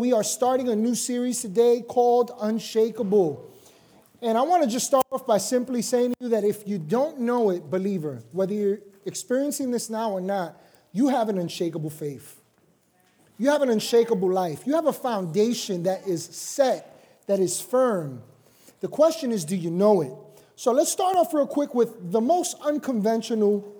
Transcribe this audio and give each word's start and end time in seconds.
we 0.00 0.14
are 0.14 0.24
starting 0.24 0.70
a 0.70 0.74
new 0.74 0.94
series 0.94 1.42
today 1.42 1.82
called 1.86 2.30
Unshakable. 2.40 3.46
And 4.22 4.38
I 4.38 4.40
want 4.40 4.62
to 4.64 4.68
just 4.68 4.86
start 4.86 5.04
off 5.12 5.26
by 5.26 5.36
simply 5.36 5.82
saying 5.82 6.12
to 6.12 6.16
you 6.20 6.28
that 6.30 6.42
if 6.42 6.66
you 6.66 6.78
don't 6.78 7.20
know 7.20 7.50
it, 7.50 7.70
believer, 7.70 8.22
whether 8.32 8.54
you're 8.54 8.78
experiencing 9.04 9.70
this 9.70 9.90
now 9.90 10.10
or 10.10 10.22
not, 10.22 10.58
you 10.92 11.08
have 11.08 11.28
an 11.28 11.36
unshakable 11.36 11.90
faith. 11.90 12.40
You 13.36 13.50
have 13.50 13.60
an 13.60 13.68
unshakable 13.68 14.32
life. 14.32 14.66
You 14.66 14.74
have 14.74 14.86
a 14.86 14.92
foundation 14.92 15.82
that 15.82 16.06
is 16.06 16.24
set, 16.24 17.22
that 17.26 17.38
is 17.38 17.60
firm. 17.60 18.22
The 18.80 18.88
question 18.88 19.30
is, 19.32 19.44
do 19.44 19.54
you 19.54 19.70
know 19.70 20.00
it? 20.00 20.12
So 20.56 20.72
let's 20.72 20.90
start 20.90 21.16
off 21.16 21.34
real 21.34 21.46
quick 21.46 21.74
with 21.74 22.10
the 22.10 22.22
most 22.22 22.56
unconventional 22.62 23.70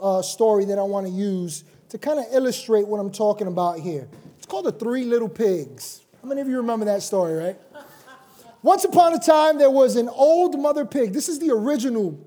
uh, 0.00 0.22
story 0.22 0.64
that 0.64 0.78
I 0.78 0.84
want 0.84 1.06
to 1.06 1.12
use 1.12 1.64
to 1.90 1.98
kind 1.98 2.18
of 2.18 2.24
illustrate 2.32 2.86
what 2.86 2.98
I'm 2.98 3.12
talking 3.12 3.46
about 3.46 3.78
here. 3.78 4.08
It's 4.46 4.52
called 4.52 4.66
The 4.66 4.70
Three 4.70 5.04
Little 5.04 5.28
Pigs. 5.28 6.02
How 6.22 6.28
many 6.28 6.40
of 6.40 6.46
you 6.46 6.58
remember 6.58 6.84
that 6.84 7.02
story, 7.02 7.34
right? 7.34 7.56
Once 8.62 8.84
upon 8.84 9.12
a 9.12 9.18
time, 9.18 9.58
there 9.58 9.72
was 9.72 9.96
an 9.96 10.08
old 10.08 10.56
mother 10.56 10.84
pig. 10.84 11.12
This 11.12 11.28
is 11.28 11.40
the 11.40 11.50
original 11.50 12.24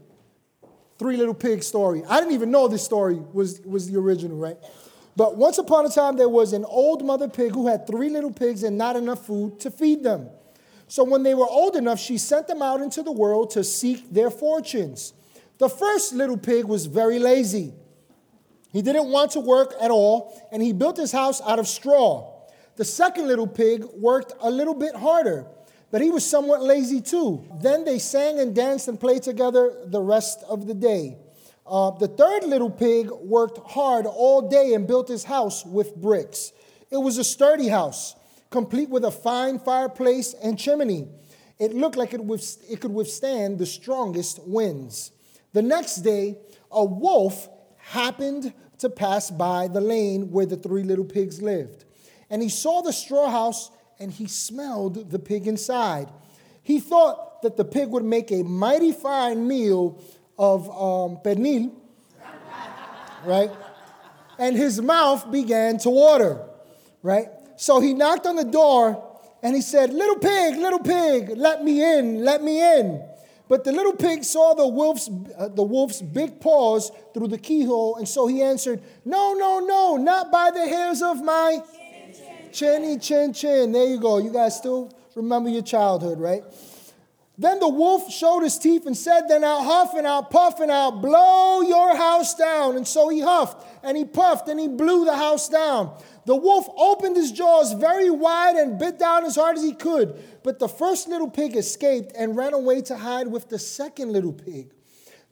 Three 0.98 1.16
Little 1.16 1.34
Pigs 1.34 1.66
story. 1.66 2.04
I 2.10 2.20
didn't 2.20 2.34
even 2.34 2.52
know 2.52 2.68
this 2.68 2.84
story 2.84 3.16
was, 3.16 3.62
was 3.62 3.90
the 3.90 3.98
original, 3.98 4.36
right? 4.36 4.58
But 5.16 5.38
once 5.38 5.60
upon 5.60 5.86
a 5.86 5.90
time, 5.90 6.18
there 6.18 6.28
was 6.28 6.52
an 6.52 6.66
old 6.66 7.06
mother 7.06 7.30
pig 7.30 7.54
who 7.54 7.68
had 7.68 7.88
three 7.88 8.10
little 8.10 8.34
pigs 8.34 8.64
and 8.64 8.78
not 8.78 8.98
enough 8.98 9.26
food 9.26 9.58
to 9.62 9.72
feed 9.72 10.04
them. 10.04 10.28
So 10.90 11.06
when 11.06 11.24
they 11.24 11.36
were 11.36 11.48
old 11.48 11.78
enough, 11.78 12.02
she 12.02 12.18
sent 12.18 12.50
them 12.50 12.62
out 12.62 12.82
into 12.82 13.02
the 13.02 13.14
world 13.14 13.52
to 13.52 13.64
seek 13.64 14.12
their 14.12 14.30
fortunes. 14.30 15.14
The 15.58 15.70
first 15.70 16.12
little 16.12 16.38
pig 16.38 16.66
was 16.66 16.86
very 16.88 17.18
lazy. 17.18 17.76
He 18.72 18.82
didn't 18.82 19.10
want 19.10 19.32
to 19.32 19.40
work 19.40 19.74
at 19.82 19.92
all, 19.92 20.48
and 20.52 20.62
he 20.62 20.74
built 20.74 20.98
his 20.98 21.12
house 21.12 21.42
out 21.42 21.60
of 21.60 21.68
straw. 21.68 22.36
The 22.76 22.86
second 22.86 23.28
little 23.28 23.48
pig 23.48 23.84
worked 23.96 24.34
a 24.40 24.50
little 24.50 24.76
bit 24.76 24.96
harder, 24.96 25.48
but 25.92 26.02
he 26.02 26.12
was 26.12 26.26
somewhat 26.26 26.62
lazy 26.62 27.02
too. 27.02 27.46
Then 27.62 27.84
they 27.84 28.00
sang 28.00 28.40
and 28.40 28.56
danced 28.56 28.88
and 28.88 29.00
played 29.00 29.24
together 29.24 29.74
the 29.86 30.02
rest 30.02 30.44
of 30.48 30.68
the 30.68 30.74
day. 30.74 31.18
Uh, 31.66 31.92
the 31.92 32.08
third 32.08 32.46
little 32.46 32.70
pig 32.70 33.10
worked 33.12 33.60
hard 33.70 34.06
all 34.06 34.50
day 34.50 34.74
and 34.74 34.88
built 34.88 35.08
his 35.08 35.24
house 35.24 35.66
with 35.66 35.96
bricks. 35.96 36.52
It 36.90 36.98
was 36.98 37.18
a 37.18 37.24
sturdy 37.24 37.68
house, 37.68 38.16
complete 38.50 38.90
with 38.90 39.04
a 39.04 39.12
fine 39.12 39.60
fireplace 39.60 40.34
and 40.42 40.58
chimney. 40.58 41.08
It 41.60 41.74
looked 41.74 41.98
like 41.98 42.14
it, 42.14 42.22
it 42.70 42.80
could 42.80 42.94
withstand 42.94 43.60
the 43.60 43.66
strongest 43.66 44.40
winds. 44.44 45.12
The 45.54 45.62
next 45.62 45.98
day, 45.98 46.38
a 46.72 46.86
wolf 46.86 47.50
happened 47.90 48.54
to 48.78 48.90
pass 48.90 49.32
by 49.32 49.68
the 49.68 49.82
lane 49.82 50.32
where 50.32 50.46
the 50.46 50.56
three 50.56 50.84
little 50.84 51.06
pigs 51.06 51.42
lived. 51.42 51.86
And 52.30 52.42
he 52.42 52.50
saw 52.50 52.82
the 52.82 52.94
straw 52.94 53.30
house 53.30 53.72
and 54.00 54.12
he 54.12 54.28
smelled 54.28 55.10
the 55.10 55.18
pig 55.18 55.48
inside. 55.48 56.08
He 56.62 56.80
thought 56.80 57.42
that 57.42 57.58
the 57.58 57.66
pig 57.66 57.90
would 57.90 58.04
make 58.04 58.32
a 58.32 58.44
mighty 58.44 58.92
fine 58.92 59.48
meal 59.48 60.02
of 60.38 60.70
um, 60.70 61.18
pernil, 61.24 61.72
right? 63.26 63.52
And 64.38 64.56
his 64.56 64.80
mouth 64.80 65.32
began 65.32 65.80
to 65.80 65.90
water, 65.90 66.40
right? 67.02 67.28
So 67.58 67.82
he 67.82 67.96
knocked 67.96 68.28
on 68.28 68.36
the 68.36 68.46
door 68.46 69.04
and 69.42 69.56
he 69.56 69.62
said, 69.62 69.92
Little 69.92 70.18
pig, 70.18 70.58
little 70.58 70.80
pig, 70.80 71.30
let 71.36 71.64
me 71.64 71.84
in, 71.98 72.24
let 72.24 72.44
me 72.44 72.62
in. 72.62 73.09
But 73.50 73.64
the 73.64 73.72
little 73.72 73.94
pig 73.94 74.24
saw 74.24 74.54
the 74.54 74.68
wolf's, 74.68 75.10
uh, 75.38 75.50
the 75.50 75.64
wolf's 75.64 76.02
big 76.04 76.40
paws 76.40 76.92
through 77.16 77.30
the 77.30 77.38
keyhole, 77.40 77.96
and 77.96 78.08
so 78.08 78.28
he 78.28 78.44
answered, 78.44 78.82
No, 79.04 79.34
no, 79.34 79.60
no, 79.60 79.98
not 79.98 80.32
by 80.32 80.52
the 80.52 80.68
hairs 80.68 81.02
of 81.02 81.22
my 81.24 81.62
chinny 82.54 83.00
chin 83.00 83.34
chin. 83.34 83.72
There 83.72 83.88
you 83.88 84.00
go. 84.00 84.20
You 84.20 84.32
guys 84.32 84.56
still 84.56 84.94
remember 85.16 85.50
your 85.50 85.64
childhood, 85.64 86.20
right? 86.20 86.44
Then 87.40 87.60
the 87.60 87.70
wolf 87.70 88.12
showed 88.12 88.42
his 88.42 88.60
teeth 88.60 88.86
and 88.86 88.96
said, 88.96 89.30
Then 89.30 89.44
I'll 89.44 89.64
huff 89.64 89.94
and 89.96 90.06
I'll 90.06 90.24
puff 90.24 90.60
and 90.60 90.70
I'll 90.72 90.92
blow 90.92 91.62
your 91.62 91.96
house 91.96 92.36
down. 92.36 92.76
And 92.76 92.88
so 92.88 93.08
he 93.10 93.22
huffed 93.22 93.66
and 93.82 93.98
he 93.98 94.06
puffed 94.06 94.48
and 94.50 94.60
he 94.60 94.68
blew 94.68 95.06
the 95.06 95.16
house 95.16 95.48
down. 95.48 95.98
The 96.30 96.36
wolf 96.36 96.70
opened 96.78 97.16
his 97.16 97.32
jaws 97.32 97.74
very 97.74 98.12
wide 98.12 98.56
and 98.56 98.78
bit 98.78 99.00
down 99.00 99.26
as 99.26 99.36
hard 99.36 99.58
as 99.58 99.64
he 99.64 99.74
could. 99.74 100.14
But 100.44 100.60
the 100.60 100.68
first 100.70 101.08
little 101.08 101.28
pig 101.28 101.56
escaped 101.56 102.12
and 102.16 102.38
ran 102.38 102.54
away 102.54 102.84
to 102.84 102.98
hide 102.98 103.26
with 103.26 103.50
the 103.50 103.58
second 103.58 104.12
little 104.12 104.34
pig. 104.34 104.70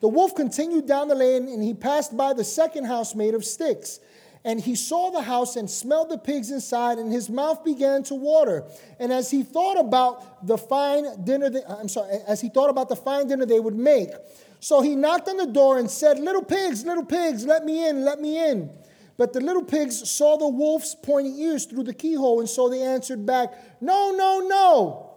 The 0.00 0.08
wolf 0.08 0.34
continued 0.34 0.88
down 0.88 1.06
the 1.06 1.14
lane 1.14 1.46
and 1.46 1.62
he 1.62 1.72
passed 1.72 2.16
by 2.16 2.32
the 2.32 2.42
second 2.42 2.86
house 2.86 3.14
made 3.14 3.34
of 3.34 3.44
sticks. 3.44 4.00
And 4.44 4.60
he 4.60 4.74
saw 4.74 5.12
the 5.12 5.22
house 5.22 5.54
and 5.54 5.70
smelled 5.70 6.10
the 6.10 6.18
pigs 6.18 6.50
inside, 6.50 6.98
and 6.98 7.12
his 7.12 7.30
mouth 7.30 7.64
began 7.64 8.02
to 8.04 8.16
water. 8.16 8.64
And 8.98 9.12
as 9.12 9.30
he 9.30 9.44
thought 9.44 9.78
about 9.78 10.48
the 10.48 10.58
fine 10.58 11.22
dinner, 11.22 11.48
that, 11.48 11.70
I'm 11.70 11.88
sorry, 11.88 12.18
as 12.26 12.40
he 12.40 12.48
thought 12.48 12.70
about 12.70 12.88
the 12.88 12.96
fine 12.96 13.28
dinner 13.28 13.46
they 13.46 13.60
would 13.60 13.76
make, 13.76 14.10
so 14.58 14.80
he 14.80 14.96
knocked 14.96 15.28
on 15.28 15.36
the 15.36 15.46
door 15.46 15.78
and 15.78 15.88
said, 15.88 16.18
Little 16.18 16.44
pigs, 16.44 16.84
little 16.84 17.04
pigs, 17.04 17.46
let 17.46 17.64
me 17.64 17.88
in, 17.88 18.04
let 18.04 18.20
me 18.20 18.50
in. 18.50 18.70
But 19.18 19.32
the 19.32 19.40
little 19.40 19.64
pigs 19.64 20.08
saw 20.08 20.38
the 20.38 20.48
wolf's 20.48 20.94
pointy 20.94 21.42
ears 21.42 21.66
through 21.66 21.82
the 21.82 21.92
keyhole, 21.92 22.38
and 22.38 22.48
so 22.48 22.70
they 22.70 22.80
answered 22.80 23.26
back, 23.26 23.52
No, 23.82 24.12
no, 24.12 24.46
no, 24.46 25.10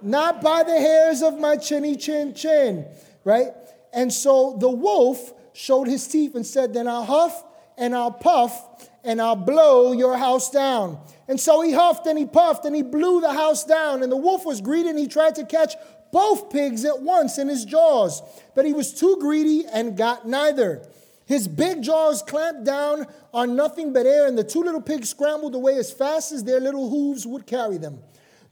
not 0.00 0.40
by 0.40 0.62
the 0.62 0.78
hairs 0.78 1.20
of 1.20 1.38
my 1.38 1.56
chinny 1.56 1.96
chin 1.96 2.32
chin, 2.32 2.86
right? 3.24 3.48
And 3.92 4.12
so 4.12 4.56
the 4.58 4.70
wolf 4.70 5.32
showed 5.52 5.88
his 5.88 6.06
teeth 6.06 6.36
and 6.36 6.46
said, 6.46 6.72
Then 6.72 6.86
I'll 6.86 7.04
huff 7.04 7.44
and 7.76 7.94
I'll 7.94 8.12
puff 8.12 8.88
and 9.02 9.20
I'll 9.20 9.36
blow 9.36 9.92
your 9.92 10.16
house 10.16 10.50
down. 10.50 10.98
And 11.26 11.40
so 11.40 11.60
he 11.60 11.72
huffed 11.72 12.06
and 12.06 12.16
he 12.16 12.26
puffed 12.26 12.64
and 12.64 12.74
he 12.74 12.82
blew 12.82 13.20
the 13.20 13.32
house 13.32 13.64
down. 13.64 14.02
And 14.02 14.12
the 14.12 14.16
wolf 14.16 14.46
was 14.46 14.60
greedy 14.60 14.88
and 14.88 14.98
he 14.98 15.08
tried 15.08 15.34
to 15.36 15.44
catch 15.44 15.74
both 16.12 16.50
pigs 16.50 16.84
at 16.84 17.02
once 17.02 17.38
in 17.38 17.48
his 17.48 17.64
jaws, 17.64 18.22
but 18.54 18.64
he 18.64 18.72
was 18.72 18.94
too 18.94 19.16
greedy 19.20 19.64
and 19.66 19.96
got 19.96 20.28
neither. 20.28 20.86
His 21.26 21.48
big 21.48 21.82
jaws 21.82 22.22
clamped 22.22 22.64
down 22.64 23.06
on 23.32 23.56
nothing 23.56 23.92
but 23.92 24.06
air, 24.06 24.26
and 24.26 24.36
the 24.36 24.44
two 24.44 24.62
little 24.62 24.82
pigs 24.82 25.08
scrambled 25.08 25.54
away 25.54 25.76
as 25.76 25.90
fast 25.90 26.32
as 26.32 26.44
their 26.44 26.60
little 26.60 26.90
hooves 26.90 27.26
would 27.26 27.46
carry 27.46 27.78
them. 27.78 28.00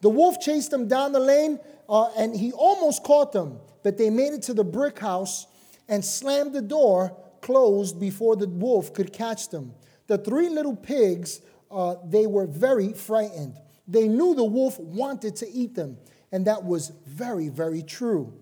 The 0.00 0.08
wolf 0.08 0.40
chased 0.40 0.70
them 0.70 0.88
down 0.88 1.12
the 1.12 1.20
lane, 1.20 1.60
uh, 1.88 2.10
and 2.16 2.34
he 2.34 2.52
almost 2.52 3.04
caught 3.04 3.32
them, 3.32 3.58
but 3.82 3.98
they 3.98 4.10
made 4.10 4.32
it 4.32 4.42
to 4.42 4.54
the 4.54 4.64
brick 4.64 4.98
house 4.98 5.46
and 5.88 6.04
slammed 6.04 6.54
the 6.54 6.62
door 6.62 7.16
closed 7.42 8.00
before 8.00 8.36
the 8.36 8.48
wolf 8.48 8.94
could 8.94 9.12
catch 9.12 9.50
them. 9.50 9.74
The 10.06 10.16
three 10.16 10.48
little 10.48 10.76
pigs, 10.76 11.42
uh, 11.70 11.96
they 12.04 12.26
were 12.26 12.46
very 12.46 12.92
frightened. 12.92 13.58
They 13.86 14.08
knew 14.08 14.34
the 14.34 14.44
wolf 14.44 14.78
wanted 14.78 15.36
to 15.36 15.50
eat 15.50 15.74
them, 15.74 15.98
and 16.30 16.46
that 16.46 16.64
was 16.64 16.92
very, 17.06 17.48
very 17.48 17.82
true. 17.82 18.32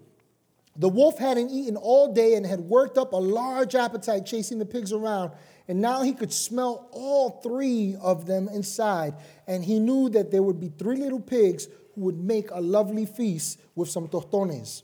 The 0.81 0.89
wolf 0.89 1.19
hadn't 1.19 1.51
eaten 1.51 1.77
all 1.77 2.11
day 2.15 2.35
and 2.37 2.47
had 2.47 2.61
worked 2.61 2.97
up 2.97 3.13
a 3.13 3.17
large 3.17 3.75
appetite 3.75 4.25
chasing 4.25 4.59
the 4.59 4.65
pigs 4.65 4.93
around. 4.93 5.33
And 5.69 5.79
now 5.83 6.01
he 6.01 6.15
could 6.15 6.33
smell 6.33 6.89
all 6.91 7.43
three 7.43 7.97
of 8.01 8.25
them 8.25 8.49
inside. 8.49 9.13
And 9.47 9.63
he 9.63 9.79
knew 9.79 10.09
that 10.09 10.31
there 10.31 10.43
would 10.43 10.59
be 10.59 10.73
three 10.79 10.97
little 10.97 11.21
pigs 11.21 11.69
who 11.95 12.01
would 12.01 12.19
make 12.19 12.51
a 12.51 12.63
lovely 12.63 13.05
feast 13.05 13.61
with 13.75 13.91
some 13.91 14.09
tostones. 14.09 14.83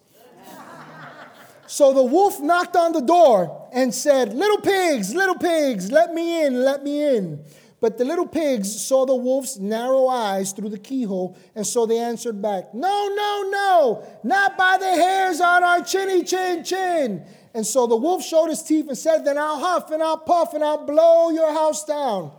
so 1.66 1.94
the 1.94 2.04
wolf 2.04 2.40
knocked 2.40 2.76
on 2.76 2.92
the 2.92 3.00
door 3.00 3.66
and 3.72 3.94
said, 3.94 4.34
Little 4.34 4.60
pigs, 4.60 5.14
little 5.14 5.38
pigs, 5.38 5.90
let 5.90 6.12
me 6.12 6.44
in, 6.44 6.60
let 6.62 6.84
me 6.84 7.16
in. 7.16 7.42
But 7.80 7.98
the 7.98 8.04
little 8.04 8.26
pigs 8.26 8.80
saw 8.80 9.04
the 9.04 9.14
wolf's 9.14 9.58
narrow 9.58 10.06
eyes 10.06 10.52
through 10.52 10.70
the 10.70 10.78
keyhole, 10.78 11.36
and 11.54 11.66
so 11.66 11.84
they 11.84 11.98
answered 11.98 12.40
back, 12.40 12.72
No, 12.72 13.08
no, 13.14 13.50
no, 13.50 14.08
not 14.22 14.56
by 14.56 14.78
the 14.78 14.86
hairs 14.86 15.40
on 15.40 15.62
our 15.62 15.82
chinny 15.82 16.22
chin 16.22 16.64
chin. 16.64 17.26
And 17.52 17.66
so 17.66 17.86
the 17.86 17.96
wolf 17.96 18.24
showed 18.24 18.48
his 18.48 18.62
teeth 18.62 18.88
and 18.88 18.96
said, 18.96 19.24
Then 19.24 19.36
I'll 19.36 19.58
huff 19.58 19.90
and 19.90 20.02
I'll 20.02 20.18
puff 20.18 20.54
and 20.54 20.64
I'll 20.64 20.86
blow 20.86 21.30
your 21.30 21.52
house 21.52 21.84
down. 21.84 22.32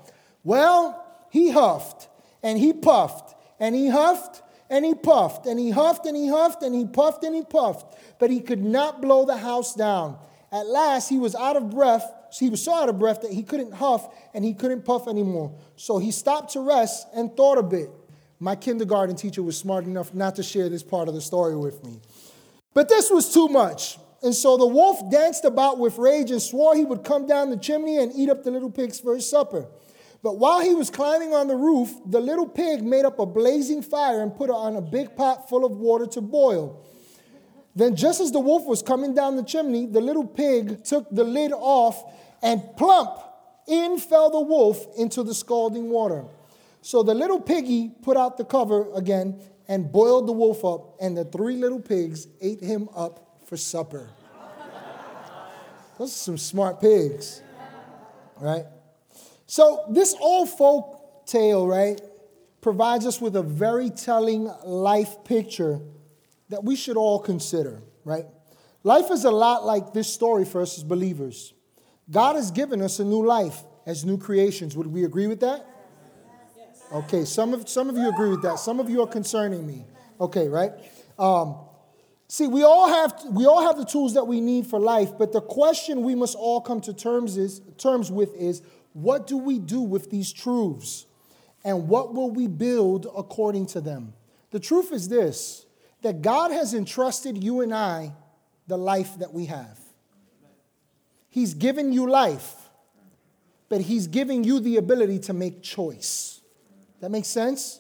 Well, 0.44 1.06
he 1.30 1.52
huffed 1.52 2.08
and 2.42 2.58
he 2.58 2.74
puffed 2.74 3.36
and 3.60 3.76
he 3.76 3.90
huffed 3.90 4.42
and 4.70 4.86
he 4.86 4.96
puffed 4.96 5.46
and 5.46 5.60
he 5.60 5.70
huffed 5.70 6.06
and 6.06 6.18
he 6.18 6.30
huffed 6.30 6.64
and 6.64 6.74
he 6.74 6.86
puffed 6.86 7.24
and 7.24 7.36
he 7.36 7.44
puffed, 7.44 7.96
but 8.20 8.32
he 8.32 8.40
could 8.40 8.64
not 8.64 9.02
blow 9.02 9.26
the 9.26 9.38
house 9.38 9.76
down. 9.76 10.18
At 10.52 10.68
last, 10.68 11.10
he 11.10 11.20
was 11.20 11.36
out 11.36 11.58
of 11.58 11.70
breath 11.70 12.10
so 12.38 12.46
he 12.46 12.52
was 12.52 12.64
so 12.64 12.76
out 12.76 12.88
of 12.88 13.00
breath 13.00 13.22
that 13.22 13.32
he 13.32 13.42
couldn't 13.42 13.74
huff 13.74 14.14
and 14.36 14.46
he 14.46 14.54
couldn't 14.54 14.86
puff 14.86 15.08
anymore. 15.08 15.56
So 15.76 15.98
he 15.98 16.12
stopped 16.12 16.54
to 16.54 16.60
rest 16.60 17.08
and 17.16 17.36
thought 17.36 17.58
a 17.58 17.64
bit. 17.64 17.90
My 18.40 18.56
kindergarten 18.56 19.16
teacher 19.16 19.42
was 19.42 19.58
smart 19.58 19.86
enough 19.86 20.14
not 20.14 20.36
to 20.36 20.44
share 20.44 20.70
this 20.70 20.84
part 20.84 21.08
of 21.08 21.16
the 21.16 21.22
story 21.22 21.58
with 21.58 21.84
me. 21.84 22.00
But 22.76 22.90
this 22.90 23.10
was 23.10 23.34
too 23.34 23.48
much. 23.48 23.98
And 24.22 24.36
so 24.36 24.56
the 24.56 24.68
wolf 24.68 25.10
danced 25.10 25.46
about 25.46 25.80
with 25.80 25.98
rage 25.98 26.30
and 26.30 26.40
swore 26.40 26.76
he 26.76 26.86
would 26.86 27.04
come 27.04 27.26
down 27.26 27.50
the 27.50 27.58
chimney 27.58 27.98
and 27.98 28.12
eat 28.16 28.30
up 28.30 28.44
the 28.44 28.52
little 28.52 28.70
pigs 28.70 29.00
for 29.00 29.16
his 29.16 29.28
supper. 29.28 29.66
But 30.22 30.38
while 30.38 30.62
he 30.62 30.76
was 30.76 30.92
climbing 30.92 31.34
on 31.34 31.48
the 31.48 31.56
roof, 31.56 31.90
the 32.06 32.20
little 32.20 32.48
pig 32.48 32.84
made 32.84 33.06
up 33.06 33.18
a 33.18 33.26
blazing 33.26 33.82
fire 33.82 34.22
and 34.22 34.36
put 34.36 34.52
it 34.52 34.56
on 34.56 34.76
a 34.76 34.82
big 34.82 35.16
pot 35.16 35.50
full 35.50 35.66
of 35.66 35.72
water 35.72 36.06
to 36.06 36.22
boil. 36.22 36.84
Then, 37.78 37.96
just 37.96 38.20
as 38.22 38.32
the 38.32 38.40
wolf 38.40 38.66
was 38.66 38.82
coming 38.82 39.14
down 39.14 39.36
the 39.36 39.44
chimney, 39.44 39.86
the 39.86 40.02
little 40.02 40.26
pig 40.26 40.84
took 40.84 41.08
the 41.12 41.24
lid 41.24 41.52
off, 41.54 42.04
and 42.42 42.62
plump, 42.78 43.20
in 43.68 43.98
fell 44.00 44.30
the 44.30 44.42
wolf 44.42 44.86
into 44.98 45.24
the 45.24 45.34
scalding 45.34 45.90
water. 45.90 46.26
So 46.82 47.04
the 47.04 47.14
little 47.14 47.42
piggy 47.42 47.92
put 48.02 48.16
out 48.16 48.38
the 48.38 48.46
cover 48.46 48.88
again 48.96 49.42
and 49.68 49.92
boiled 49.92 50.28
the 50.28 50.34
wolf 50.34 50.64
up, 50.64 50.96
and 51.02 51.18
the 51.18 51.26
three 51.26 51.58
little 51.58 51.82
pigs 51.82 52.28
ate 52.42 52.62
him 52.62 52.88
up 52.96 53.42
for 53.46 53.58
supper. 53.58 54.10
Those 55.98 56.10
are 56.10 56.18
some 56.18 56.38
smart 56.38 56.80
pigs, 56.80 57.42
right? 58.40 58.66
So 59.48 59.86
this 59.90 60.16
old 60.20 60.50
folk 60.50 61.26
tale, 61.26 61.68
right, 61.68 62.00
provides 62.62 63.06
us 63.06 63.20
with 63.20 63.36
a 63.36 63.42
very 63.42 63.90
telling 63.90 64.50
life 64.64 65.24
picture 65.26 65.82
that 66.50 66.64
we 66.64 66.76
should 66.76 66.98
all 66.98 67.20
consider, 67.20 67.82
right? 68.06 68.26
Life 68.84 69.12
is 69.12 69.26
a 69.26 69.32
lot 69.32 69.66
like 69.66 69.92
this 69.94 70.08
story 70.08 70.46
for 70.46 70.62
us 70.62 70.78
as 70.78 70.84
believers. 70.84 71.54
God 72.10 72.36
has 72.36 72.52
given 72.52 72.82
us 72.82 73.00
a 73.00 73.06
new 73.06 73.26
life 73.26 73.64
as 73.86 74.06
new 74.06 74.18
creations. 74.18 74.76
Would 74.76 74.88
we 74.88 75.04
agree 75.04 75.28
with 75.28 75.40
that? 75.42 75.66
Okay, 76.92 77.26
some 77.26 77.54
of, 77.54 77.68
some 77.68 77.90
of 77.90 77.98
you 77.98 78.08
agree 78.08 78.30
with 78.30 78.42
that. 78.44 78.60
Some 78.60 78.80
of 78.80 78.90
you 78.90 79.02
are 79.02 79.08
concerning 79.08 79.68
me. 79.68 79.86
Okay, 80.22 80.48
right? 80.48 80.72
Um, 81.20 81.58
see, 82.30 82.48
we 82.48 82.64
all, 82.64 82.88
have, 82.88 83.14
we 83.32 83.46
all 83.46 83.62
have 83.62 83.78
the 83.78 83.86
tools 83.86 84.14
that 84.14 84.26
we 84.26 84.40
need 84.40 84.68
for 84.68 84.80
life, 84.80 85.18
but 85.18 85.34
the 85.34 85.42
question 85.42 86.04
we 86.04 86.16
must 86.16 86.36
all 86.36 86.62
come 86.62 86.80
to 86.82 86.94
terms, 86.94 87.36
is, 87.36 87.62
terms 87.78 88.10
with 88.10 88.34
is 88.36 88.62
what 88.94 89.28
do 89.28 89.38
we 89.38 89.60
do 89.60 89.82
with 89.82 90.10
these 90.10 90.32
truths? 90.32 91.06
And 91.66 91.90
what 91.90 92.14
will 92.14 92.32
we 92.32 92.48
build 92.48 93.08
according 93.16 93.66
to 93.68 93.82
them? 93.82 94.14
The 94.52 94.60
truth 94.60 94.94
is 94.94 95.10
this 95.10 95.66
that 96.04 96.22
God 96.22 96.52
has 96.52 96.74
entrusted 96.74 97.44
you 97.44 97.62
and 97.62 97.74
I 97.74 98.14
the 98.68 98.78
life 98.78 99.18
that 99.20 99.34
we 99.34 99.46
have. 99.46 99.80
He's 101.30 101.54
given 101.54 101.94
you 101.94 102.10
life, 102.10 102.56
but 103.70 103.82
He's 103.82 104.08
giving 104.08 104.44
you 104.44 104.60
the 104.60 104.78
ability 104.78 105.20
to 105.20 105.34
make 105.34 105.62
choice. 105.62 106.42
That 107.02 107.12
makes 107.12 107.28
sense? 107.28 107.80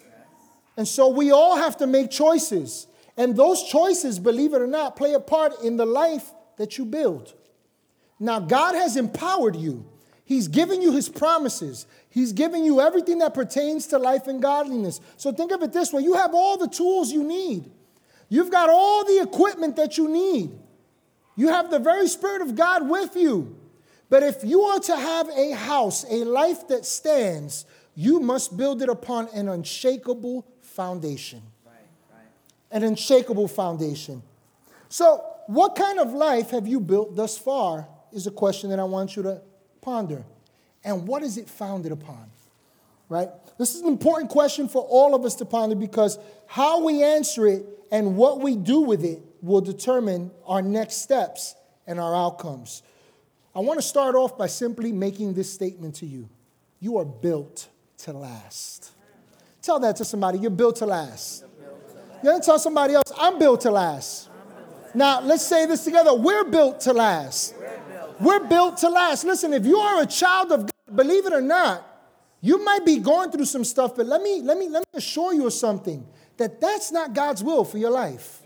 And 0.75 0.87
so 0.87 1.07
we 1.07 1.31
all 1.31 1.57
have 1.57 1.77
to 1.77 1.87
make 1.87 2.11
choices. 2.11 2.87
And 3.17 3.35
those 3.35 3.63
choices, 3.63 4.19
believe 4.19 4.53
it 4.53 4.61
or 4.61 4.67
not, 4.67 4.95
play 4.95 5.13
a 5.13 5.19
part 5.19 5.53
in 5.63 5.75
the 5.75 5.85
life 5.85 6.31
that 6.57 6.77
you 6.77 6.85
build. 6.85 7.33
Now, 8.19 8.39
God 8.39 8.75
has 8.75 8.95
empowered 8.95 9.55
you. 9.55 9.85
He's 10.23 10.47
giving 10.47 10.81
you 10.81 10.91
his 10.91 11.09
promises. 11.09 11.87
He's 12.09 12.33
giving 12.33 12.63
you 12.63 12.81
everything 12.81 13.19
that 13.19 13.33
pertains 13.33 13.87
to 13.87 13.97
life 13.97 14.27
and 14.27 14.41
godliness. 14.41 14.99
So 15.15 15.31
think 15.31 15.51
of 15.51 15.63
it 15.63 15.71
this 15.71 15.93
way 15.93 16.01
you 16.01 16.15
have 16.15 16.33
all 16.33 16.57
the 16.57 16.67
tools 16.67 17.11
you 17.11 17.23
need, 17.23 17.71
you've 18.29 18.51
got 18.51 18.69
all 18.69 19.05
the 19.05 19.21
equipment 19.21 19.77
that 19.77 19.97
you 19.97 20.07
need. 20.07 20.51
You 21.37 21.49
have 21.49 21.69
the 21.69 21.79
very 21.79 22.07
Spirit 22.09 22.41
of 22.41 22.55
God 22.55 22.89
with 22.89 23.15
you. 23.15 23.55
But 24.09 24.23
if 24.23 24.43
you 24.43 24.63
are 24.63 24.79
to 24.79 24.95
have 24.95 25.29
a 25.29 25.51
house, 25.51 26.03
a 26.09 26.23
life 26.23 26.67
that 26.69 26.85
stands, 26.85 27.65
you 27.95 28.19
must 28.19 28.57
build 28.57 28.81
it 28.81 28.89
upon 28.89 29.29
an 29.33 29.47
unshakable 29.47 30.45
foundation. 30.61 31.41
Right, 31.65 31.73
right. 32.11 32.25
An 32.71 32.83
unshakable 32.83 33.47
foundation. 33.47 34.23
So, 34.89 35.23
what 35.47 35.75
kind 35.75 35.99
of 35.99 36.13
life 36.13 36.49
have 36.51 36.67
you 36.67 36.79
built 36.79 37.15
thus 37.15 37.37
far? 37.37 37.87
Is 38.11 38.25
a 38.25 38.31
question 38.31 38.69
that 38.69 38.79
I 38.79 38.85
want 38.85 39.15
you 39.15 39.23
to 39.23 39.41
ponder. 39.81 40.23
And 40.83 41.07
what 41.07 41.23
is 41.23 41.37
it 41.37 41.49
founded 41.49 41.91
upon? 41.91 42.31
Right? 43.09 43.29
This 43.57 43.73
is 43.75 43.81
an 43.81 43.87
important 43.87 44.29
question 44.29 44.67
for 44.67 44.81
all 44.81 45.15
of 45.15 45.23
us 45.23 45.35
to 45.35 45.45
ponder 45.45 45.75
because 45.75 46.19
how 46.45 46.83
we 46.83 47.03
answer 47.03 47.47
it 47.47 47.65
and 47.91 48.17
what 48.17 48.41
we 48.41 48.55
do 48.55 48.81
with 48.81 49.03
it 49.03 49.21
will 49.41 49.61
determine 49.61 50.31
our 50.45 50.61
next 50.61 50.97
steps 50.97 51.55
and 51.85 51.99
our 51.99 52.15
outcomes. 52.15 52.83
I 53.55 53.59
want 53.59 53.79
to 53.79 53.85
start 53.85 54.15
off 54.15 54.37
by 54.37 54.47
simply 54.47 54.91
making 54.91 55.33
this 55.33 55.51
statement 55.51 55.95
to 55.95 56.05
you 56.05 56.29
You 56.79 56.97
are 56.97 57.05
built 57.05 57.69
to 57.99 58.13
last. 58.13 58.91
Tell 59.61 59.79
that 59.79 59.95
to 59.97 60.05
somebody. 60.05 60.37
You're 60.39 60.51
built 60.51 60.77
to 60.77 60.85
last. 60.85 61.43
You're 62.23 62.33
going 62.33 62.41
to 62.41 62.45
tell 62.45 62.59
somebody 62.59 62.93
else, 62.93 63.11
I'm 63.17 63.39
built 63.39 63.61
to 63.61 63.71
last. 63.71 64.29
Now, 64.93 65.21
let's 65.21 65.45
say 65.45 65.65
this 65.65 65.83
together. 65.83 66.13
We're 66.13 66.45
built 66.45 66.81
to 66.81 66.93
last. 66.93 67.55
We're 68.19 68.45
built 68.47 68.77
to 68.77 68.89
last. 68.89 69.23
Listen, 69.23 69.53
if 69.53 69.65
you 69.65 69.77
are 69.77 70.01
a 70.01 70.05
child 70.05 70.51
of 70.51 70.61
God, 70.61 70.95
believe 70.95 71.25
it 71.25 71.33
or 71.33 71.41
not, 71.41 71.86
you 72.41 72.63
might 72.63 72.85
be 72.85 72.97
going 72.97 73.31
through 73.31 73.45
some 73.45 73.63
stuff, 73.63 73.95
but 73.95 74.05
let 74.05 74.21
me, 74.21 74.41
let 74.41 74.57
me, 74.57 74.69
let 74.69 74.81
me 74.81 74.97
assure 74.97 75.33
you 75.33 75.47
of 75.47 75.53
something 75.53 76.05
that 76.37 76.61
that's 76.61 76.91
not 76.91 77.13
God's 77.13 77.43
will 77.43 77.63
for 77.63 77.77
your 77.77 77.89
life. 77.89 78.41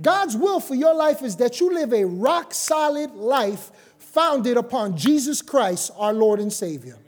God's 0.00 0.36
will 0.36 0.60
for 0.60 0.74
your 0.74 0.94
life 0.94 1.22
is 1.22 1.36
that 1.36 1.60
you 1.60 1.72
live 1.72 1.92
a 1.92 2.04
rock 2.04 2.52
solid 2.52 3.12
life 3.12 3.70
founded 3.98 4.56
upon 4.56 4.96
Jesus 4.96 5.40
Christ, 5.40 5.90
our 5.96 6.12
Lord 6.12 6.40
and 6.40 6.52
Savior. 6.52 6.98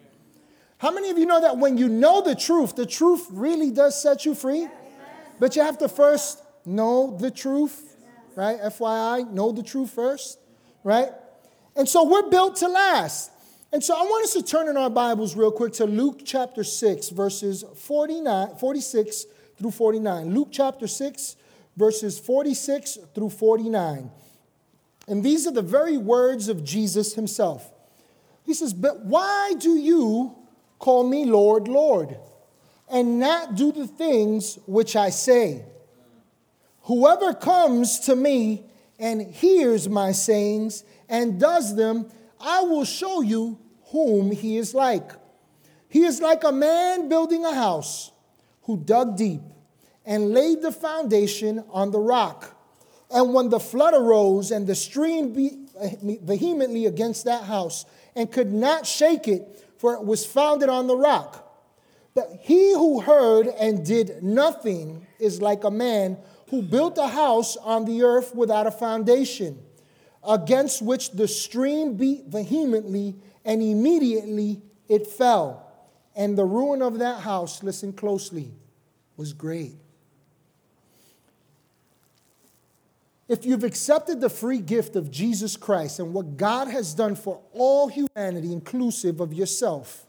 How 0.78 0.90
many 0.90 1.10
of 1.10 1.18
you 1.18 1.26
know 1.26 1.40
that 1.40 1.56
when 1.56 1.78
you 1.78 1.88
know 1.88 2.22
the 2.22 2.34
truth, 2.34 2.76
the 2.76 2.86
truth 2.86 3.26
really 3.30 3.70
does 3.70 4.00
set 4.00 4.24
you 4.24 4.34
free? 4.34 4.68
But 5.38 5.56
you 5.56 5.62
have 5.62 5.78
to 5.78 5.88
first 5.88 6.42
know 6.64 7.16
the 7.18 7.30
truth, 7.30 7.96
right? 8.34 8.60
FYI, 8.60 9.30
know 9.30 9.52
the 9.52 9.62
truth 9.62 9.90
first, 9.90 10.38
right? 10.84 11.10
And 11.74 11.88
so 11.88 12.04
we're 12.04 12.28
built 12.30 12.56
to 12.56 12.68
last. 12.68 13.30
And 13.72 13.82
so 13.82 13.94
I 13.94 14.02
want 14.02 14.24
us 14.24 14.32
to 14.34 14.42
turn 14.42 14.68
in 14.68 14.76
our 14.76 14.90
Bibles 14.90 15.36
real 15.36 15.50
quick 15.50 15.72
to 15.74 15.86
Luke 15.86 16.20
chapter 16.24 16.64
6, 16.64 17.10
verses 17.10 17.64
49, 17.74 18.56
46 18.56 19.26
through 19.58 19.70
49. 19.70 20.34
Luke 20.34 20.48
chapter 20.50 20.86
6, 20.86 21.36
verses 21.76 22.18
46 22.18 22.98
through 23.14 23.30
49. 23.30 24.10
And 25.08 25.22
these 25.22 25.46
are 25.46 25.52
the 25.52 25.62
very 25.62 25.96
words 25.96 26.48
of 26.48 26.64
Jesus 26.64 27.14
himself. 27.14 27.70
He 28.44 28.54
says, 28.54 28.72
But 28.72 29.04
why 29.04 29.54
do 29.58 29.76
you 29.76 30.36
Call 30.78 31.08
me 31.08 31.24
Lord, 31.24 31.68
Lord, 31.68 32.16
and 32.88 33.18
not 33.18 33.54
do 33.54 33.72
the 33.72 33.86
things 33.86 34.58
which 34.66 34.94
I 34.94 35.10
say. 35.10 35.64
Whoever 36.82 37.34
comes 37.34 38.00
to 38.00 38.14
me 38.14 38.64
and 38.98 39.22
hears 39.22 39.88
my 39.88 40.12
sayings 40.12 40.84
and 41.08 41.40
does 41.40 41.74
them, 41.74 42.10
I 42.46 42.62
will 42.62 42.84
show 42.84 43.22
you 43.22 43.58
whom 43.86 44.30
he 44.30 44.56
is 44.56 44.72
like. 44.72 45.10
He 45.88 46.04
is 46.04 46.20
like 46.20 46.44
a 46.44 46.52
man 46.52 47.08
building 47.08 47.44
a 47.44 47.52
house 47.52 48.12
who 48.62 48.76
dug 48.76 49.16
deep 49.16 49.40
and 50.04 50.32
laid 50.32 50.62
the 50.62 50.70
foundation 50.70 51.64
on 51.70 51.90
the 51.90 51.98
rock. 51.98 52.56
And 53.10 53.34
when 53.34 53.48
the 53.48 53.58
flood 53.58 53.94
arose 53.94 54.52
and 54.52 54.64
the 54.64 54.76
stream 54.76 55.32
beat 55.32 55.54
eh, 55.80 56.18
vehemently 56.22 56.86
against 56.86 57.24
that 57.24 57.42
house 57.42 57.84
and 58.14 58.30
could 58.30 58.52
not 58.52 58.86
shake 58.86 59.26
it, 59.26 59.64
for 59.78 59.94
it 59.94 60.04
was 60.04 60.24
founded 60.24 60.68
on 60.68 60.86
the 60.86 60.96
rock. 60.96 61.42
But 62.14 62.28
he 62.42 62.72
who 62.72 63.00
heard 63.00 63.48
and 63.48 63.84
did 63.84 64.22
nothing 64.22 65.04
is 65.18 65.42
like 65.42 65.64
a 65.64 65.70
man 65.70 66.16
who 66.50 66.62
built 66.62 66.96
a 66.96 67.08
house 67.08 67.56
on 67.56 67.84
the 67.86 68.04
earth 68.04 68.34
without 68.36 68.68
a 68.68 68.70
foundation, 68.70 69.58
against 70.26 70.82
which 70.82 71.12
the 71.12 71.28
stream 71.28 71.94
beat 71.94 72.26
vehemently, 72.26 73.14
and 73.44 73.62
immediately 73.62 74.60
it 74.88 75.06
fell. 75.06 75.62
And 76.14 76.36
the 76.36 76.44
ruin 76.44 76.82
of 76.82 76.98
that 76.98 77.20
house, 77.20 77.62
listen 77.62 77.92
closely, 77.92 78.50
was 79.16 79.32
great. 79.32 79.76
If 83.28 83.44
you've 83.44 83.64
accepted 83.64 84.20
the 84.20 84.30
free 84.30 84.60
gift 84.60 84.94
of 84.94 85.10
Jesus 85.10 85.56
Christ 85.56 85.98
and 85.98 86.14
what 86.14 86.36
God 86.36 86.68
has 86.68 86.94
done 86.94 87.16
for 87.16 87.40
all 87.52 87.88
humanity, 87.88 88.52
inclusive 88.52 89.20
of 89.20 89.34
yourself, 89.34 90.05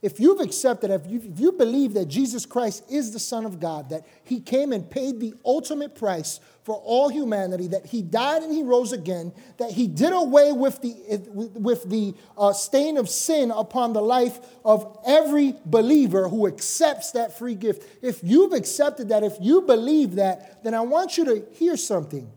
if 0.00 0.20
you've 0.20 0.40
accepted, 0.40 0.90
if 0.90 1.06
you, 1.06 1.20
if 1.24 1.40
you 1.40 1.50
believe 1.50 1.94
that 1.94 2.06
Jesus 2.06 2.46
Christ 2.46 2.84
is 2.88 3.12
the 3.12 3.18
Son 3.18 3.44
of 3.44 3.58
God, 3.58 3.90
that 3.90 4.06
He 4.22 4.38
came 4.38 4.72
and 4.72 4.88
paid 4.88 5.18
the 5.18 5.34
ultimate 5.44 5.96
price 5.96 6.38
for 6.62 6.76
all 6.76 7.08
humanity, 7.08 7.66
that 7.68 7.86
He 7.86 8.02
died 8.02 8.42
and 8.42 8.52
He 8.52 8.62
rose 8.62 8.92
again, 8.92 9.32
that 9.56 9.72
He 9.72 9.88
did 9.88 10.12
away 10.12 10.52
with 10.52 10.80
the, 10.82 10.94
with 11.32 11.90
the 11.90 12.14
uh, 12.36 12.52
stain 12.52 12.96
of 12.96 13.08
sin 13.08 13.50
upon 13.50 13.92
the 13.92 14.00
life 14.00 14.38
of 14.64 14.98
every 15.04 15.56
believer 15.64 16.28
who 16.28 16.46
accepts 16.46 17.10
that 17.12 17.36
free 17.36 17.56
gift, 17.56 17.84
if 18.00 18.20
you've 18.22 18.52
accepted 18.52 19.08
that, 19.08 19.24
if 19.24 19.36
you 19.40 19.62
believe 19.62 20.14
that, 20.14 20.62
then 20.62 20.74
I 20.74 20.80
want 20.82 21.18
you 21.18 21.24
to 21.24 21.44
hear 21.54 21.76
something 21.76 22.30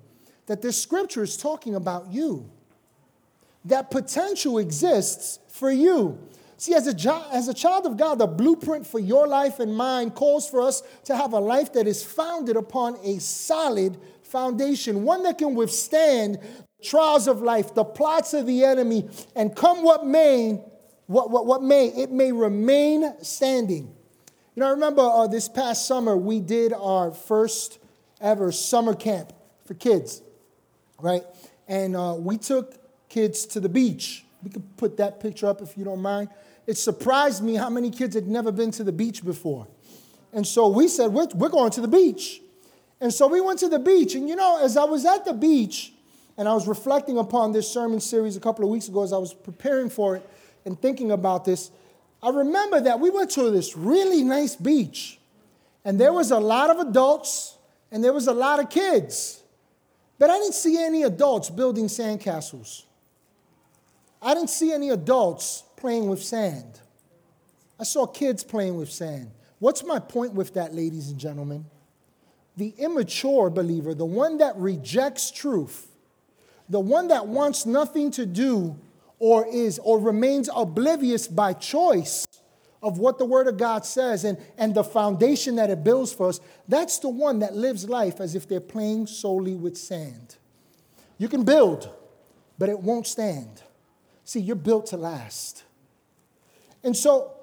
that 0.48 0.64
this 0.64 0.82
scripture 0.82 1.22
is 1.22 1.38
talking 1.38 1.76
about 1.76 2.12
you. 2.12 2.50
That 3.66 3.92
potential 3.92 4.58
exists 4.58 5.38
for 5.48 5.70
you. 5.70 6.18
See, 6.62 6.76
as 6.76 6.86
a, 6.86 7.26
as 7.34 7.48
a 7.48 7.56
child 7.56 7.88
of 7.88 7.98
God, 7.98 8.20
the 8.20 8.28
blueprint 8.28 8.86
for 8.86 9.00
your 9.00 9.28
life 9.28 9.60
and 9.60 9.76
mine 9.76 10.12
calls 10.12 10.48
for 10.48 10.62
us 10.62 10.84
to 11.06 11.16
have 11.16 11.34
a 11.34 11.40
life 11.40 11.74
that 11.74 11.88
is 11.88 12.04
founded 12.04 12.56
upon 12.56 13.00
a 13.04 13.20
solid 13.20 13.98
foundation, 14.22 15.04
one 15.04 15.24
that 15.24 15.40
can 15.40 15.56
withstand 15.56 16.38
trials 16.84 17.28
of 17.28 17.42
life, 17.42 17.74
the 17.74 17.84
plots 17.84 18.36
of 18.36 18.46
the 18.46 18.64
enemy, 18.64 19.10
and 19.36 19.56
come 19.56 19.82
what 19.82 20.06
may, 20.06 20.62
what, 21.08 21.32
what, 21.32 21.48
what 21.48 21.64
may, 21.64 21.88
it 21.88 22.12
may 22.12 22.32
remain 22.32 23.12
standing. 23.24 23.86
You 24.54 24.60
know, 24.60 24.68
I 24.68 24.70
remember 24.70 25.02
uh, 25.02 25.26
this 25.26 25.50
past 25.50 25.88
summer 25.88 26.16
we 26.16 26.42
did 26.42 26.74
our 26.74 27.10
first 27.10 27.80
ever 28.20 28.52
summer 28.52 28.94
camp 28.94 29.34
for 29.66 29.74
kids, 29.74 30.22
right? 31.00 31.24
And 31.68 31.96
uh, 31.96 32.18
we 32.20 32.38
took 32.38 33.10
kids 33.10 33.48
to 33.48 33.60
the 33.60 33.70
beach. 33.70 34.26
We 34.44 34.52
could 34.52 34.78
put 34.78 34.98
that 34.98 35.20
picture 35.20 35.48
up 35.48 35.64
if 35.64 35.76
you 35.76 35.84
don't 35.84 36.04
mind. 36.04 36.30
It 36.68 36.78
surprised 36.78 37.44
me 37.44 37.56
how 37.56 37.70
many 37.70 37.90
kids 37.90 38.16
had 38.16 38.28
never 38.28 38.52
been 38.52 38.72
to 38.72 38.84
the 38.84 38.92
beach 38.92 39.24
before. 39.24 39.68
And 40.34 40.46
so 40.46 40.68
we 40.68 40.88
said, 40.88 41.12
we're, 41.12 41.28
we're 41.36 41.50
going 41.50 41.72
to 41.72 41.82
the 41.82 41.88
beach. 41.88 42.42
And 43.00 43.12
so 43.14 43.28
we 43.28 43.42
went 43.42 43.60
to 43.60 43.68
the 43.68 43.80
beach. 43.80 44.16
And 44.16 44.30
you 44.30 44.36
know, 44.36 44.64
as 44.64 44.78
I 44.78 44.84
was 44.84 45.06
at 45.06 45.26
the 45.26 45.34
beach 45.34 45.94
and 46.38 46.48
I 46.48 46.54
was 46.54 46.68
reflecting 46.68 47.18
upon 47.18 47.52
this 47.52 47.70
sermon 47.70 48.00
series 48.00 48.38
a 48.38 48.40
couple 48.40 48.64
of 48.64 48.72
weeks 48.72 48.88
ago, 48.88 49.04
as 49.04 49.12
I 49.12 49.18
was 49.18 49.34
preparing 49.34 49.90
for 49.90 50.16
it 50.16 50.30
and 50.66 50.80
thinking 50.80 51.12
about 51.12 51.44
this, 51.44 51.72
I 52.24 52.30
remember 52.30 52.80
that 52.82 53.00
we 53.00 53.10
went 53.10 53.32
to 53.32 53.50
this 53.50 53.76
really 53.76 54.24
nice 54.24 54.56
beach. 54.56 55.20
And 55.84 56.00
there 56.00 56.14
was 56.14 56.30
a 56.30 56.40
lot 56.40 56.70
of 56.70 56.80
adults 56.80 57.58
and 57.92 58.04
there 58.04 58.14
was 58.14 58.28
a 58.28 58.34
lot 58.34 58.60
of 58.60 58.70
kids. 58.70 59.42
But 60.20 60.30
I 60.30 60.38
didn't 60.38 60.54
see 60.54 60.78
any 60.82 61.02
adults 61.02 61.50
building 61.50 61.86
sandcastles. 61.86 62.84
I 64.22 64.36
didn't 64.36 64.52
see 64.52 64.72
any 64.72 64.92
adults 64.92 65.64
playing 65.82 66.08
with 66.08 66.24
sand. 66.24 66.80
I 67.80 67.84
saw 67.84 68.06
kids 68.06 68.44
playing 68.44 68.78
with 68.78 68.92
sand. 68.92 69.32
What's 69.58 69.84
my 69.84 69.98
point 69.98 70.34
with 70.34 70.54
that, 70.54 70.76
ladies 70.76 71.10
and 71.10 71.20
gentlemen? 71.20 71.66
The 72.56 72.76
immature 72.78 73.50
believer, 73.50 73.96
the 73.96 74.06
one 74.06 74.38
that 74.38 74.56
rejects 74.58 75.32
truth, 75.32 75.88
the 76.70 76.80
one 76.80 77.08
that 77.08 77.28
wants 77.28 77.66
nothing 77.66 78.12
to 78.12 78.26
do 78.28 78.80
or 79.18 79.48
is 79.48 79.80
or 79.80 80.00
remains 80.00 80.50
oblivious 80.56 81.28
by 81.28 81.54
choice 81.54 82.28
of 82.84 83.00
what 83.00 83.18
the 83.18 83.26
Word 83.26 83.48
of 83.48 83.58
God 83.58 83.84
says 83.84 84.24
and, 84.24 84.38
and 84.58 84.76
the 84.76 84.84
foundation 84.84 85.56
that 85.56 85.72
it 85.72 85.84
builds 85.84 86.14
for 86.14 86.30
us, 86.30 86.40
that's 86.68 87.00
the 87.00 87.10
one 87.10 87.40
that 87.40 87.56
lives 87.56 87.90
life 87.90 88.22
as 88.22 88.36
if 88.36 88.48
they're 88.48 88.60
playing 88.60 89.08
solely 89.08 89.56
with 89.56 89.78
sand. 89.78 90.38
You 91.18 91.28
can 91.28 91.44
build, 91.44 91.90
but 92.60 92.70
it 92.70 92.80
won't 92.80 93.08
stand. 93.08 93.64
See, 94.24 94.40
you're 94.40 94.56
built 94.56 94.88
to 94.88 94.98
last. 94.98 95.64
And 96.84 96.96
so, 96.96 97.34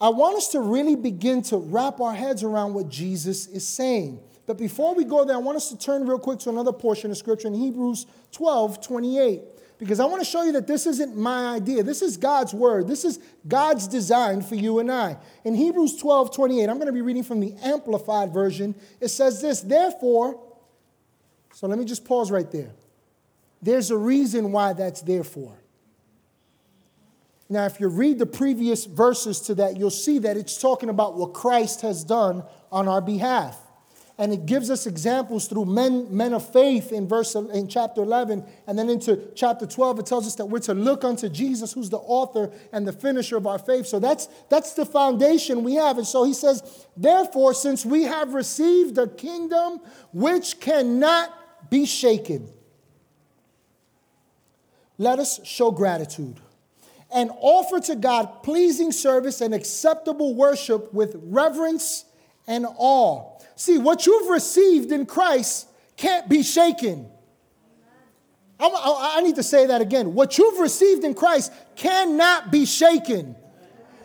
I 0.00 0.08
want 0.08 0.36
us 0.36 0.48
to 0.48 0.60
really 0.60 0.96
begin 0.96 1.42
to 1.42 1.56
wrap 1.56 2.00
our 2.00 2.12
heads 2.12 2.42
around 2.42 2.74
what 2.74 2.88
Jesus 2.88 3.46
is 3.46 3.66
saying. 3.66 4.20
But 4.46 4.58
before 4.58 4.96
we 4.96 5.04
go 5.04 5.24
there, 5.24 5.36
I 5.36 5.38
want 5.38 5.56
us 5.56 5.68
to 5.70 5.78
turn 5.78 6.06
real 6.06 6.18
quick 6.18 6.40
to 6.40 6.50
another 6.50 6.72
portion 6.72 7.12
of 7.12 7.16
Scripture 7.16 7.46
in 7.46 7.54
Hebrews 7.54 8.06
12 8.32 8.84
28 8.84 9.42
because 9.78 9.98
I 9.98 10.04
want 10.04 10.20
to 10.20 10.24
show 10.24 10.44
you 10.44 10.52
that 10.52 10.66
this 10.68 10.86
isn't 10.86 11.16
my 11.16 11.54
idea. 11.54 11.82
This 11.82 12.02
is 12.02 12.16
God's 12.16 12.54
word. 12.54 12.86
This 12.86 13.04
is 13.04 13.18
God's 13.46 13.88
design 13.88 14.42
for 14.42 14.54
you 14.54 14.78
and 14.78 14.90
I. 14.90 15.16
In 15.44 15.54
Hebrews 15.54 15.96
12 15.96 16.34
28, 16.34 16.68
I'm 16.68 16.76
going 16.76 16.86
to 16.86 16.92
be 16.92 17.02
reading 17.02 17.24
from 17.24 17.40
the 17.40 17.54
Amplified 17.62 18.32
Version. 18.32 18.74
It 19.00 19.08
says 19.08 19.40
this, 19.40 19.60
therefore, 19.60 20.40
so 21.52 21.66
let 21.66 21.78
me 21.78 21.84
just 21.84 22.04
pause 22.04 22.30
right 22.30 22.50
there. 22.50 22.70
There's 23.60 23.90
a 23.90 23.96
reason 23.96 24.52
why 24.52 24.72
that's 24.72 25.02
there 25.02 25.24
for. 25.24 25.52
Now, 27.52 27.66
if 27.66 27.78
you 27.78 27.88
read 27.88 28.18
the 28.18 28.24
previous 28.24 28.86
verses 28.86 29.38
to 29.40 29.54
that, 29.56 29.76
you'll 29.76 29.90
see 29.90 30.18
that 30.20 30.38
it's 30.38 30.56
talking 30.58 30.88
about 30.88 31.18
what 31.18 31.34
Christ 31.34 31.82
has 31.82 32.02
done 32.02 32.44
on 32.70 32.88
our 32.88 33.02
behalf. 33.02 33.58
And 34.16 34.32
it 34.32 34.46
gives 34.46 34.70
us 34.70 34.86
examples 34.86 35.48
through 35.48 35.66
men, 35.66 36.06
men 36.16 36.32
of 36.32 36.50
faith 36.50 36.92
in 36.92 37.06
verse 37.06 37.34
in 37.34 37.68
chapter 37.68 38.02
11 38.02 38.44
and 38.66 38.78
then 38.78 38.88
into 38.88 39.20
chapter 39.34 39.66
12 39.66 39.98
it 39.98 40.06
tells 40.06 40.26
us 40.26 40.34
that 40.36 40.46
we're 40.46 40.60
to 40.60 40.74
look 40.74 41.02
unto 41.02 41.28
jesus 41.28 41.72
who's 41.72 41.90
the 41.90 41.98
author 41.98 42.52
and 42.72 42.86
the 42.86 42.92
finisher 42.92 43.36
of 43.36 43.46
our 43.46 43.58
faith. 43.58 43.86
So 43.86 43.98
that's 43.98 44.28
that's 44.48 44.74
the 44.74 44.86
foundation 44.86 45.64
we 45.64 45.74
have. 45.74 45.98
And 45.98 46.06
so 46.06 46.24
he 46.24 46.34
says 46.34 46.86
therefore 46.96 47.52
since 47.52 47.84
we 47.84 48.04
have 48.04 48.32
received 48.32 48.96
a 48.96 49.08
kingdom 49.08 49.80
which 50.12 50.60
cannot 50.60 51.70
be 51.70 51.84
shaken 51.84 52.50
let 54.98 55.18
us 55.18 55.44
show 55.44 55.70
gratitude 55.70 56.40
and 57.14 57.30
offer 57.40 57.80
to 57.80 57.94
god 57.96 58.42
pleasing 58.42 58.92
service 58.92 59.40
and 59.40 59.54
acceptable 59.54 60.34
worship 60.34 60.92
with 60.92 61.16
reverence 61.22 62.04
and 62.46 62.66
awe 62.76 63.32
See, 63.62 63.78
what 63.78 64.06
you've 64.06 64.28
received 64.28 64.92
in 64.92 65.06
Christ 65.06 65.68
can't 65.96 66.28
be 66.28 66.42
shaken. 66.42 67.08
I, 68.58 69.20
need 69.22 69.36
to 69.36 69.42
say 69.42 69.66
that 69.66 69.80
again. 69.80 70.14
What 70.14 70.38
you've 70.38 70.60
received 70.60 71.04
in 71.04 71.14
Christ 71.14 71.52
cannot 71.74 72.52
be 72.52 72.64
shaken. 72.64 73.34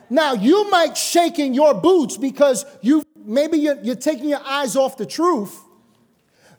Now, 0.10 0.34
you 0.34 0.70
might 0.70 0.98
shake 0.98 1.38
in 1.38 1.54
your 1.54 1.74
boots 1.76 2.18
because 2.18 2.66
you 2.82 3.04
maybe 3.16 3.58
you're, 3.58 3.80
you're 3.82 3.96
taking 3.96 4.30
your 4.30 4.44
eyes 4.44 4.76
off 4.76 4.98
the 4.98 5.06
truth. 5.06 5.60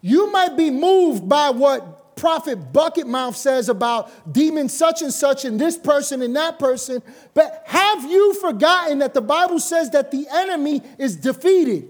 You 0.01 0.31
might 0.31 0.55
be 0.55 0.69
moved 0.69 1.27
by 1.27 1.49
what 1.49 1.98
prophet 2.19 2.73
bucket 2.73 3.07
mouth 3.07 3.35
says 3.35 3.69
about 3.69 4.31
demon 4.31 4.69
such 4.69 5.01
and 5.01 5.13
such 5.13 5.45
and 5.45 5.59
this 5.59 5.77
person 5.77 6.21
and 6.21 6.35
that 6.35 6.59
person. 6.59 7.01
But 7.33 7.63
have 7.65 8.09
you 8.09 8.33
forgotten 8.35 8.99
that 8.99 9.13
the 9.13 9.21
Bible 9.21 9.59
says 9.59 9.89
that 9.91 10.11
the 10.11 10.27
enemy 10.29 10.81
is 10.97 11.15
defeated? 11.15 11.89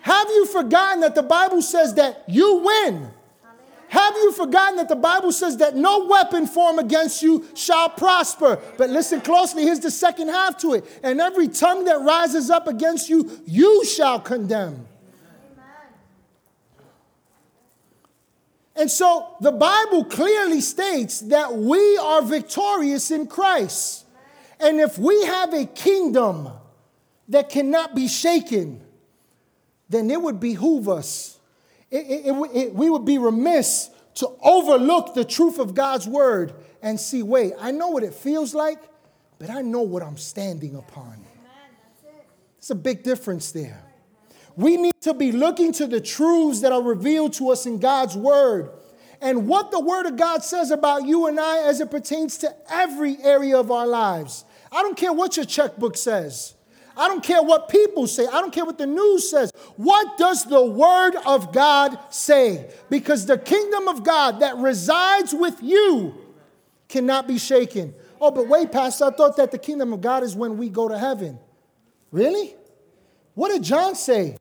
Have 0.00 0.28
you 0.28 0.46
forgotten 0.46 1.00
that 1.00 1.14
the 1.14 1.22
Bible 1.22 1.62
says 1.62 1.94
that 1.94 2.24
you 2.28 2.62
win? 2.64 3.10
Have 3.88 4.14
you 4.16 4.32
forgotten 4.32 4.76
that 4.76 4.88
the 4.88 4.96
Bible 4.96 5.32
says 5.32 5.58
that 5.58 5.76
no 5.76 6.06
weapon 6.06 6.46
formed 6.46 6.80
against 6.80 7.22
you 7.22 7.44
shall 7.54 7.88
prosper? 7.88 8.60
But 8.78 8.90
listen 8.90 9.20
closely, 9.20 9.62
here's 9.62 9.80
the 9.80 9.90
second 9.90 10.28
half 10.28 10.58
to 10.58 10.74
it. 10.74 11.00
And 11.02 11.20
every 11.20 11.48
tongue 11.48 11.84
that 11.84 12.00
rises 12.00 12.50
up 12.50 12.66
against 12.66 13.08
you, 13.08 13.42
you 13.46 13.84
shall 13.84 14.18
condemn. 14.18 14.86
And 18.78 18.90
so 18.90 19.36
the 19.40 19.52
Bible 19.52 20.04
clearly 20.04 20.60
states 20.60 21.20
that 21.20 21.54
we 21.54 21.96
are 21.98 22.22
victorious 22.22 23.10
in 23.10 23.26
Christ. 23.26 24.04
And 24.60 24.80
if 24.80 24.98
we 24.98 25.24
have 25.24 25.54
a 25.54 25.64
kingdom 25.64 26.50
that 27.28 27.48
cannot 27.48 27.94
be 27.94 28.08
shaken, 28.08 28.82
then 29.88 30.10
it 30.10 30.20
would 30.20 30.40
behoove 30.40 30.88
us. 30.88 31.38
It, 31.90 32.26
it, 32.26 32.50
it, 32.54 32.74
we 32.74 32.90
would 32.90 33.04
be 33.04 33.18
remiss 33.18 33.90
to 34.16 34.30
overlook 34.42 35.14
the 35.14 35.24
truth 35.24 35.58
of 35.58 35.74
God's 35.74 36.06
word 36.06 36.54
and 36.82 36.98
see, 36.98 37.22
wait, 37.22 37.52
I 37.58 37.70
know 37.70 37.88
what 37.88 38.02
it 38.02 38.14
feels 38.14 38.54
like, 38.54 38.78
but 39.38 39.50
I 39.50 39.62
know 39.62 39.82
what 39.82 40.02
I'm 40.02 40.16
standing 40.16 40.74
upon. 40.74 41.24
It's 42.58 42.70
a 42.70 42.74
big 42.74 43.02
difference 43.02 43.52
there. 43.52 43.85
We 44.56 44.76
need 44.76 45.00
to 45.02 45.12
be 45.14 45.32
looking 45.32 45.72
to 45.74 45.86
the 45.86 46.00
truths 46.00 46.62
that 46.62 46.72
are 46.72 46.82
revealed 46.82 47.34
to 47.34 47.50
us 47.50 47.66
in 47.66 47.78
God's 47.78 48.16
word 48.16 48.70
and 49.20 49.46
what 49.46 49.70
the 49.70 49.80
word 49.80 50.06
of 50.06 50.16
God 50.16 50.42
says 50.42 50.70
about 50.70 51.06
you 51.06 51.26
and 51.26 51.38
I 51.38 51.62
as 51.68 51.80
it 51.80 51.90
pertains 51.90 52.38
to 52.38 52.54
every 52.70 53.18
area 53.22 53.58
of 53.58 53.70
our 53.70 53.86
lives. 53.86 54.44
I 54.72 54.82
don't 54.82 54.96
care 54.96 55.12
what 55.12 55.36
your 55.36 55.46
checkbook 55.46 55.96
says. 55.96 56.54
I 56.96 57.08
don't 57.08 57.22
care 57.22 57.42
what 57.42 57.68
people 57.68 58.06
say. 58.06 58.26
I 58.26 58.40
don't 58.40 58.52
care 58.52 58.64
what 58.64 58.78
the 58.78 58.86
news 58.86 59.30
says. 59.30 59.52
What 59.76 60.16
does 60.16 60.44
the 60.44 60.64
word 60.64 61.14
of 61.26 61.52
God 61.52 61.98
say? 62.10 62.70
Because 62.88 63.26
the 63.26 63.36
kingdom 63.36 63.88
of 63.88 64.02
God 64.02 64.40
that 64.40 64.56
resides 64.56 65.34
with 65.34 65.62
you 65.62 66.14
cannot 66.88 67.28
be 67.28 67.38
shaken. 67.38 67.94
Oh, 68.18 68.30
but 68.30 68.48
wait, 68.48 68.72
Pastor, 68.72 69.06
I 69.06 69.10
thought 69.10 69.36
that 69.36 69.50
the 69.50 69.58
kingdom 69.58 69.92
of 69.92 70.00
God 70.00 70.22
is 70.22 70.34
when 70.34 70.56
we 70.56 70.70
go 70.70 70.88
to 70.88 70.98
heaven. 70.98 71.38
Really? 72.10 72.54
What 73.34 73.50
did 73.50 73.62
John 73.62 73.94
say? 73.94 74.38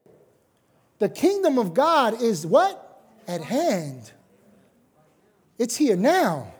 The 0.99 1.09
kingdom 1.09 1.57
of 1.57 1.73
God 1.73 2.21
is 2.21 2.45
what? 2.45 2.81
At 3.27 3.41
hand. 3.41 4.11
It's 5.57 5.75
here 5.75 5.95
now. 5.95 6.53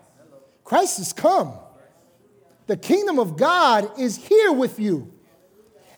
Christ 0.64 0.98
has 0.98 1.14
come. 1.14 1.54
The 2.68 2.78
kingdom 2.78 3.20
of 3.20 3.38
God 3.38 4.00
is 4.00 4.18
here 4.18 4.52
with 4.52 4.80
you. 4.80 5.12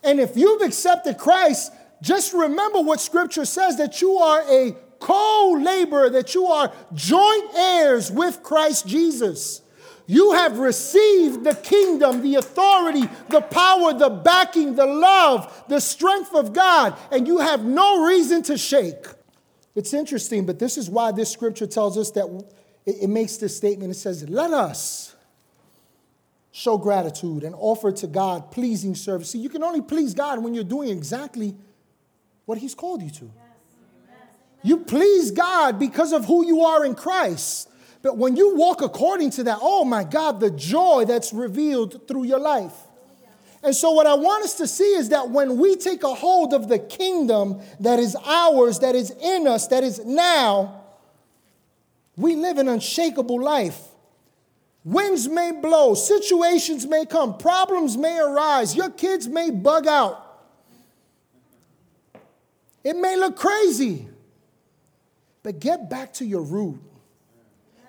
And 0.02 0.20
if 0.20 0.36
you've 0.36 0.62
accepted 0.62 1.18
Christ, 1.18 1.72
just 2.02 2.32
remember 2.32 2.80
what 2.80 3.00
scripture 3.00 3.44
says 3.44 3.78
that 3.78 4.00
you 4.00 4.16
are 4.18 4.42
a 4.48 4.76
co 5.00 5.58
laborer, 5.60 6.10
that 6.10 6.34
you 6.34 6.46
are 6.46 6.72
joint 6.94 7.54
heirs 7.54 8.10
with 8.10 8.42
Christ 8.42 8.86
Jesus. 8.86 9.62
You 10.10 10.32
have 10.32 10.58
received 10.58 11.44
the 11.44 11.54
kingdom, 11.54 12.22
the 12.22 12.36
authority, 12.36 13.02
the 13.28 13.42
power, 13.42 13.92
the 13.92 14.08
backing, 14.08 14.74
the 14.74 14.86
love, 14.86 15.64
the 15.68 15.80
strength 15.80 16.34
of 16.34 16.54
God, 16.54 16.96
and 17.12 17.26
you 17.26 17.40
have 17.40 17.62
no 17.62 18.06
reason 18.06 18.42
to 18.44 18.56
shake. 18.56 19.04
It's 19.74 19.92
interesting, 19.92 20.46
but 20.46 20.58
this 20.58 20.78
is 20.78 20.88
why 20.88 21.12
this 21.12 21.30
scripture 21.30 21.66
tells 21.66 21.98
us 21.98 22.10
that 22.12 22.26
it, 22.86 23.10
makes 23.10 23.36
this 23.36 23.54
statement. 23.54 23.90
It 23.90 23.96
says, 23.96 24.26
Let 24.26 24.50
us 24.50 25.14
show 26.52 26.78
gratitude 26.78 27.44
and 27.44 27.54
offer 27.54 27.92
to 27.92 28.06
God 28.06 28.50
pleasing 28.50 28.94
service. 28.94 29.32
See, 29.32 29.38
you 29.38 29.50
can 29.50 29.62
only 29.62 29.82
please 29.82 30.14
God 30.14 30.42
when 30.42 30.54
you're 30.54 30.64
doing 30.64 30.88
exactly 30.88 31.54
what 32.46 32.56
He's 32.56 32.74
called 32.74 33.02
you 33.02 33.10
to. 33.10 33.30
You 34.62 34.78
please 34.78 35.32
God 35.32 35.78
because 35.78 36.14
of 36.14 36.24
who 36.24 36.46
you 36.46 36.62
are 36.62 36.86
in 36.86 36.94
Christ. 36.94 37.68
But 38.02 38.16
when 38.16 38.36
you 38.36 38.54
walk 38.56 38.80
according 38.80 39.30
to 39.32 39.44
that, 39.44 39.58
oh 39.60 39.84
my 39.84 40.04
God, 40.04 40.40
the 40.40 40.50
joy 40.50 41.04
that's 41.06 41.32
revealed 41.32 42.06
through 42.06 42.24
your 42.24 42.38
life. 42.38 42.74
And 43.62 43.74
so, 43.74 43.90
what 43.90 44.06
I 44.06 44.14
want 44.14 44.44
us 44.44 44.54
to 44.54 44.68
see 44.68 44.94
is 44.94 45.08
that 45.08 45.30
when 45.30 45.58
we 45.58 45.74
take 45.74 46.04
a 46.04 46.14
hold 46.14 46.54
of 46.54 46.68
the 46.68 46.78
kingdom 46.78 47.60
that 47.80 47.98
is 47.98 48.16
ours, 48.24 48.78
that 48.80 48.94
is 48.94 49.10
in 49.10 49.48
us, 49.48 49.66
that 49.68 49.82
is 49.82 50.04
now, 50.04 50.84
we 52.16 52.36
live 52.36 52.58
an 52.58 52.68
unshakable 52.68 53.42
life 53.42 53.88
Winds 54.88 55.28
may 55.28 55.52
blow, 55.52 55.92
situations 55.92 56.86
may 56.86 57.04
come, 57.04 57.36
problems 57.36 57.98
may 57.98 58.18
arise, 58.18 58.74
your 58.74 58.88
kids 58.88 59.28
may 59.28 59.50
bug 59.50 59.86
out. 59.86 60.24
It 62.82 62.96
may 62.96 63.16
look 63.16 63.36
crazy, 63.36 64.08
but 65.42 65.60
get 65.60 65.90
back 65.90 66.14
to 66.14 66.24
your 66.24 66.40
root. 66.40 66.80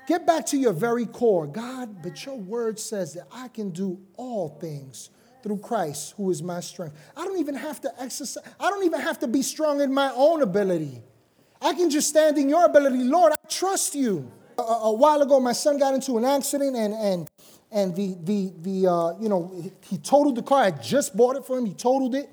Get 0.10 0.26
back 0.26 0.48
to 0.48 0.58
your 0.58 0.74
very 0.74 1.06
core. 1.06 1.46
God, 1.46 2.02
but 2.02 2.26
your 2.26 2.34
word 2.34 2.80
says 2.80 3.14
that 3.14 3.28
I 3.32 3.48
can 3.48 3.70
do 3.70 4.00
all 4.18 4.58
things 4.60 5.12
through 5.44 5.60
Christ 5.60 6.16
who 6.18 6.32
is 6.32 6.42
my 6.42 6.62
strength. 6.62 6.96
I 7.16 7.24
don't 7.26 7.38
even 7.38 7.54
have 7.54 7.80
to 7.82 7.92
exercise, 8.02 8.44
I 8.60 8.72
don't 8.72 8.84
even 8.86 9.02
have 9.02 9.20
to 9.20 9.28
be 9.28 9.44
strong 9.44 9.82
in 9.82 9.94
my 9.94 10.12
own 10.16 10.42
ability. 10.42 11.04
I 11.62 11.76
can 11.76 11.92
just 11.92 12.10
stand 12.10 12.40
in 12.40 12.50
your 12.50 12.66
ability. 12.66 13.04
Lord, 13.04 13.34
I 13.34 13.48
trust 13.48 13.94
you. 13.94 14.32
A, 14.58 14.62
a 14.64 14.94
while 14.94 15.22
ago, 15.22 15.40
my 15.40 15.54
son 15.54 15.78
got 15.78 15.94
into 15.94 16.18
an 16.18 16.26
accident 16.26 16.76
and, 16.76 16.96
and, 16.96 17.30
and 17.72 17.96
the, 17.96 18.18
the, 18.24 18.52
the 18.62 18.92
uh, 18.92 19.20
you 19.20 19.30
know, 19.30 19.72
he 19.82 20.00
totaled 20.00 20.38
the 20.38 20.42
car. 20.42 20.64
I 20.64 20.72
just 20.72 21.16
bought 21.16 21.36
it 21.36 21.46
for 21.46 21.56
him. 21.56 21.68
He 21.68 21.76
totaled 21.76 22.16
it. 22.16 22.32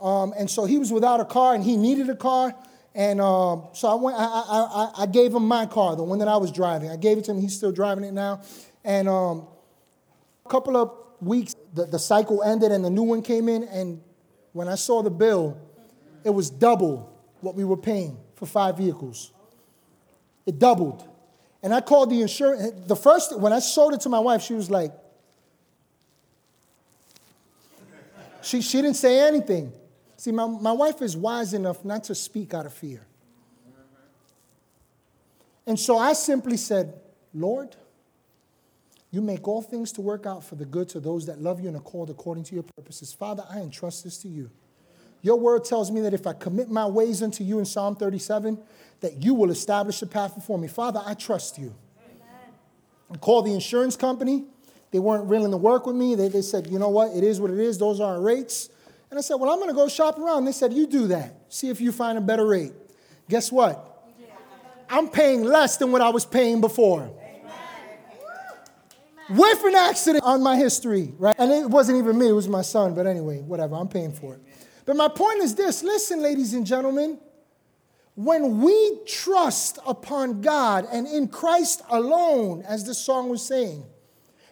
Um, 0.00 0.32
and 0.38 0.48
so 0.48 0.64
he 0.64 0.78
was 0.78 0.92
without 0.92 1.18
a 1.18 1.24
car 1.24 1.56
and 1.56 1.64
he 1.64 1.76
needed 1.76 2.08
a 2.08 2.14
car. 2.14 2.54
And 2.96 3.20
um, 3.20 3.68
so 3.74 3.88
I, 3.88 3.94
went, 3.94 4.16
I, 4.18 4.24
I, 4.24 5.02
I, 5.02 5.06
gave 5.06 5.34
him 5.34 5.46
my 5.46 5.66
car, 5.66 5.94
the 5.96 6.02
one 6.02 6.18
that 6.20 6.28
I 6.28 6.38
was 6.38 6.50
driving. 6.50 6.88
I 6.88 6.96
gave 6.96 7.18
it 7.18 7.24
to 7.24 7.32
him. 7.32 7.42
He's 7.42 7.54
still 7.54 7.70
driving 7.70 8.04
it 8.04 8.12
now. 8.12 8.40
And 8.84 9.06
um, 9.06 9.46
a 10.46 10.48
couple 10.48 10.78
of 10.78 10.92
weeks, 11.20 11.54
the, 11.74 11.84
the 11.84 11.98
cycle 11.98 12.42
ended 12.42 12.72
and 12.72 12.82
the 12.82 12.88
new 12.88 13.02
one 13.02 13.20
came 13.20 13.50
in. 13.50 13.64
And 13.64 14.00
when 14.54 14.66
I 14.66 14.76
saw 14.76 15.02
the 15.02 15.10
bill, 15.10 15.60
it 16.24 16.30
was 16.30 16.48
double 16.48 17.14
what 17.42 17.54
we 17.54 17.66
were 17.66 17.76
paying 17.76 18.16
for 18.34 18.46
five 18.46 18.78
vehicles. 18.78 19.30
It 20.46 20.58
doubled. 20.58 21.06
And 21.62 21.74
I 21.74 21.82
called 21.82 22.08
the 22.08 22.22
insurance. 22.22 22.86
The 22.86 22.96
first, 22.96 23.38
when 23.38 23.52
I 23.52 23.58
showed 23.58 23.92
it 23.92 24.00
to 24.00 24.08
my 24.08 24.20
wife, 24.20 24.40
she 24.40 24.54
was 24.54 24.70
like, 24.70 24.92
she, 28.40 28.62
she 28.62 28.80
didn't 28.80 28.96
say 28.96 29.20
anything. 29.20 29.70
See, 30.26 30.32
my, 30.32 30.48
my 30.48 30.72
wife 30.72 31.02
is 31.02 31.16
wise 31.16 31.54
enough 31.54 31.84
not 31.84 32.02
to 32.04 32.14
speak 32.16 32.52
out 32.52 32.66
of 32.66 32.74
fear. 32.74 33.06
And 35.68 35.78
so 35.78 35.96
I 35.96 36.14
simply 36.14 36.56
said, 36.56 36.94
Lord, 37.32 37.76
you 39.12 39.20
make 39.22 39.46
all 39.46 39.62
things 39.62 39.92
to 39.92 40.00
work 40.00 40.26
out 40.26 40.42
for 40.42 40.56
the 40.56 40.64
good 40.64 40.88
to 40.88 40.98
those 40.98 41.26
that 41.26 41.40
love 41.40 41.60
you 41.60 41.68
and 41.68 41.76
are 41.76 41.80
called 41.80 42.10
according 42.10 42.42
to 42.42 42.54
your 42.54 42.64
purposes. 42.64 43.12
Father, 43.12 43.44
I 43.48 43.60
entrust 43.60 44.02
this 44.02 44.18
to 44.22 44.28
you. 44.28 44.50
Your 45.22 45.38
word 45.38 45.64
tells 45.64 45.92
me 45.92 46.00
that 46.00 46.12
if 46.12 46.26
I 46.26 46.32
commit 46.32 46.68
my 46.70 46.86
ways 46.86 47.22
unto 47.22 47.44
you 47.44 47.60
in 47.60 47.64
Psalm 47.64 47.94
37, 47.94 48.58
that 49.02 49.22
you 49.22 49.32
will 49.32 49.52
establish 49.52 50.02
a 50.02 50.06
path 50.06 50.34
before 50.34 50.58
me. 50.58 50.66
Father, 50.66 51.00
I 51.06 51.14
trust 51.14 51.56
you. 51.56 51.72
Amen. 52.04 52.52
I 53.12 53.16
called 53.18 53.46
the 53.46 53.54
insurance 53.54 53.96
company. 53.96 54.42
They 54.90 54.98
weren't 54.98 55.26
willing 55.26 55.52
to 55.52 55.56
work 55.56 55.86
with 55.86 55.94
me. 55.94 56.16
They, 56.16 56.26
they 56.26 56.42
said, 56.42 56.66
you 56.66 56.80
know 56.80 56.88
what? 56.88 57.16
It 57.16 57.22
is 57.22 57.40
what 57.40 57.52
it 57.52 57.60
is. 57.60 57.78
Those 57.78 58.00
are 58.00 58.16
our 58.16 58.20
rates. 58.20 58.70
And 59.16 59.22
I 59.22 59.24
said, 59.24 59.36
well, 59.36 59.50
I'm 59.50 59.56
going 59.56 59.70
to 59.70 59.74
go 59.74 59.88
shop 59.88 60.18
around. 60.18 60.44
They 60.44 60.52
said, 60.52 60.74
you 60.74 60.86
do 60.86 61.06
that. 61.06 61.34
See 61.48 61.70
if 61.70 61.80
you 61.80 61.90
find 61.90 62.18
a 62.18 62.20
better 62.20 62.44
rate. 62.44 62.74
Guess 63.30 63.50
what? 63.50 64.12
I'm 64.90 65.08
paying 65.08 65.42
less 65.42 65.78
than 65.78 65.90
what 65.90 66.02
I 66.02 66.10
was 66.10 66.26
paying 66.26 66.60
before. 66.60 67.00
Amen. 67.00 67.50
With 69.30 69.64
an 69.64 69.74
accident 69.74 70.22
on 70.22 70.42
my 70.42 70.58
history, 70.58 71.14
right? 71.16 71.34
And 71.38 71.50
it 71.50 71.70
wasn't 71.70 71.96
even 71.96 72.18
me, 72.18 72.28
it 72.28 72.32
was 72.32 72.46
my 72.46 72.60
son. 72.60 72.94
But 72.94 73.06
anyway, 73.06 73.40
whatever, 73.40 73.76
I'm 73.76 73.88
paying 73.88 74.12
for 74.12 74.34
it. 74.34 74.40
But 74.84 74.96
my 74.96 75.08
point 75.08 75.38
is 75.38 75.54
this 75.54 75.82
listen, 75.82 76.20
ladies 76.20 76.52
and 76.52 76.66
gentlemen, 76.66 77.18
when 78.16 78.60
we 78.60 78.98
trust 79.06 79.78
upon 79.86 80.42
God 80.42 80.86
and 80.92 81.06
in 81.06 81.28
Christ 81.28 81.80
alone, 81.88 82.64
as 82.68 82.84
the 82.84 82.92
song 82.92 83.30
was 83.30 83.42
saying, 83.42 83.82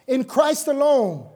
in 0.07 0.23
Christ 0.23 0.67
alone, 0.67 1.29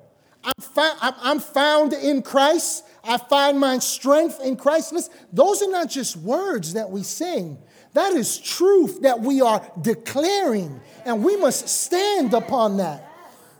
I'm, 0.77 1.13
I'm 1.21 1.39
found 1.39 1.93
in 1.93 2.21
Christ. 2.21 2.85
I 3.03 3.17
find 3.17 3.59
my 3.59 3.79
strength 3.79 4.39
in 4.41 4.55
Christ. 4.55 4.93
Listen, 4.93 5.13
those 5.31 5.61
are 5.61 5.69
not 5.69 5.89
just 5.89 6.17
words 6.17 6.73
that 6.73 6.89
we 6.89 7.03
sing. 7.03 7.57
That 7.93 8.13
is 8.13 8.37
truth 8.37 9.01
that 9.01 9.19
we 9.19 9.41
are 9.41 9.65
declaring, 9.81 10.79
and 11.05 11.23
we 11.23 11.37
must 11.37 11.67
stand 11.67 12.33
upon 12.33 12.77
that, 12.77 13.09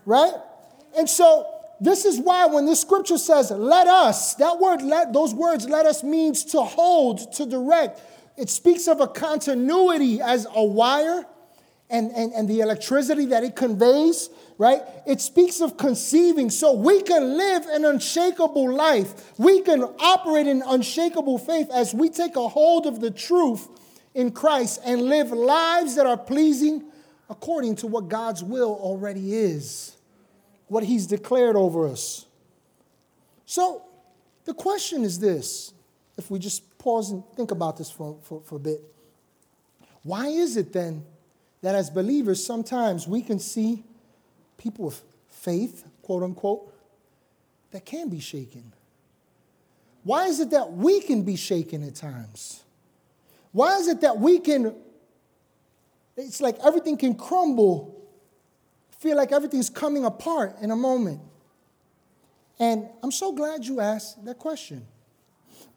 right? 0.06 0.34
And 0.96 1.10
so, 1.10 1.48
this 1.82 2.06
is 2.06 2.20
why 2.20 2.46
when 2.46 2.66
this 2.66 2.82
scripture 2.82 3.18
says, 3.18 3.52
let 3.52 3.88
us, 3.88 4.36
that 4.36 4.60
word, 4.60 4.82
let, 4.82 5.14
those 5.14 5.34
words, 5.34 5.68
let 5.68 5.86
us 5.86 6.04
means 6.04 6.44
to 6.46 6.62
hold, 6.62 7.32
to 7.34 7.46
direct. 7.46 8.02
It 8.38 8.50
speaks 8.50 8.88
of 8.88 9.00
a 9.00 9.08
continuity 9.08 10.22
as 10.22 10.46
a 10.54 10.64
wire 10.64 11.26
and, 11.90 12.12
and, 12.12 12.34
and 12.34 12.48
the 12.48 12.60
electricity 12.60 13.26
that 13.28 13.44
it 13.44 13.56
conveys, 13.56 14.30
right? 14.60 14.82
It 15.08 15.22
speaks 15.22 15.62
of 15.62 15.78
conceiving. 15.78 16.52
So 16.52 16.74
we 16.74 17.02
can 17.02 17.38
live 17.38 17.66
an 17.68 17.86
unshakable 17.86 18.72
life. 18.72 19.32
We 19.40 19.62
can 19.62 19.82
operate 19.82 20.46
in 20.46 20.62
unshakable 20.64 21.40
faith 21.40 21.70
as 21.74 21.94
we 21.94 22.10
take 22.10 22.36
a 22.36 22.48
hold 22.48 22.86
of 22.86 23.00
the 23.00 23.10
truth 23.10 23.68
in 24.14 24.32
Christ 24.32 24.82
and 24.86 25.04
live 25.04 25.32
lives 25.32 25.96
that 25.96 26.06
are 26.06 26.18
pleasing 26.18 26.84
according 27.30 27.78
to 27.78 27.88
what 27.88 28.10
God's 28.10 28.44
will 28.44 28.76
already 28.82 29.34
is, 29.34 29.96
what 30.68 30.84
He's 30.84 31.08
declared 31.08 31.56
over 31.56 31.88
us. 31.88 32.26
So 33.46 33.84
the 34.44 34.54
question 34.54 35.04
is 35.04 35.20
this 35.20 35.74
if 36.18 36.30
we 36.30 36.38
just 36.38 36.78
pause 36.80 37.12
and 37.12 37.24
think 37.38 37.52
about 37.52 37.78
this 37.78 37.90
for, 37.90 38.18
for, 38.24 38.42
for 38.42 38.58
a 38.58 38.60
bit. 38.60 38.82
Why 40.04 40.28
is 40.28 40.58
it 40.58 40.74
then 40.74 41.06
that 41.62 41.76
as 41.76 41.90
believers, 41.90 42.46
sometimes 42.46 43.08
we 43.08 43.22
can 43.22 43.40
see 43.40 43.86
people 44.60 44.86
with 44.86 45.02
faith, 45.30 45.86
quote 46.04 46.22
unquote, 46.22 46.72
that 47.72 47.86
can 47.86 48.10
be 48.10 48.20
shaken? 48.20 48.72
Why 50.04 50.26
is 50.26 50.40
it 50.40 50.52
that 50.52 50.72
we 50.72 51.02
can 51.02 51.24
be 51.24 51.36
shaken 51.36 51.84
at 51.84 51.96
times? 51.96 52.64
Why 53.52 53.78
is 53.78 53.88
it 53.88 54.02
that 54.02 54.20
we 54.20 54.40
can, 54.40 54.76
it's 56.16 56.42
like 56.42 56.58
everything 56.64 56.98
can 56.98 57.16
crumble, 57.16 57.96
feel 59.00 59.18
like 59.18 59.32
everything's 59.32 59.70
coming 59.70 60.06
apart 60.06 60.56
in 60.62 60.70
a 60.70 60.76
moment? 60.76 61.22
And 62.60 62.88
I'm 63.02 63.12
so 63.12 63.32
glad 63.32 63.66
you 63.66 63.80
asked 63.80 64.24
that 64.26 64.38
question 64.38 64.86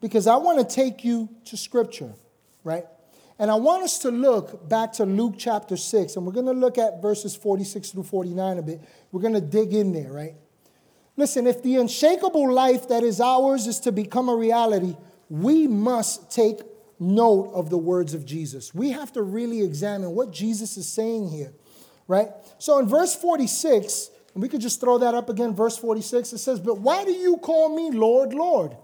because 0.01 0.27
I 0.27 0.35
want 0.35 0.67
to 0.67 0.75
take 0.75 1.03
you 1.03 1.29
to 1.45 1.57
Scripture, 1.57 2.13
right? 2.63 2.85
And 3.39 3.49
I 3.49 3.55
want 3.55 3.83
us 3.83 3.99
to 3.99 4.11
look 4.11 4.69
back 4.69 4.93
to 4.93 5.05
Luke 5.05 5.35
chapter 5.37 5.75
6, 5.75 6.15
and 6.15 6.25
we're 6.25 6.33
going 6.33 6.45
to 6.45 6.53
look 6.53 6.77
at 6.77 7.01
verses 7.01 7.35
46 7.35 7.91
through 7.91 8.03
49 8.03 8.57
a 8.57 8.61
bit. 8.61 8.81
We're 9.11 9.21
going 9.21 9.33
to 9.33 9.41
dig 9.41 9.73
in 9.73 9.91
there, 9.91 10.11
right? 10.11 10.35
Listen, 11.17 11.47
if 11.47 11.61
the 11.63 11.77
unshakable 11.77 12.51
life 12.51 12.87
that 12.89 13.03
is 13.03 13.19
ours 13.19 13.67
is 13.67 13.79
to 13.81 13.91
become 13.91 14.29
a 14.29 14.35
reality, 14.35 14.95
we 15.29 15.67
must 15.67 16.31
take 16.31 16.61
note 16.99 17.51
of 17.53 17.69
the 17.69 17.77
words 17.77 18.13
of 18.13 18.25
Jesus. 18.25 18.73
We 18.73 18.91
have 18.91 19.11
to 19.13 19.21
really 19.21 19.63
examine 19.63 20.11
what 20.11 20.31
Jesus 20.31 20.77
is 20.77 20.87
saying 20.87 21.29
here, 21.29 21.53
right? 22.07 22.29
So 22.59 22.79
in 22.79 22.87
verse 22.87 23.15
46, 23.15 24.09
and 24.33 24.41
we 24.41 24.49
could 24.49 24.61
just 24.61 24.79
throw 24.79 24.99
that 24.99 25.13
up 25.13 25.29
again, 25.29 25.55
verse 25.55 25.77
46, 25.77 26.33
it 26.33 26.37
says, 26.37 26.59
But 26.59 26.79
why 26.79 27.03
do 27.03 27.11
you 27.11 27.37
call 27.37 27.75
me 27.75 27.91
Lord, 27.91 28.33
Lord? 28.33 28.75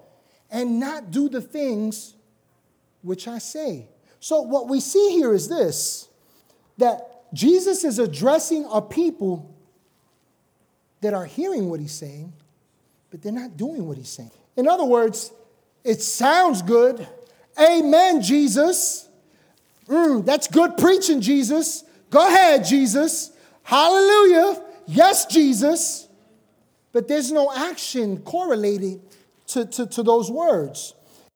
and 0.52 0.80
not 0.80 1.12
do 1.12 1.30
the 1.30 1.42
things 1.42 2.16
which 3.02 3.28
I 3.28 3.38
say. 3.38 3.88
So, 4.20 4.42
what 4.42 4.68
we 4.68 4.80
see 4.80 5.12
here 5.12 5.34
is 5.34 5.48
this 5.48 6.08
that 6.78 7.34
Jesus 7.34 7.84
is 7.84 8.00
addressing 8.00 8.66
a 8.72 8.82
people 8.82 9.54
that 11.02 11.14
are 11.14 11.26
hearing 11.26 11.70
what 11.70 11.80
he's 11.80 11.94
saying, 11.94 12.34
but 13.12 13.22
they're 13.22 13.32
not 13.32 13.58
doing 13.58 13.88
what 13.88 13.98
he's 13.98 14.10
saying. 14.10 14.32
In 14.56 14.68
other 14.68 14.86
words, 14.86 15.32
it 15.84 16.02
sounds 16.02 16.62
good. 16.62 17.08
Amen, 17.60 18.22
Jesus. 18.22 19.08
Mm, 19.88 20.26
that's 20.26 20.48
good 20.48 20.78
preaching, 20.78 21.22
Jesus. 21.22 21.84
Go 22.10 22.26
ahead, 22.26 22.66
Jesus. 22.66 23.32
Hallelujah. 23.64 24.62
Yes, 24.88 25.26
Jesus. 25.26 26.08
But 26.92 27.08
there's 27.08 27.32
no 27.32 27.52
action 27.56 28.18
correlated 28.22 29.02
to, 29.48 29.66
to, 29.66 29.86
to 29.88 30.04
those 30.04 30.32
words. 30.32 30.94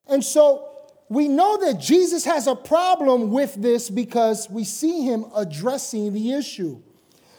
And 0.08 0.22
so 0.22 0.68
we 1.08 1.28
know 1.28 1.58
that 1.58 1.80
Jesus 1.80 2.24
has 2.24 2.46
a 2.46 2.54
problem 2.54 3.30
with 3.30 3.54
this 3.54 3.90
because 3.90 4.48
we 4.48 4.64
see 4.64 5.02
him 5.02 5.26
addressing 5.36 6.12
the 6.12 6.32
issue. 6.32 6.80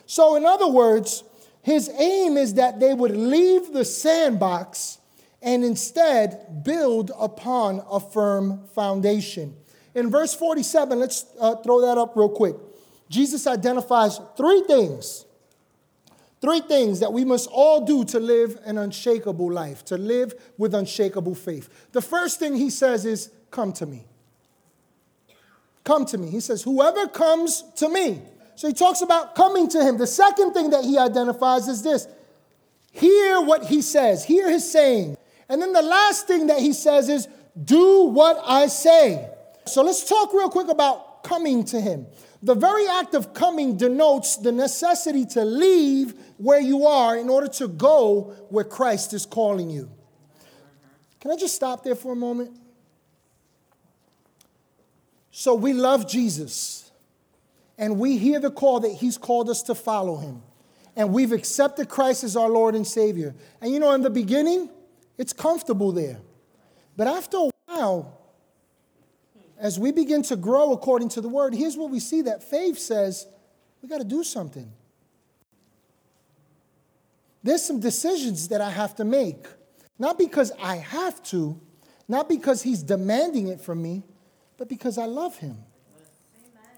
So, 0.06 0.36
in 0.36 0.46
other 0.46 0.68
words, 0.68 1.24
his 1.62 1.90
aim 1.90 2.38
is 2.38 2.54
that 2.56 2.80
they 2.80 2.94
would 2.94 3.16
leave 3.16 3.74
the 3.74 3.84
sandbox 3.84 5.00
and 5.42 5.64
instead 5.64 6.64
build 6.64 7.12
upon 7.20 7.84
a 7.90 8.00
firm 8.00 8.68
foundation. 8.76 9.56
In 9.96 10.12
verse 10.12 10.34
47, 10.34 11.00
let's 11.00 11.26
uh, 11.40 11.56
throw 11.58 11.82
that 11.82 11.98
up 11.98 12.16
real 12.16 12.30
quick. 12.30 12.56
Jesus 13.10 13.48
identifies 13.48 14.20
three 14.38 14.64
things 14.68 15.26
Three 16.46 16.60
things 16.60 17.00
that 17.00 17.12
we 17.12 17.26
must 17.26 17.50
all 17.52 17.86
do 17.86 18.06
to 18.06 18.20
live 18.20 18.60
an 18.66 18.78
unshakable 18.78 19.52
life, 19.52 19.84
to 19.86 19.98
live 19.98 20.36
with 20.60 20.76
unshakable 20.76 21.34
faith. 21.34 21.88
The 21.92 22.04
first 22.04 22.40
thing 22.40 22.56
he 22.56 22.70
says 22.70 23.04
is, 23.04 23.32
Come 23.56 23.72
to 23.72 23.86
me. 23.86 24.04
Come 25.86 26.06
to 26.08 26.18
me. 26.18 26.30
He 26.30 26.42
says, 26.42 26.62
Whoever 26.62 27.08
comes 27.08 27.64
to 27.78 27.88
me. 27.88 28.22
So 28.56 28.68
he 28.68 28.74
talks 28.74 29.00
about 29.00 29.34
coming 29.34 29.70
to 29.70 29.82
him. 29.82 29.98
The 29.98 30.08
second 30.08 30.52
thing 30.52 30.72
that 30.72 30.84
he 30.84 30.98
identifies 30.98 31.70
is 31.70 31.82
this 31.82 32.06
hear 32.92 33.40
what 33.40 33.64
he 33.64 33.82
says, 33.82 34.26
hear 34.26 34.50
his 34.50 34.70
saying. 34.70 35.16
And 35.48 35.62
then 35.62 35.72
the 35.72 35.82
last 35.82 36.28
thing 36.28 36.48
that 36.48 36.60
he 36.60 36.74
says 36.74 37.08
is, 37.08 37.30
do 37.64 38.02
what 38.08 38.42
I 38.46 38.68
say. 38.68 39.30
So 39.66 39.84
let's 39.84 40.04
talk 40.04 40.34
real 40.34 40.50
quick 40.50 40.68
about 40.68 41.24
coming 41.24 41.64
to 41.66 41.80
him. 41.80 42.08
The 42.44 42.56
very 42.56 42.90
act 42.90 43.14
of 43.14 43.34
coming 43.34 43.78
denotes 43.78 44.36
the 44.36 44.52
necessity 44.52 45.26
to 45.28 45.46
leave 45.46 46.14
where 46.36 46.60
you 46.60 46.88
are 46.88 47.16
in 47.16 47.30
order 47.30 47.48
to 47.48 47.70
go 47.70 48.34
where 48.50 48.66
Christ 48.66 49.14
is 49.14 49.26
calling 49.26 49.70
you. 49.70 49.90
Can 51.22 51.32
I 51.32 51.38
just 51.38 51.56
stop 51.56 51.86
there 51.86 51.96
for 51.96 52.12
a 52.12 52.18
moment? 52.18 52.52
So 55.38 55.54
we 55.54 55.74
love 55.74 56.08
Jesus, 56.08 56.90
and 57.78 58.00
we 58.00 58.16
hear 58.16 58.40
the 58.40 58.50
call 58.50 58.80
that 58.80 58.94
he's 58.94 59.18
called 59.18 59.50
us 59.50 59.64
to 59.64 59.76
follow 59.76 60.16
him. 60.16 60.42
And 60.96 61.12
we've 61.12 61.34
accepted 61.34 61.90
Christ 61.90 62.24
as 62.24 62.38
our 62.38 62.48
Lord 62.48 62.74
and 62.74 62.88
Savior. 62.88 63.36
And 63.60 63.74
you 63.74 63.82
know, 63.82 63.92
in 63.92 64.02
the 64.02 64.10
beginning, 64.10 64.70
it's 65.18 65.34
comfortable 65.34 65.92
there. 65.92 66.22
But 66.96 67.08
after 67.08 67.36
a 67.36 67.50
while, 67.66 68.18
as 69.60 69.78
we 69.78 69.92
begin 69.92 70.22
to 70.24 70.38
grow 70.38 70.72
according 70.72 71.10
to 71.10 71.20
the 71.20 71.28
word, 71.28 71.54
here's 71.54 71.76
what 71.76 71.90
we 71.90 72.00
see 72.00 72.22
that 72.22 72.42
faith 72.42 72.80
says 72.80 73.28
we 73.82 73.90
got 73.90 73.98
to 73.98 74.06
do 74.06 74.24
something. 74.24 74.72
There's 77.44 77.62
some 77.62 77.82
decisions 77.82 78.48
that 78.48 78.62
I 78.62 78.70
have 78.70 78.96
to 78.96 79.04
make. 79.04 79.48
Not 80.00 80.18
because 80.18 80.54
I 80.62 80.78
have 80.78 81.22
to, 81.24 81.60
not 82.08 82.30
because 82.30 82.62
he's 82.62 82.82
demanding 82.84 83.50
it 83.50 83.60
from 83.60 83.82
me, 83.82 84.04
but 84.58 84.70
because 84.70 84.98
I 84.98 85.06
love 85.06 85.38
him. 85.38 85.58
Amen. 86.38 86.70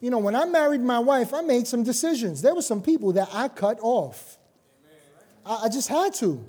You 0.00 0.10
know, 0.10 0.18
when 0.18 0.36
I 0.36 0.44
married 0.44 0.80
my 0.80 0.98
wife, 0.98 1.32
I 1.32 1.40
made 1.40 1.66
some 1.66 1.82
decisions. 1.82 2.42
There 2.42 2.54
were 2.54 2.62
some 2.62 2.82
people 2.82 3.12
that 3.12 3.28
I 3.32 3.48
cut 3.48 3.78
off. 3.80 4.38
I, 5.44 5.64
I 5.64 5.68
just 5.68 5.88
had 5.88 6.14
to. 6.14 6.44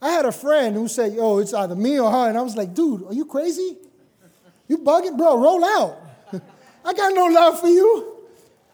I 0.00 0.10
had 0.10 0.24
a 0.24 0.32
friend 0.32 0.74
who 0.76 0.86
said, 0.88 1.14
Yo, 1.14 1.38
it's 1.38 1.54
either 1.54 1.74
me 1.74 1.98
or 1.98 2.10
her. 2.10 2.28
And 2.28 2.36
I 2.36 2.42
was 2.42 2.56
like, 2.56 2.74
Dude, 2.74 3.04
are 3.04 3.14
you 3.14 3.24
crazy? 3.24 3.76
You 4.68 4.78
bugging, 4.78 5.16
bro? 5.16 5.40
Roll 5.40 5.64
out. 5.64 5.98
I 6.84 6.94
got 6.94 7.14
no 7.14 7.26
love 7.26 7.60
for 7.60 7.68
you. 7.68 8.14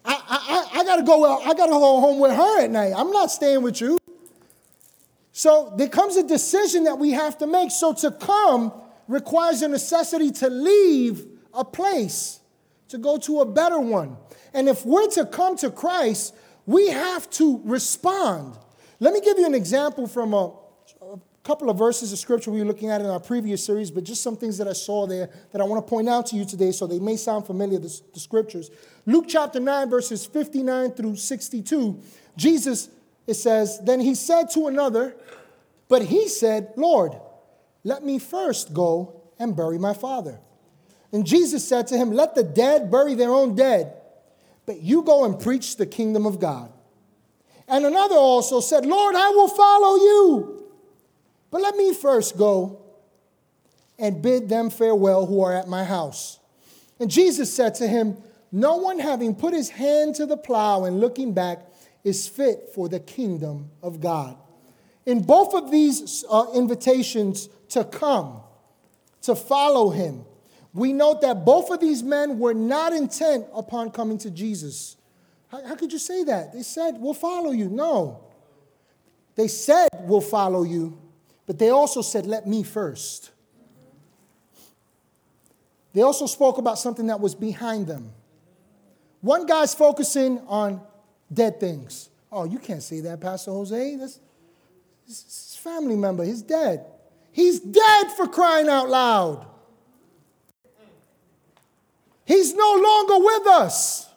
I, 0.05 0.69
I, 0.75 0.81
I 0.81 0.85
gotta 0.85 1.03
go. 1.03 1.41
I 1.41 1.55
gotta 1.55 1.73
go 1.73 2.01
home 2.01 2.21
with 2.21 2.33
her 2.33 2.63
at 2.63 2.71
night. 2.71 2.93
I'm 2.97 3.11
not 3.11 3.31
staying 3.31 3.63
with 3.63 3.81
you. 3.81 3.99
So 5.33 5.73
there 5.77 5.89
comes 5.89 6.17
a 6.17 6.23
decision 6.23 6.85
that 6.85 6.99
we 6.99 7.11
have 7.13 7.39
to 7.39 7.47
make. 7.47 7.71
So 7.71 7.93
to 7.95 8.11
come 8.11 8.73
requires 9.11 9.61
a 9.63 9.69
necessity 9.69 10.31
to 10.31 10.49
leave 10.49 11.27
a 11.53 11.65
place 11.65 12.39
to 12.89 12.97
go 12.97 13.19
to 13.19 13.41
a 13.41 13.45
better 13.45 13.81
one. 13.81 14.17
And 14.55 14.69
if 14.69 14.87
we're 14.87 15.09
to 15.11 15.27
come 15.27 15.57
to 15.59 15.71
Christ, 15.71 16.35
we 16.65 16.89
have 16.89 17.29
to 17.31 17.61
respond. 17.65 18.57
Let 19.01 19.13
me 19.13 19.21
give 19.21 19.39
you 19.39 19.47
an 19.47 19.55
example 19.55 20.07
from 20.07 20.33
a, 20.33 20.55
couple 21.43 21.71
of 21.71 21.79
verses 21.79 22.13
of 22.13 22.19
scripture 22.19 22.51
we 22.51 22.59
were 22.59 22.67
looking 22.67 22.91
at 22.91 23.01
in 23.01 23.07
our 23.07 23.19
previous 23.19 23.65
series, 23.65 23.91
but 23.91 24.05
just 24.05 24.23
some 24.23 24.37
things 24.37 24.59
that 24.59 24.69
I 24.69 24.75
saw 24.75 25.07
there 25.07 25.31
that 25.53 25.61
I 25.61 25.65
want 25.65 25.85
to 25.85 25.89
point 25.89 26.07
out 26.07 26.27
to 26.27 26.37
you 26.37 26.45
today 26.45 26.71
so 26.71 26.87
they 26.87 26.99
may 26.99 27.17
sound 27.17 27.47
familiar, 27.47 27.79
the, 27.79 28.01
the 28.13 28.21
scriptures. 28.21 28.71
Luke 29.07 29.25
chapter 29.27 29.59
9, 29.59 29.89
verses 29.89 30.27
59 30.27 30.93
through 30.93 31.17
62, 31.17 31.99
Jesus, 32.37 32.91
it 33.27 33.35
says, 33.35 33.81
Then 33.83 34.01
he 34.01 34.15
said 34.15 34.51
to 34.51 34.67
another, 34.67 35.17
but 35.89 36.03
he 36.03 36.29
said, 36.29 36.75
Lord, 36.77 37.15
let 37.85 38.05
me 38.05 38.19
first 38.19 38.75
go 38.75 39.23
and 39.39 39.57
bury 39.57 39.79
my 39.79 39.95
father. 39.95 40.39
And 41.13 41.27
Jesus 41.27 41.67
said 41.67 41.87
to 41.89 41.97
him, 41.97 42.13
Let 42.13 42.35
the 42.35 42.45
dead 42.45 42.91
bury 42.91 43.15
their 43.15 43.31
own 43.31 43.55
dead, 43.55 43.95
but 44.67 44.81
you 44.81 45.03
go 45.03 45.25
and 45.25 45.39
preach 45.39 45.77
the 45.77 45.87
kingdom 45.87 46.27
of 46.27 46.39
God. 46.39 46.73
And 47.67 47.85
another 47.85 48.17
also 48.17 48.61
said, 48.61 48.85
Lord, 48.87 49.15
I 49.15 49.31
will 49.31 49.49
follow 49.49 49.97
you 49.97 50.61
but 51.51 51.61
let 51.61 51.77
me 51.77 51.93
first 51.93 52.37
go 52.37 52.81
and 53.99 54.23
bid 54.23 54.49
them 54.49 54.71
farewell 54.71 55.27
who 55.27 55.43
are 55.43 55.53
at 55.53 55.69
my 55.69 55.85
house. 55.85 56.39
And 56.99 57.11
Jesus 57.11 57.53
said 57.53 57.75
to 57.77 57.89
him, 57.89 58.17
No 58.53 58.77
one 58.77 58.99
having 58.99 59.35
put 59.35 59.53
his 59.53 59.71
hand 59.71 60.15
to 60.17 60.27
the 60.27 60.37
plow 60.37 60.85
and 60.85 61.01
looking 61.01 61.35
back 61.35 61.67
is 62.05 62.29
fit 62.29 62.71
for 62.75 62.89
the 62.89 63.01
kingdom 63.01 63.71
of 63.83 64.01
God. 64.01 64.37
In 65.11 65.23
both 65.23 65.55
of 65.55 65.73
these 65.73 66.25
uh, 66.31 66.47
invitations 66.55 67.49
to 67.71 67.83
come, 67.83 68.43
to 69.23 69.35
follow 69.35 69.91
him, 69.91 70.25
we 70.73 70.93
note 70.93 71.23
that 71.23 71.45
both 71.45 71.69
of 71.71 71.81
these 71.81 72.01
men 72.01 72.39
were 72.39 72.55
not 72.55 72.93
intent 72.93 73.47
upon 73.53 73.91
coming 73.91 74.19
to 74.19 74.31
Jesus. 74.31 74.97
How, 75.49 75.67
how 75.67 75.75
could 75.75 75.93
you 75.93 75.99
say 75.99 76.23
that? 76.23 76.53
They 76.53 76.63
said, 76.63 76.95
We'll 76.99 77.15
follow 77.15 77.51
you. 77.51 77.69
No. 77.69 78.23
They 79.35 79.49
said, 79.49 79.89
We'll 80.03 80.21
follow 80.21 80.63
you, 80.63 80.97
but 81.45 81.59
they 81.59 81.71
also 81.71 82.03
said, 82.03 82.25
Let 82.25 82.47
me 82.47 82.63
first. 82.63 83.33
They 85.93 86.03
also 86.03 86.27
spoke 86.27 86.59
about 86.59 86.79
something 86.79 87.09
that 87.09 87.19
was 87.19 87.35
behind 87.35 87.89
them. 87.89 88.13
One 89.23 89.45
guy's 89.45 89.75
focusing 89.75 90.39
on 90.47 90.81
dead 91.33 91.59
things. 91.59 92.11
Oh, 92.31 92.45
you 92.45 92.61
can't 92.61 92.85
say 92.85 93.01
that, 93.01 93.21
Pastor 93.21 93.51
Jose. 93.51 93.97
That's 93.97 94.21
his 95.11 95.59
family 95.61 95.97
member. 95.97 96.25
He's 96.25 96.43
dead. 96.43 96.85
He's 97.33 97.61
dead 97.61 98.11
for 98.13 98.27
crying 98.27 98.69
out 98.69 98.89
loud. 98.89 99.47
He's 102.25 102.55
no 102.55 102.75
longer 102.75 103.25
with 103.25 103.47
us. 103.49 104.09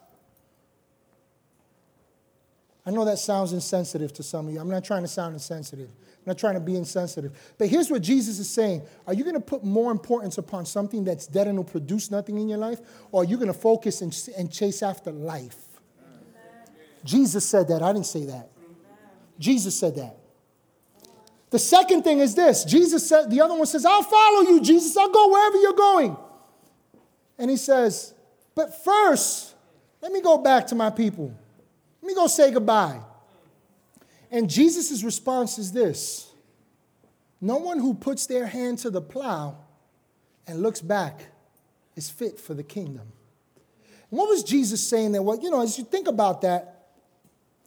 I 2.86 2.91
know 2.91 3.06
that 3.06 3.17
sounds 3.17 3.53
insensitive 3.53 4.13
to 4.13 4.23
some 4.23 4.47
of 4.47 4.53
you. 4.53 4.60
I'm 4.60 4.69
not 4.69 4.84
trying 4.84 5.03
to 5.03 5.08
sound 5.08 5.34
insensitive. 5.34 5.89
I'm 5.89 6.27
not 6.27 6.38
trying 6.38 6.56
to 6.56 6.60
be 6.60 6.75
insensitive. 6.75 7.53
But 7.58 7.69
here's 7.69 7.89
what 7.89 8.01
Jesus 8.01 8.39
is 8.39 8.49
saying 8.49 8.84
Are 9.08 9.13
you 9.13 9.23
going 9.23 9.36
to 9.36 9.41
put 9.41 9.63
more 9.63 9.91
importance 9.91 10.38
upon 10.38 10.65
something 10.65 11.03
that's 11.03 11.27
dead 11.27 11.47
and 11.47 11.58
will 11.58 11.63
produce 11.63 12.12
nothing 12.12 12.38
in 12.38 12.49
your 12.49 12.58
life? 12.58 12.82
Or 13.12 13.21
are 13.21 13.25
you 13.25 13.38
going 13.38 13.47
to 13.47 13.53
focus 13.53 14.01
and, 14.01 14.15
and 14.38 14.51
chase 14.51 14.84
after 14.84 15.12
life? 15.12 15.58
Amen. 15.99 16.67
Jesus 17.03 17.45
said 17.45 17.67
that. 17.69 17.82
I 17.82 17.93
didn't 17.93 18.06
say 18.06 18.25
that. 18.25 18.51
Amen. 18.58 18.77
Jesus 19.39 19.75
said 19.75 19.95
that. 19.95 20.17
The 21.53 21.59
second 21.59 22.01
thing 22.01 22.17
is 22.17 22.33
this 22.33 22.63
Jesus 22.65 23.07
said, 23.07 23.29
the 23.29 23.39
other 23.39 23.53
one 23.53 23.67
says, 23.67 23.85
I'll 23.85 24.01
follow 24.01 24.41
you, 24.41 24.59
Jesus. 24.59 24.97
I'll 24.97 25.11
go 25.11 25.29
wherever 25.29 25.55
you're 25.57 25.73
going. 25.73 26.17
And 27.37 27.47
he 27.47 27.57
says, 27.57 28.15
But 28.55 28.83
first, 28.83 29.53
let 30.01 30.11
me 30.11 30.19
go 30.19 30.39
back 30.39 30.65
to 30.67 30.75
my 30.75 30.89
people. 30.89 31.31
Let 32.01 32.07
me 32.07 32.15
go 32.15 32.25
say 32.25 32.49
goodbye. 32.49 32.99
And 34.31 34.49
Jesus' 34.49 35.03
response 35.03 35.59
is 35.59 35.71
this 35.71 36.31
No 37.39 37.57
one 37.57 37.77
who 37.77 37.93
puts 37.93 38.25
their 38.25 38.47
hand 38.47 38.79
to 38.79 38.89
the 38.89 39.01
plow 39.01 39.55
and 40.47 40.63
looks 40.63 40.81
back 40.81 41.27
is 41.95 42.09
fit 42.09 42.39
for 42.39 42.55
the 42.55 42.63
kingdom. 42.63 43.11
And 44.09 44.17
what 44.17 44.27
was 44.27 44.43
Jesus 44.43 44.81
saying 44.81 45.11
there? 45.11 45.21
Well, 45.21 45.39
you 45.39 45.51
know, 45.51 45.61
as 45.61 45.77
you 45.77 45.83
think 45.83 46.07
about 46.07 46.41
that, 46.41 46.72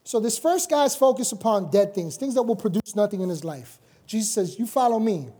so 0.07 0.21
this 0.21 0.38
first 0.38 0.71
guy's 0.71 0.95
focused 0.95 1.33
upon 1.33 1.69
dead 1.73 1.92
things, 1.92 2.16
things 2.16 2.35
that 2.35 2.45
will 2.45 2.55
produce 2.55 2.95
nothing 2.95 3.23
in 3.23 3.29
his 3.29 3.42
life. 3.42 3.81
Jesus 4.07 4.33
says, 4.33 4.57
You 4.57 4.64
follow 4.64 5.01
me. 5.01 5.31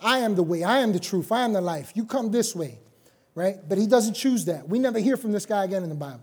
I 0.00 0.18
am 0.20 0.36
the 0.36 0.44
way, 0.44 0.62
I 0.62 0.78
am 0.78 0.92
the 0.92 1.00
truth, 1.00 1.32
I 1.32 1.44
am 1.44 1.52
the 1.52 1.60
life. 1.60 1.90
You 1.96 2.04
come 2.04 2.30
this 2.30 2.54
way, 2.54 2.78
right? 3.34 3.56
But 3.68 3.78
he 3.78 3.88
doesn't 3.88 4.14
choose 4.14 4.44
that. 4.44 4.68
We 4.68 4.78
never 4.78 5.00
hear 5.00 5.16
from 5.16 5.32
this 5.32 5.44
guy 5.44 5.64
again 5.64 5.82
in 5.82 5.88
the 5.88 5.96
Bible, 5.96 6.22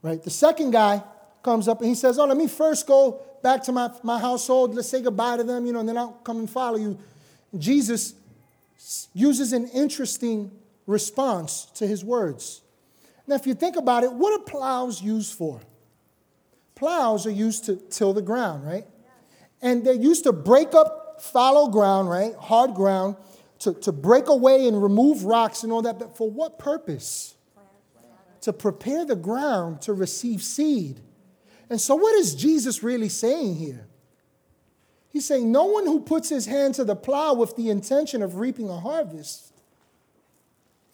right? 0.00 0.22
The 0.22 0.30
second 0.30 0.70
guy 0.70 1.02
comes 1.42 1.68
up 1.68 1.80
and 1.80 1.88
he 1.88 1.94
says, 1.94 2.18
Oh, 2.18 2.24
let 2.24 2.38
me 2.38 2.48
first 2.48 2.86
go 2.86 3.20
back 3.42 3.62
to 3.64 3.72
my, 3.72 3.90
my 4.02 4.18
household. 4.18 4.74
Let's 4.74 4.88
say 4.88 5.02
goodbye 5.02 5.36
to 5.36 5.44
them, 5.44 5.66
you 5.66 5.74
know, 5.74 5.80
and 5.80 5.88
then 5.88 5.98
I'll 5.98 6.12
come 6.24 6.38
and 6.38 6.48
follow 6.48 6.78
you. 6.78 6.98
Jesus 7.58 8.14
uses 9.12 9.52
an 9.52 9.68
interesting 9.68 10.50
response 10.86 11.66
to 11.74 11.86
his 11.86 12.02
words. 12.02 12.62
Now, 13.26 13.34
if 13.34 13.46
you 13.46 13.52
think 13.52 13.76
about 13.76 14.02
it, 14.02 14.10
what 14.10 14.40
are 14.40 14.42
plows 14.44 15.02
used 15.02 15.34
for? 15.34 15.60
Plows 16.80 17.26
are 17.26 17.30
used 17.30 17.66
to 17.66 17.76
till 17.76 18.14
the 18.14 18.22
ground, 18.22 18.66
right? 18.66 18.86
And 19.60 19.84
they're 19.84 19.92
used 19.92 20.24
to 20.24 20.32
break 20.32 20.74
up 20.74 21.20
fallow 21.20 21.68
ground, 21.68 22.08
right? 22.08 22.34
Hard 22.36 22.72
ground, 22.72 23.16
to, 23.58 23.74
to 23.74 23.92
break 23.92 24.28
away 24.28 24.66
and 24.66 24.82
remove 24.82 25.24
rocks 25.24 25.62
and 25.62 25.70
all 25.74 25.82
that. 25.82 25.98
But 25.98 26.16
for 26.16 26.30
what 26.30 26.58
purpose? 26.58 27.34
To 28.40 28.54
prepare 28.54 29.04
the 29.04 29.14
ground 29.14 29.82
to 29.82 29.92
receive 29.92 30.42
seed. 30.42 31.00
And 31.68 31.78
so, 31.78 31.96
what 31.96 32.14
is 32.14 32.34
Jesus 32.34 32.82
really 32.82 33.10
saying 33.10 33.56
here? 33.56 33.86
He's 35.10 35.26
saying, 35.26 35.52
No 35.52 35.66
one 35.66 35.84
who 35.84 36.00
puts 36.00 36.30
his 36.30 36.46
hand 36.46 36.76
to 36.76 36.84
the 36.84 36.96
plow 36.96 37.34
with 37.34 37.56
the 37.56 37.68
intention 37.68 38.22
of 38.22 38.36
reaping 38.36 38.70
a 38.70 38.80
harvest 38.80 39.52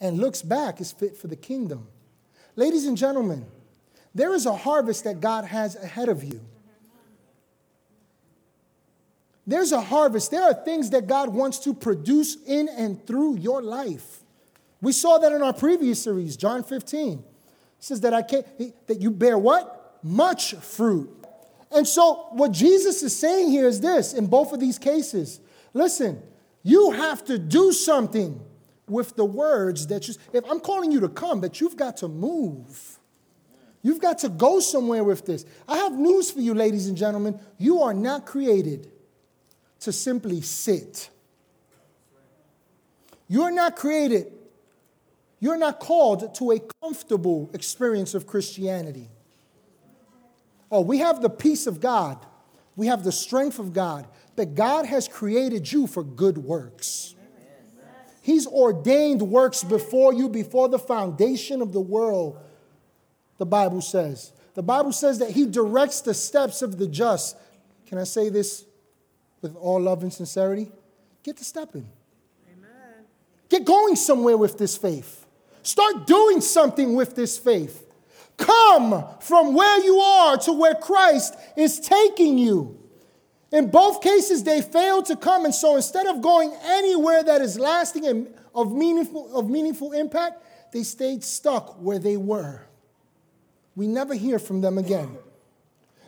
and 0.01 0.19
looks 0.19 0.43
back 0.43 0.81
is 0.81 0.91
fit 0.91 1.17
for 1.17 1.29
the 1.29 1.37
kingdom. 1.37 1.87
Ladies 2.57 2.87
and 2.87 2.97
gentlemen, 2.97 3.47
there 4.17 4.33
is 4.33 4.47
a 4.47 4.57
harvest 4.57 5.05
that 5.05 5.21
God 5.21 5.45
has 5.45 5.77
ahead 5.77 6.09
of 6.09 6.25
you. 6.25 6.41
There's 9.47 9.73
a 9.73 9.81
harvest. 9.81 10.31
There 10.31 10.43
are 10.43 10.55
things 10.55 10.89
that 10.91 11.07
God 11.07 11.29
wants 11.29 11.59
to 11.61 11.75
produce 11.75 12.37
in 12.47 12.71
and 12.71 13.07
through 13.07 13.37
your 13.37 13.61
life. 13.61 14.21
We 14.81 14.93
saw 14.93 15.19
that 15.19 15.33
in 15.33 15.43
our 15.43 15.53
previous 15.53 16.03
series, 16.03 16.35
John 16.35 16.65
15. 16.65 17.23
says 17.79 18.01
that 18.01 18.15
I 18.15 18.23
can't, 18.23 18.47
that 18.87 19.03
you 19.03 19.11
bear 19.11 19.37
what? 19.37 19.99
Much 20.03 20.55
fruit. 20.55 21.11
And 21.71 21.87
so, 21.87 22.29
what 22.31 22.53
Jesus 22.53 23.03
is 23.03 23.15
saying 23.15 23.51
here 23.51 23.69
is 23.69 23.83
this 23.83 24.15
in 24.15 24.29
both 24.29 24.53
of 24.53 24.61
these 24.61 24.79
cases 24.79 25.41
listen, 25.75 26.23
you 26.63 26.93
have 26.93 27.23
to 27.27 27.39
do 27.39 27.71
something 27.71 28.41
with 28.89 29.15
the 29.15 29.27
words 29.27 29.89
that 29.89 30.09
you, 30.09 30.15
if 30.33 30.43
I'm 30.51 30.61
calling 30.61 30.91
you 30.91 31.01
to 31.01 31.09
come, 31.11 31.43
that 31.43 31.61
you've 31.61 31.77
got 31.77 31.99
to 31.99 32.09
move. 32.09 32.99
You've 33.87 34.01
got 34.01 34.19
to 34.19 34.29
go 34.29 34.59
somewhere 34.59 35.05
with 35.05 35.27
this. 35.27 35.45
I 35.69 35.77
have 35.77 35.93
news 35.93 36.29
for 36.33 36.41
you, 36.41 36.55
ladies 36.55 36.89
and 36.89 36.97
gentlemen. 36.97 37.39
You 37.57 37.83
are 37.83 37.95
not 37.95 38.27
created 38.27 38.91
to 39.79 39.93
simply 39.93 40.41
sit. 40.41 41.09
You're 43.29 43.53
not 43.53 43.77
created, 43.77 44.33
you're 45.39 45.57
not 45.57 45.79
called 45.79 46.35
to 46.35 46.51
a 46.51 46.61
comfortable 46.83 47.49
experience 47.55 48.15
of 48.15 48.27
Christianity. 48.27 49.09
Oh, 50.69 50.81
we 50.81 50.99
have 50.99 51.23
the 51.23 51.31
peace 51.31 51.69
of 51.69 51.81
God, 51.81 52.19
we 52.75 52.89
have 52.89 53.05
the 53.05 53.13
strength 53.13 53.61
of 53.61 53.73
God, 53.73 54.09
but 54.35 54.57
God 54.57 54.87
has 54.87 55.07
created 55.07 55.71
you 55.71 55.87
for 55.87 56.03
good 56.03 56.39
works. 56.39 57.15
He's 58.21 58.49
ordained 58.49 59.23
works 59.23 59.63
before 59.63 60.13
you, 60.13 60.29
before 60.29 60.69
the 60.69 60.81
foundation 60.81 61.63
of 61.63 61.73
the 61.73 61.81
world, 61.81 62.41
the 63.39 63.47
Bible 63.47 63.81
says. 63.81 64.33
The 64.55 64.63
Bible 64.63 64.93
says 64.93 65.19
that 65.19 65.31
He 65.31 65.47
directs 65.47 66.01
the 66.01 66.15
steps 66.15 66.63
of 66.63 66.79
the 66.79 66.87
just. 66.87 67.37
Can 67.87 67.99
I 67.99 68.05
say 68.05 68.29
this 68.29 68.65
with 69.43 69.55
all 69.57 69.81
love 69.81 70.03
and 70.03 70.13
sincerity? 70.13 70.71
Get 71.23 71.37
to 71.39 71.45
stepping. 71.45 71.89
Amen. 72.53 73.05
Get 73.49 73.65
going 73.65 73.97
somewhere 73.97 74.37
with 74.37 74.59
this 74.59 74.77
faith. 74.77 75.27
Start 75.63 76.07
doing 76.07 76.41
something 76.41 76.95
with 76.95 77.17
this 77.17 77.37
faith. 77.39 77.85
Come 78.37 79.05
from 79.21 79.55
where 79.55 79.83
you 79.83 79.99
are 79.99 80.37
to 80.39 80.53
where 80.53 80.75
Christ 80.75 81.35
is 81.57 81.81
taking 81.81 82.39
you. 82.39 82.79
In 83.53 83.71
both 83.71 84.03
cases, 84.03 84.45
they 84.45 84.61
failed 84.61 85.07
to 85.07 85.17
come, 85.17 85.45
and 85.45 85.55
so 85.55 85.77
instead 85.77 86.07
of 86.07 86.21
going 86.21 86.53
anywhere 86.65 87.23
that 87.23 87.41
is 87.41 87.59
lasting 87.59 88.07
and 88.07 88.35
of 88.55 88.73
meaningful, 88.73 89.37
of 89.37 89.49
meaningful 89.49 89.93
impact, 89.93 90.43
they 90.73 90.83
stayed 90.83 91.23
stuck 91.23 91.81
where 91.81 91.99
they 91.99 92.17
were. 92.17 92.66
We 93.77 93.87
never 93.87 94.15
hear 94.15 94.39
from 94.39 94.63
them 94.63 94.79
again. 94.79 95.17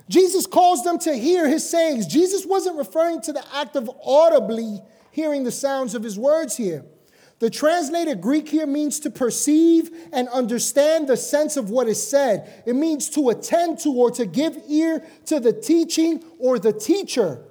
Jesus 0.08 0.46
calls 0.46 0.82
them 0.84 0.98
to 1.00 1.14
hear 1.14 1.46
his 1.46 1.68
sayings. 1.68 2.06
Jesus 2.06 2.46
wasn't 2.46 2.78
referring 2.78 3.20
to 3.22 3.32
the 3.32 3.44
act 3.54 3.76
of 3.76 3.90
audibly 4.04 4.80
hearing 5.10 5.44
the 5.44 5.52
sounds 5.52 5.94
of 5.94 6.02
his 6.02 6.18
words 6.18 6.56
here. 6.56 6.84
The 7.40 7.50
translated 7.50 8.20
Greek 8.20 8.48
here 8.48 8.66
means 8.66 8.98
to 9.00 9.10
perceive 9.10 9.90
and 10.12 10.28
understand 10.28 11.06
the 11.06 11.16
sense 11.16 11.56
of 11.56 11.70
what 11.70 11.86
is 11.86 12.04
said. 12.04 12.64
It 12.66 12.74
means 12.74 13.10
to 13.10 13.28
attend 13.28 13.78
to 13.80 13.92
or 13.92 14.10
to 14.12 14.26
give 14.26 14.58
ear 14.68 15.04
to 15.26 15.38
the 15.38 15.52
teaching 15.52 16.24
or 16.38 16.58
the 16.58 16.72
teacher. 16.72 17.44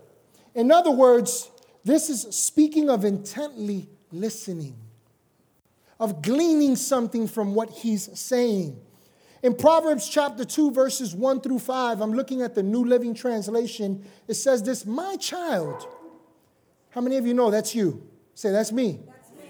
In 0.56 0.72
other 0.72 0.92
words, 0.92 1.50
this 1.86 2.10
is 2.10 2.24
speaking 2.36 2.90
of 2.90 3.06
intently 3.06 3.88
listening, 4.12 4.76
of 6.00 6.22
gleaning 6.22 6.76
something 6.76 7.28
from 7.28 7.54
what 7.54 7.70
he's 7.70 8.20
saying. 8.20 8.82
In 9.48 9.56
Proverbs 9.56 10.10
chapter 10.10 10.44
2, 10.44 10.72
verses 10.72 11.16
1 11.16 11.40
through 11.40 11.60
5, 11.60 12.02
I'm 12.02 12.12
looking 12.12 12.42
at 12.42 12.54
the 12.54 12.62
New 12.62 12.84
Living 12.84 13.14
Translation. 13.14 14.04
It 14.28 14.34
says 14.34 14.62
this 14.62 14.86
My 14.86 15.16
child. 15.16 15.88
How 16.90 17.00
many 17.00 17.16
of 17.16 17.26
you 17.26 17.34
know 17.34 17.50
that's 17.50 17.74
you? 17.74 18.06
Say, 18.34 18.52
that's 18.52 18.74
me. 18.74 19.00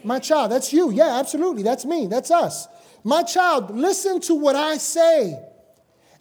My 0.04 0.20
child, 0.20 0.52
that's 0.52 0.72
you. 0.72 0.92
Yeah, 0.92 1.18
absolutely. 1.18 1.64
That's 1.64 1.84
me. 1.84 2.06
That's 2.06 2.30
us. 2.30 2.68
My 3.04 3.24
child, 3.24 3.76
listen 3.76 4.22
to 4.22 4.36
what 4.36 4.56
I 4.56 4.78
say 4.78 5.44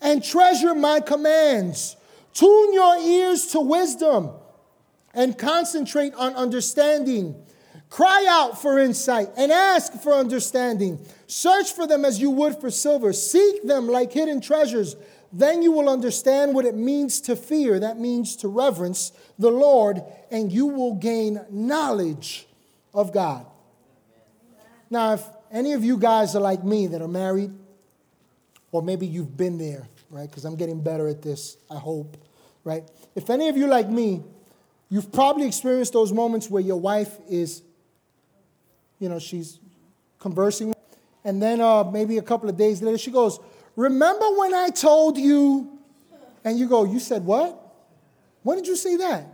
and 0.01 0.25
treasure 0.25 0.75
my 0.75 1.01
commands. 1.01 1.99
Tune 2.33 2.73
your 2.73 2.97
ears 2.97 3.49
to 3.49 3.61
wisdom 3.61 4.31
and 5.13 5.37
concentrate 5.37 6.15
on 6.15 6.33
understanding. 6.33 7.45
Cry 7.89 8.27
out 8.29 8.61
for 8.61 8.79
insight 8.79 9.29
and 9.37 9.53
ask 9.53 9.93
for 9.95 10.13
understanding. 10.13 10.99
Search 11.27 11.73
for 11.73 11.87
them 11.87 12.05
as 12.05 12.21
you 12.21 12.31
would 12.31 12.61
for 12.61 12.71
silver. 12.71 13.13
Seek 13.13 13.65
them 13.65 13.89
like 13.89 14.13
hidden 14.13 14.41
treasures. 14.41 14.97
Then 15.33 15.63
you 15.63 15.73
will 15.73 15.89
understand 15.89 16.55
what 16.55 16.65
it 16.65 16.75
means 16.75 17.21
to 17.23 17.37
fear. 17.37 17.79
That 17.81 17.99
means 17.99 18.37
to 18.37 18.49
reverence 18.49 19.13
the 19.39 19.51
Lord, 19.51 20.03
and 20.31 20.53
you 20.53 20.67
will 20.67 20.95
gain 20.95 21.41
knowledge 21.51 22.47
of 22.95 23.13
God. 23.13 23.47
Now, 24.89 25.15
if 25.15 25.23
any 25.51 25.73
of 25.73 25.85
you 25.85 25.99
guys 25.99 26.35
are 26.37 26.41
like 26.41 26.65
me 26.65 26.87
that 26.89 27.03
are 27.03 27.09
married, 27.09 27.53
or 28.73 28.83
maybe 28.83 29.07
you've 29.07 29.37
been 29.37 29.59
there, 29.59 29.89
right? 30.11 30.29
Because 30.29 30.45
I'm 30.45 30.57
getting 30.57 30.81
better 30.81 31.09
at 31.09 31.23
this, 31.23 31.57
I 31.71 31.79
hope, 31.79 32.17
right? 32.65 32.85
If 33.15 33.31
any 33.31 33.49
of 33.49 33.57
you 33.57 33.67
like 33.67 33.89
me, 33.89 34.23
you've 34.89 35.13
probably 35.13 35.47
experienced 35.47 35.93
those 35.93 36.13
moments 36.13 36.49
where 36.49 36.63
your 36.63 36.79
wife 36.81 37.17
is, 37.29 37.63
you 38.99 39.09
know, 39.09 39.19
she's 39.19 39.61
conversing, 40.19 40.75
and 41.25 41.43
then 41.43 41.61
uh, 41.61 41.85
maybe 41.85 42.19
a 42.19 42.23
couple 42.23 42.49
of 42.49 42.57
days 42.57 42.83
later, 42.83 42.99
she 42.99 43.11
goes, 43.11 43.39
Remember 43.75 44.27
when 44.39 44.55
I 44.55 44.71
told 44.71 45.19
you? 45.19 45.79
And 46.45 46.59
you 46.59 46.69
go, 46.69 46.85
You 46.85 47.01
said 47.01 47.25
what? 47.25 47.63
When 48.43 48.57
did 48.57 48.67
you 48.67 48.77
say 48.77 48.97
that? 48.97 49.27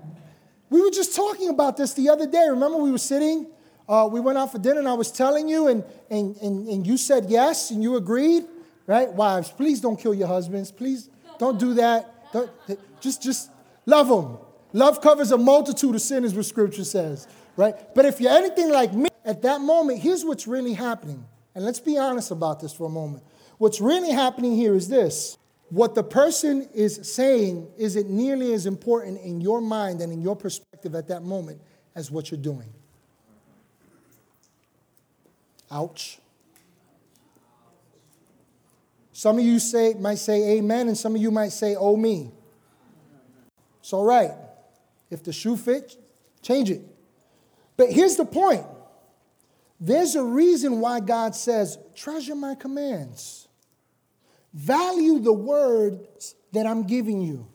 We 0.71 0.81
were 0.81 0.91
just 0.91 1.15
talking 1.15 1.51
about 1.51 1.77
this 1.77 1.93
the 1.93 2.09
other 2.09 2.27
day. 2.27 2.47
Remember, 2.49 2.79
we 2.79 2.91
were 2.91 2.99
sitting 2.99 3.47
uh, 3.89 4.09
we 4.11 4.21
went 4.21 4.39
out 4.39 4.53
for 4.53 4.59
dinner 4.59 4.79
and 4.79 4.89
I 4.89 4.95
was 4.95 5.11
telling 5.11 5.49
you, 5.49 5.69
and, 5.69 5.85
and, 6.11 6.37
and, 6.37 6.67
and 6.67 6.87
you 6.87 6.97
said 6.97 7.27
yes 7.29 7.71
and 7.71 7.83
you 7.83 7.97
agreed, 7.97 8.45
right? 8.87 9.13
Wives, 9.13 9.51
please 9.51 9.81
don't 9.81 10.01
kill 10.01 10.15
your 10.15 10.29
husbands. 10.29 10.71
Please 10.71 11.11
don't 11.39 11.59
do 11.59 11.75
that. 11.75 12.33
Don't, 12.33 12.51
just, 13.01 13.23
just 13.23 13.51
love 13.85 14.09
them. 14.09 14.39
Love 14.73 15.03
covers 15.03 15.33
a 15.33 15.37
multitude 15.37 15.95
of 15.95 16.01
sin, 16.01 16.25
as 16.25 16.35
what 16.35 16.47
scripture 16.47 16.85
says, 16.85 17.29
right? 17.57 17.75
But 17.95 18.07
if 18.07 18.21
you're 18.21 18.33
anything 18.33 18.71
like 18.71 18.95
me, 18.95 19.11
at 19.25 19.43
that 19.43 19.61
moment, 19.61 20.01
here's 20.01 20.25
what's 20.25 20.47
really 20.47 20.75
happening. 20.75 21.25
And 21.55 21.65
let's 21.65 21.81
be 21.81 21.99
honest 21.99 22.31
about 22.31 22.61
this 22.61 22.73
for 22.73 22.87
a 22.87 22.91
moment. 22.91 23.25
What's 23.59 23.81
really 23.81 24.11
happening 24.11 24.57
here 24.57 24.75
is 24.75 24.89
this 24.89 25.39
what 25.71 25.95
the 25.95 26.03
person 26.03 26.69
is 26.75 27.01
saying 27.03 27.67
isn't 27.79 28.11
nearly 28.11 28.53
as 28.53 28.67
important 28.67 29.19
in 29.23 29.41
your 29.41 29.63
mind 29.63 30.03
and 30.03 30.13
in 30.13 30.21
your 30.21 30.37
perspective 30.37 30.95
at 30.95 31.09
that 31.09 31.23
moment 31.23 31.63
as 31.95 32.11
what 32.11 32.31
you're 32.31 32.41
doing. 32.41 32.71
Ouch. 35.71 36.19
Some 39.13 39.39
of 39.39 39.45
you 39.45 39.59
say, 39.59 39.95
might 39.95 40.19
say 40.19 40.59
amen, 40.59 40.89
and 40.89 40.99
some 40.99 41.15
of 41.15 41.23
you 41.23 41.31
might 41.31 41.53
say, 41.53 41.75
oh 41.75 41.97
me. 41.97 42.31
It's 43.81 43.95
all 43.95 44.05
right. 44.05 44.33
If 45.11 45.23
the 45.23 45.33
shoe 45.33 45.57
fits, 45.57 45.97
change 46.43 46.71
it. 46.71 46.83
But 47.79 47.91
here's 47.91 48.17
the 48.17 48.27
point 48.27 48.67
there's 49.85 50.15
a 50.15 50.23
reason 50.23 50.79
why 50.79 51.01
God 51.01 51.35
says, 51.35 51.77
treasure 51.97 52.37
my 52.37 52.55
commands, 52.55 53.49
value 54.55 55.19
the 55.19 55.33
words 55.33 56.37
that 56.53 56.67
I'm 56.67 56.85
giving 56.85 57.21
you. 57.21 57.52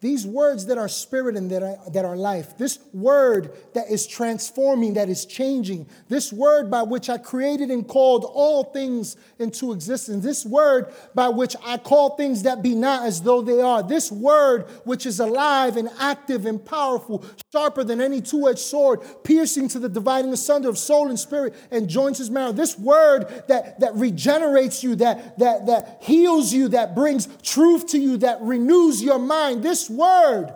These 0.00 0.26
words 0.26 0.64
that 0.66 0.78
are 0.78 0.88
spirit 0.88 1.36
and 1.36 1.50
that 1.50 1.62
are, 1.62 1.76
that 1.90 2.06
are 2.06 2.16
life, 2.16 2.56
this 2.56 2.78
word 2.94 3.52
that 3.74 3.90
is 3.90 4.06
transforming, 4.06 4.94
that 4.94 5.10
is 5.10 5.26
changing, 5.26 5.86
this 6.08 6.32
word 6.32 6.70
by 6.70 6.80
which 6.80 7.10
I 7.10 7.18
created 7.18 7.70
and 7.70 7.86
called 7.86 8.24
all 8.24 8.64
things 8.64 9.18
into 9.38 9.72
existence, 9.72 10.24
this 10.24 10.46
word 10.46 10.90
by 11.14 11.28
which 11.28 11.54
I 11.62 11.76
call 11.76 12.16
things 12.16 12.44
that 12.44 12.62
be 12.62 12.74
not 12.74 13.04
as 13.04 13.20
though 13.20 13.42
they 13.42 13.60
are, 13.60 13.82
this 13.82 14.10
word 14.10 14.70
which 14.84 15.04
is 15.04 15.20
alive 15.20 15.76
and 15.76 15.90
active 15.98 16.46
and 16.46 16.64
powerful, 16.64 17.22
sharper 17.52 17.84
than 17.84 18.00
any 18.00 18.22
two 18.22 18.48
edged 18.48 18.58
sword, 18.58 19.00
piercing 19.22 19.68
to 19.68 19.78
the 19.78 19.88
dividing 19.90 20.32
asunder 20.32 20.70
of 20.70 20.78
soul 20.78 21.10
and 21.10 21.20
spirit 21.20 21.54
and 21.70 21.90
joints 21.90 22.20
his 22.20 22.30
marrow, 22.30 22.52
this 22.52 22.78
word 22.78 23.26
that, 23.48 23.78
that 23.80 23.94
regenerates 23.96 24.82
you, 24.82 24.94
that, 24.94 25.38
that, 25.38 25.66
that 25.66 25.98
heals 26.00 26.54
you, 26.54 26.68
that 26.68 26.94
brings 26.94 27.28
truth 27.42 27.88
to 27.88 27.98
you, 27.98 28.16
that 28.16 28.40
renews 28.40 29.02
your 29.02 29.18
mind, 29.18 29.62
this 29.62 29.89
word. 29.90 30.54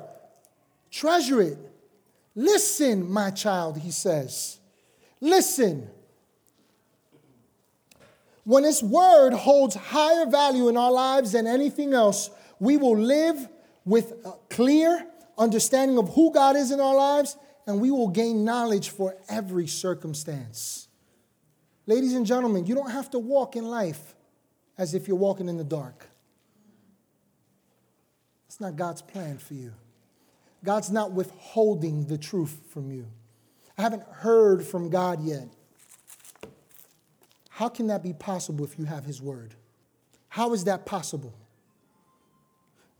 Treasure 0.91 1.43
it. 1.43 1.59
Listen, 2.35 3.11
my 3.11 3.31
child, 3.31 3.79
he 3.79 3.91
says. 3.91 4.59
Listen. 5.21 5.89
When 8.45 8.65
his 8.65 8.83
word 8.83 9.33
holds 9.33 9.75
higher 9.75 10.27
value 10.27 10.69
in 10.69 10.77
our 10.77 10.93
lives 10.93 11.33
than 11.33 11.47
anything 11.47 11.95
else, 11.95 12.31
we 12.61 12.77
will 12.77 12.97
live 12.97 13.49
with 13.85 14.13
a 14.25 14.33
clear 14.51 15.07
understanding 15.37 15.99
of 15.99 16.15
who 16.15 16.33
God 16.33 16.57
is 16.57 16.71
in 16.71 16.81
our 16.81 16.95
lives, 16.95 17.37
and 17.67 17.81
we 17.81 17.91
will 17.91 18.09
gain 18.09 18.45
knowledge 18.45 18.91
for 18.91 19.17
every 19.29 19.67
circumstance. 19.67 20.89
Ladies 21.87 22.15
and 22.15 22.25
gentlemen, 22.25 22.67
you 22.67 22.75
don't 22.75 22.91
have 22.91 23.11
to 23.11 23.19
walk 23.19 23.57
in 23.57 23.65
life 23.65 24.15
as 24.79 24.95
if 24.95 25.09
you're 25.09 25.17
walking 25.17 25.49
in 25.49 25.57
the 25.57 25.65
dark. 25.65 26.09
It's 28.55 28.61
not 28.61 28.77
God's 28.77 29.03
plan 29.03 29.39
for 29.39 29.55
you. 29.55 29.73
God's 30.63 30.89
not 30.89 31.11
withholding 31.11 32.07
the 32.07 32.17
truth 32.17 32.57
from 32.71 32.93
you. 32.93 33.09
I 33.77 33.83
haven't 33.83 34.05
heard 34.05 34.65
from 34.65 34.91
God 34.91 35.25
yet. 35.25 35.49
How 37.49 37.69
can 37.69 37.89
that 37.89 38.05
be 38.05 38.13
possible 38.13 38.65
if 38.65 38.79
you 38.79 38.85
have 38.85 39.07
His 39.07 39.21
Word? 39.21 39.57
How 40.29 40.53
is 40.53 40.63
that 40.67 40.87
possible? 40.87 41.35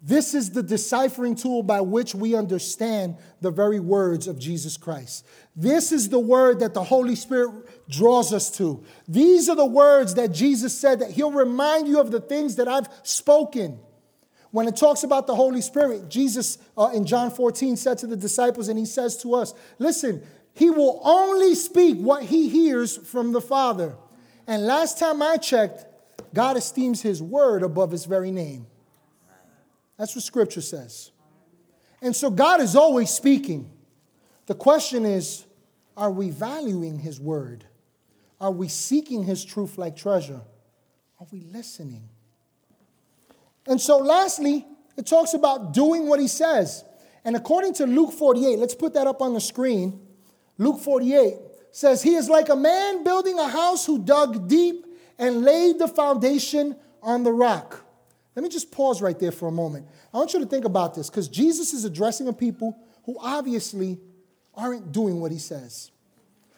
This 0.03 0.35
is 0.35 0.51
the 0.51 0.63
deciphering 0.65 1.37
tool 1.37 1.63
by 1.63 1.83
which 1.83 2.17
we 2.17 2.35
understand 2.35 3.17
the 3.41 3.53
very 3.53 3.79
words 3.79 4.27
of 4.27 4.41
Jesus 4.41 4.77
Christ. 4.77 5.25
This 5.55 5.93
is 5.93 6.09
the 6.09 6.19
word 6.19 6.59
that 6.59 6.75
the 6.75 6.83
Holy 6.83 7.15
Spirit 7.15 7.89
draws 7.89 8.33
us 8.33 8.51
to. 8.57 8.83
These 9.07 9.49
are 9.49 9.55
the 9.55 9.65
words 9.65 10.15
that 10.15 10.33
Jesus 10.33 10.77
said 10.77 10.99
that 10.99 11.13
He'll 11.13 11.31
remind 11.31 11.87
you 11.87 12.01
of 12.01 12.11
the 12.11 12.21
things 12.21 12.57
that 12.57 12.67
I've 12.67 12.89
spoken. 13.05 13.79
When 14.55 14.69
it 14.69 14.77
talks 14.77 15.03
about 15.03 15.27
the 15.27 15.35
Holy 15.35 15.61
Spirit, 15.61 16.09
Jesus 16.09 16.59
uh, 16.79 16.93
in 16.95 17.07
John 17.07 17.33
14 17.33 17.75
said 17.75 17.99
to 17.99 18.07
the 18.07 18.17
disciples, 18.17 18.69
and 18.69 18.79
He 18.79 18.87
says 18.87 19.17
to 19.23 19.35
us, 19.35 19.53
Listen, 19.81 20.23
He 20.55 20.71
will 20.71 21.01
only 21.03 21.57
speak 21.57 21.99
what 21.99 22.23
He 22.23 22.49
hears 22.49 22.97
from 22.97 23.33
the 23.33 23.41
Father. 23.41 23.97
And 24.47 24.65
last 24.65 24.97
time 24.97 25.23
I 25.23 25.39
checked, 25.39 25.87
God 26.33 26.57
esteems 26.57 27.03
His 27.03 27.21
word 27.21 27.65
above 27.65 27.91
His 27.91 28.05
very 28.05 28.31
name. 28.31 28.69
That's 29.99 30.15
what 30.15 30.23
Scripture 30.23 30.61
says. 30.61 31.11
And 32.01 32.15
so 32.15 32.31
God 32.31 32.61
is 32.61 32.77
always 32.77 33.11
speaking. 33.11 33.69
The 34.47 34.55
question 34.55 35.05
is 35.05 35.47
are 35.97 36.13
we 36.13 36.31
valuing 36.31 37.01
His 37.01 37.19
word? 37.19 37.65
Are 38.41 38.53
we 38.53 38.69
seeking 38.69 39.25
His 39.25 39.45
truth 39.45 39.79
like 39.79 39.97
treasure? 39.97 40.43
Are 41.19 41.27
we 41.33 41.41
listening? 41.41 42.09
And 43.67 43.81
so, 43.81 43.99
lastly, 43.99 44.67
it 44.97 45.07
talks 45.07 45.35
about 45.35 45.73
doing 45.73 46.09
what 46.09 46.21
He 46.21 46.29
says. 46.29 46.85
And 47.25 47.37
according 47.37 47.75
to 47.75 47.87
Luke 47.87 48.13
48, 48.13 48.59
let's 48.59 48.75
put 48.75 48.95
that 48.95 49.07
up 49.07 49.23
on 49.23 49.35
the 49.35 49.41
screen. 49.41 50.01
Luke 50.59 50.81
48 50.81 51.35
says, 51.73 52.03
He 52.03 52.15
is 52.15 52.29
like 52.29 52.49
a 52.49 52.57
man 52.57 53.03
building 53.03 53.39
a 53.39 53.49
house 53.49 53.87
who 53.87 53.99
dug 53.99 54.49
deep 54.49 54.87
and 55.19 55.43
laid 55.43 55.79
the 55.79 55.89
foundation 55.89 56.77
on 57.03 57.23
the 57.23 57.33
rock. 57.33 57.85
Let 58.35 58.43
me 58.43 58.49
just 58.49 58.73
pause 58.73 59.01
right 59.01 59.19
there 59.19 59.33
for 59.33 59.49
a 59.49 59.53
moment. 59.53 59.87
I 60.13 60.19
want 60.19 60.35
you 60.35 60.41
to 60.41 60.47
think 60.47 60.65
about 60.65 60.95
this 60.95 61.09
because 61.09 61.29
Jesus 61.29 61.73
is 61.73 61.85
addressing 61.85 62.29
a 62.29 62.33
people 62.33 62.77
who 63.05 63.17
obviously 63.21 64.01
aren't 64.55 64.93
doing 64.93 65.21
what 65.21 65.31
he 65.31 65.39
says. 65.39 65.91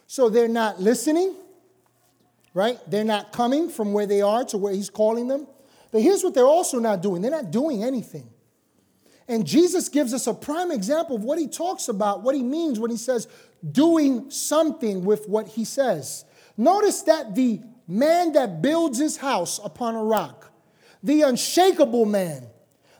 So 0.06 0.28
they're 0.28 0.48
not 0.48 0.80
listening, 0.80 1.34
right? 2.54 2.78
They're 2.88 3.04
not 3.04 3.32
coming 3.32 3.68
from 3.68 3.92
where 3.92 4.06
they 4.06 4.22
are 4.22 4.44
to 4.46 4.58
where 4.58 4.72
he's 4.72 4.90
calling 4.90 5.28
them. 5.28 5.46
But 5.92 6.02
here's 6.02 6.22
what 6.22 6.34
they're 6.34 6.44
also 6.44 6.78
not 6.78 7.02
doing 7.02 7.22
they're 7.22 7.30
not 7.30 7.50
doing 7.50 7.82
anything. 7.82 8.28
And 9.28 9.44
Jesus 9.46 9.88
gives 9.88 10.14
us 10.14 10.26
a 10.26 10.34
prime 10.34 10.70
example 10.70 11.16
of 11.16 11.24
what 11.24 11.38
he 11.38 11.48
talks 11.48 11.88
about, 11.88 12.22
what 12.22 12.36
he 12.36 12.42
means 12.42 12.78
when 12.78 12.90
he 12.90 12.96
says 12.96 13.26
doing 13.72 14.30
something 14.30 15.04
with 15.04 15.28
what 15.28 15.48
he 15.48 15.64
says. 15.64 16.24
Notice 16.56 17.02
that 17.02 17.34
the 17.34 17.60
man 17.88 18.32
that 18.32 18.62
builds 18.62 18.98
his 18.98 19.16
house 19.16 19.60
upon 19.62 19.96
a 19.96 20.02
rock, 20.02 20.50
the 21.02 21.22
unshakable 21.22 22.06
man, 22.06 22.46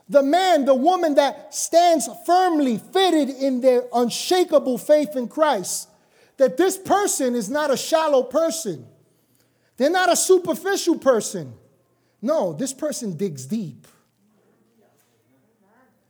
the 0.09 0.23
man, 0.23 0.65
the 0.65 0.75
woman 0.75 1.15
that 1.15 1.53
stands 1.53 2.09
firmly 2.25 2.77
fitted 2.77 3.29
in 3.29 3.61
their 3.61 3.83
unshakable 3.93 4.77
faith 4.77 5.15
in 5.15 5.27
Christ, 5.27 5.89
that 6.37 6.57
this 6.57 6.77
person 6.77 7.35
is 7.35 7.49
not 7.49 7.71
a 7.71 7.77
shallow 7.77 8.23
person. 8.23 8.85
They're 9.75 9.89
not 9.89 10.11
a 10.11 10.15
superficial 10.15 10.97
person. 10.97 11.53
No, 12.21 12.53
this 12.53 12.73
person 12.73 13.15
digs 13.15 13.45
deep. 13.45 13.87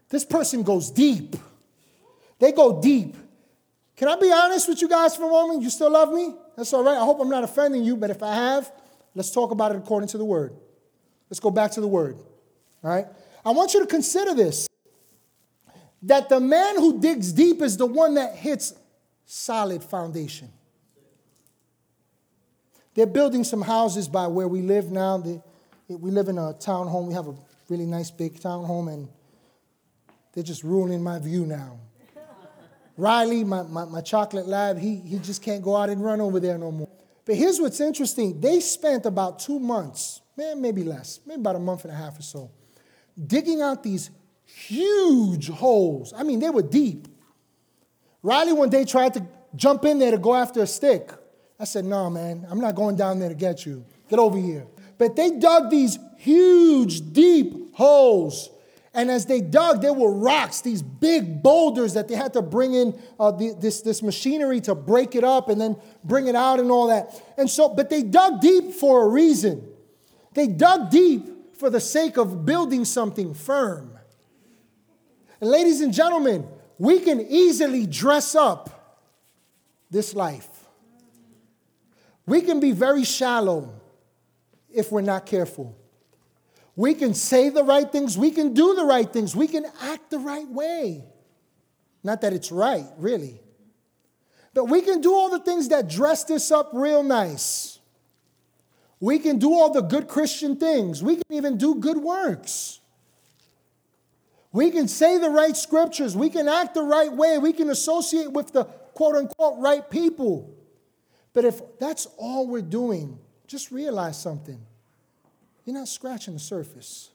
This 0.09 0.23
person 0.23 0.63
goes 0.63 0.89
deep. 0.89 1.35
They 2.39 2.51
go 2.51 2.81
deep. 2.81 3.15
Can 3.95 4.07
I 4.07 4.15
be 4.15 4.31
honest 4.31 4.69
with 4.69 4.81
you 4.81 4.87
guys 4.87 5.15
for 5.15 5.23
a 5.23 5.29
moment? 5.29 5.63
You 5.63 5.69
still 5.69 5.91
love 5.91 6.13
me? 6.13 6.33
That's 6.55 6.71
all 6.71 6.83
right. 6.83 6.97
I 6.97 7.03
hope 7.03 7.19
I'm 7.19 7.29
not 7.29 7.43
offending 7.43 7.83
you, 7.83 7.97
but 7.97 8.09
if 8.09 8.23
I 8.23 8.33
have, 8.33 8.71
let's 9.15 9.31
talk 9.31 9.51
about 9.51 9.71
it 9.71 9.77
according 9.77 10.07
to 10.09 10.17
the 10.17 10.25
word. 10.25 10.53
Let's 11.29 11.39
go 11.39 11.51
back 11.51 11.71
to 11.71 11.81
the 11.81 11.87
word. 11.87 12.17
All 12.83 12.89
right? 12.89 13.07
I 13.43 13.51
want 13.51 13.73
you 13.73 13.81
to 13.81 13.87
consider 13.87 14.33
this 14.33 14.67
that 16.03 16.29
the 16.29 16.39
man 16.39 16.75
who 16.75 16.99
digs 16.99 17.33
deep 17.33 17.61
is 17.61 17.75
the 17.75 17.85
one 17.85 18.13
that 18.13 18.35
hits 18.35 18.73
solid 19.25 19.83
foundation. 19.83 20.49
They're 22.93 23.05
building 23.05 23.43
some 23.43 23.61
houses 23.61 24.07
by 24.07 24.27
where 24.27 24.47
we 24.47 24.61
live 24.61 24.91
now. 24.91 25.23
We 25.87 26.11
live 26.11 26.27
in 26.27 26.37
a 26.37 26.53
townhome. 26.53 27.07
We 27.07 27.13
have 27.13 27.27
a 27.27 27.35
really 27.69 27.85
nice 27.85 28.11
big 28.11 28.39
townhome, 28.39 28.93
and 28.93 29.09
they're 30.33 30.43
just 30.43 30.63
ruining 30.63 31.01
my 31.01 31.19
view 31.19 31.45
now. 31.45 31.79
Riley, 32.97 33.43
my, 33.43 33.63
my, 33.63 33.85
my 33.85 34.01
chocolate 34.01 34.47
lab, 34.47 34.77
he, 34.77 34.97
he 34.97 35.19
just 35.19 35.41
can't 35.41 35.63
go 35.63 35.75
out 35.75 35.89
and 35.89 36.03
run 36.03 36.21
over 36.21 36.39
there 36.39 36.57
no 36.57 36.71
more. 36.71 36.89
But 37.25 37.35
here's 37.35 37.59
what's 37.59 37.79
interesting 37.79 38.39
they 38.39 38.59
spent 38.59 39.05
about 39.05 39.39
two 39.39 39.59
months 39.59 40.21
man, 40.37 40.61
maybe 40.61 40.83
less, 40.83 41.19
maybe 41.25 41.41
about 41.41 41.55
a 41.55 41.59
month 41.59 41.83
and 41.83 41.91
a 41.91 41.95
half 41.95 42.19
or 42.19 42.21
so, 42.21 42.51
digging 43.25 43.61
out 43.61 43.83
these 43.83 44.11
huge 44.45 45.49
holes. 45.49 46.13
I 46.15 46.23
mean, 46.23 46.39
they 46.39 46.49
were 46.49 46.61
deep. 46.61 47.07
Riley 48.21 48.53
one 48.53 48.69
day 48.69 48.85
tried 48.85 49.15
to 49.15 49.25
jump 49.55 49.83
in 49.85 49.99
there 49.99 50.11
to 50.11 50.17
go 50.17 50.35
after 50.35 50.61
a 50.61 50.67
stick. 50.67 51.11
I 51.59 51.65
said, 51.65 51.85
No, 51.85 52.09
man, 52.09 52.45
I'm 52.49 52.59
not 52.59 52.75
going 52.75 52.95
down 52.95 53.19
there 53.19 53.29
to 53.29 53.35
get 53.35 53.65
you. 53.65 53.85
Get 54.09 54.19
over 54.19 54.37
here. 54.37 54.67
But 54.97 55.15
they 55.15 55.31
dug 55.31 55.69
these 55.69 55.99
huge, 56.17 57.13
deep 57.13 57.75
holes. 57.75 58.49
And 58.93 59.11
as 59.11 59.27
they 59.27 59.41
dug, 59.41 59.81
there 59.81 59.93
were 59.93 60.11
rocks, 60.11 60.61
these 60.61 60.81
big 60.81 61.43
boulders 61.43 61.93
that 61.93 62.07
they 62.07 62.15
had 62.15 62.33
to 62.33 62.41
bring 62.41 62.73
in 62.73 62.99
uh, 63.19 63.31
the, 63.31 63.53
this, 63.53 63.81
this 63.81 64.01
machinery 64.01 64.59
to 64.61 64.73
break 64.73 65.13
it 65.13 65.23
up 65.23 65.49
and 65.49 65.61
then 65.61 65.75
bring 66.03 66.27
it 66.27 66.35
out 66.35 66.59
and 66.59 66.71
all 66.71 66.87
that. 66.87 67.13
And 67.37 67.47
so, 67.47 67.69
but 67.69 67.91
they 67.91 68.01
dug 68.01 68.41
deep 68.41 68.71
for 68.71 69.05
a 69.05 69.07
reason. 69.07 69.67
They 70.33 70.47
dug 70.47 70.89
deep 70.89 71.55
for 71.57 71.69
the 71.69 71.79
sake 71.79 72.17
of 72.17 72.45
building 72.45 72.85
something 72.85 73.35
firm. 73.35 73.97
And 75.41 75.51
ladies 75.51 75.81
and 75.81 75.93
gentlemen, 75.93 76.47
we 76.79 76.99
can 76.99 77.21
easily 77.21 77.85
dress 77.85 78.33
up 78.33 79.05
this 79.91 80.15
life. 80.15 80.49
We 82.25 82.41
can 82.41 82.59
be 82.59 82.71
very 82.71 83.03
shallow 83.03 83.76
if 84.77 84.91
we're 84.91 85.01
not 85.01 85.25
careful. 85.25 85.75
We 86.75 86.93
can 86.93 87.15
say 87.15 87.49
the 87.49 87.63
right 87.63 87.91
things, 87.91 88.17
we 88.17 88.29
can 88.29 88.53
do 88.53 88.75
the 88.75 88.85
right 88.85 89.11
things, 89.11 89.35
we 89.35 89.47
can 89.47 89.65
act 89.81 90.11
the 90.11 90.19
right 90.19 90.47
way. 90.47 91.03
Not 92.03 92.21
that 92.21 92.33
it's 92.33 92.51
right, 92.51 92.85
really. 92.97 93.41
But 94.53 94.65
we 94.65 94.81
can 94.81 95.01
do 95.01 95.13
all 95.13 95.29
the 95.29 95.39
things 95.39 95.69
that 95.69 95.89
dress 95.89 96.23
this 96.23 96.51
up 96.51 96.69
real 96.73 97.03
nice. 97.03 97.79
We 98.99 99.19
can 99.19 99.39
do 99.39 99.53
all 99.53 99.71
the 99.71 99.81
good 99.81 100.07
Christian 100.07 100.55
things. 100.55 101.03
We 101.03 101.15
can 101.15 101.25
even 101.31 101.57
do 101.57 101.75
good 101.75 101.97
works. 101.97 102.79
We 104.51 104.71
can 104.71 104.87
say 104.87 105.17
the 105.17 105.29
right 105.29 105.55
scriptures. 105.55 106.15
We 106.15 106.29
can 106.29 106.47
act 106.47 106.73
the 106.73 106.81
right 106.81 107.11
way. 107.11 107.37
We 107.37 107.53
can 107.53 107.69
associate 107.69 108.31
with 108.31 108.53
the 108.53 108.63
quote 108.63 109.15
unquote 109.15 109.59
right 109.59 109.87
people. 109.87 110.55
But 111.33 111.45
if 111.45 111.61
that's 111.79 112.07
all 112.17 112.47
we're 112.47 112.61
doing, 112.61 113.19
just 113.45 113.71
realize 113.71 114.19
something. 114.19 114.66
You're 115.67 115.75
not 115.75 115.89
scratching 115.89 116.33
the 116.33 116.39
surface. 116.39 117.09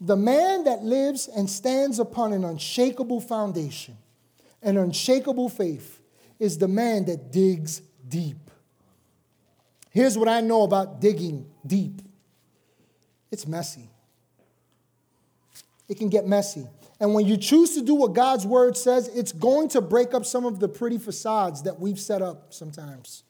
The 0.00 0.16
man 0.16 0.64
that 0.64 0.82
lives 0.82 1.28
and 1.28 1.48
stands 1.48 1.98
upon 1.98 2.32
an 2.32 2.42
unshakable 2.42 3.20
foundation, 3.20 3.98
an 4.62 4.78
unshakable 4.78 5.50
faith, 5.50 6.00
is 6.38 6.56
the 6.56 6.68
man 6.68 7.04
that 7.04 7.30
digs 7.30 7.82
deep. 8.08 8.50
Here's 9.90 10.16
what 10.16 10.26
I 10.26 10.40
know 10.40 10.62
about 10.62 11.02
digging 11.02 11.50
deep 11.66 12.00
it's 13.30 13.46
messy. 13.46 13.90
It 15.86 15.98
can 15.98 16.08
get 16.08 16.26
messy. 16.26 16.66
And 16.98 17.12
when 17.12 17.26
you 17.26 17.36
choose 17.36 17.74
to 17.74 17.82
do 17.82 17.94
what 17.94 18.14
God's 18.14 18.46
word 18.46 18.74
says, 18.74 19.08
it's 19.08 19.32
going 19.32 19.68
to 19.70 19.82
break 19.82 20.14
up 20.14 20.24
some 20.24 20.46
of 20.46 20.60
the 20.60 20.68
pretty 20.68 20.96
facades 20.96 21.64
that 21.64 21.78
we've 21.78 22.00
set 22.00 22.22
up 22.22 22.54
sometimes, 22.54 23.22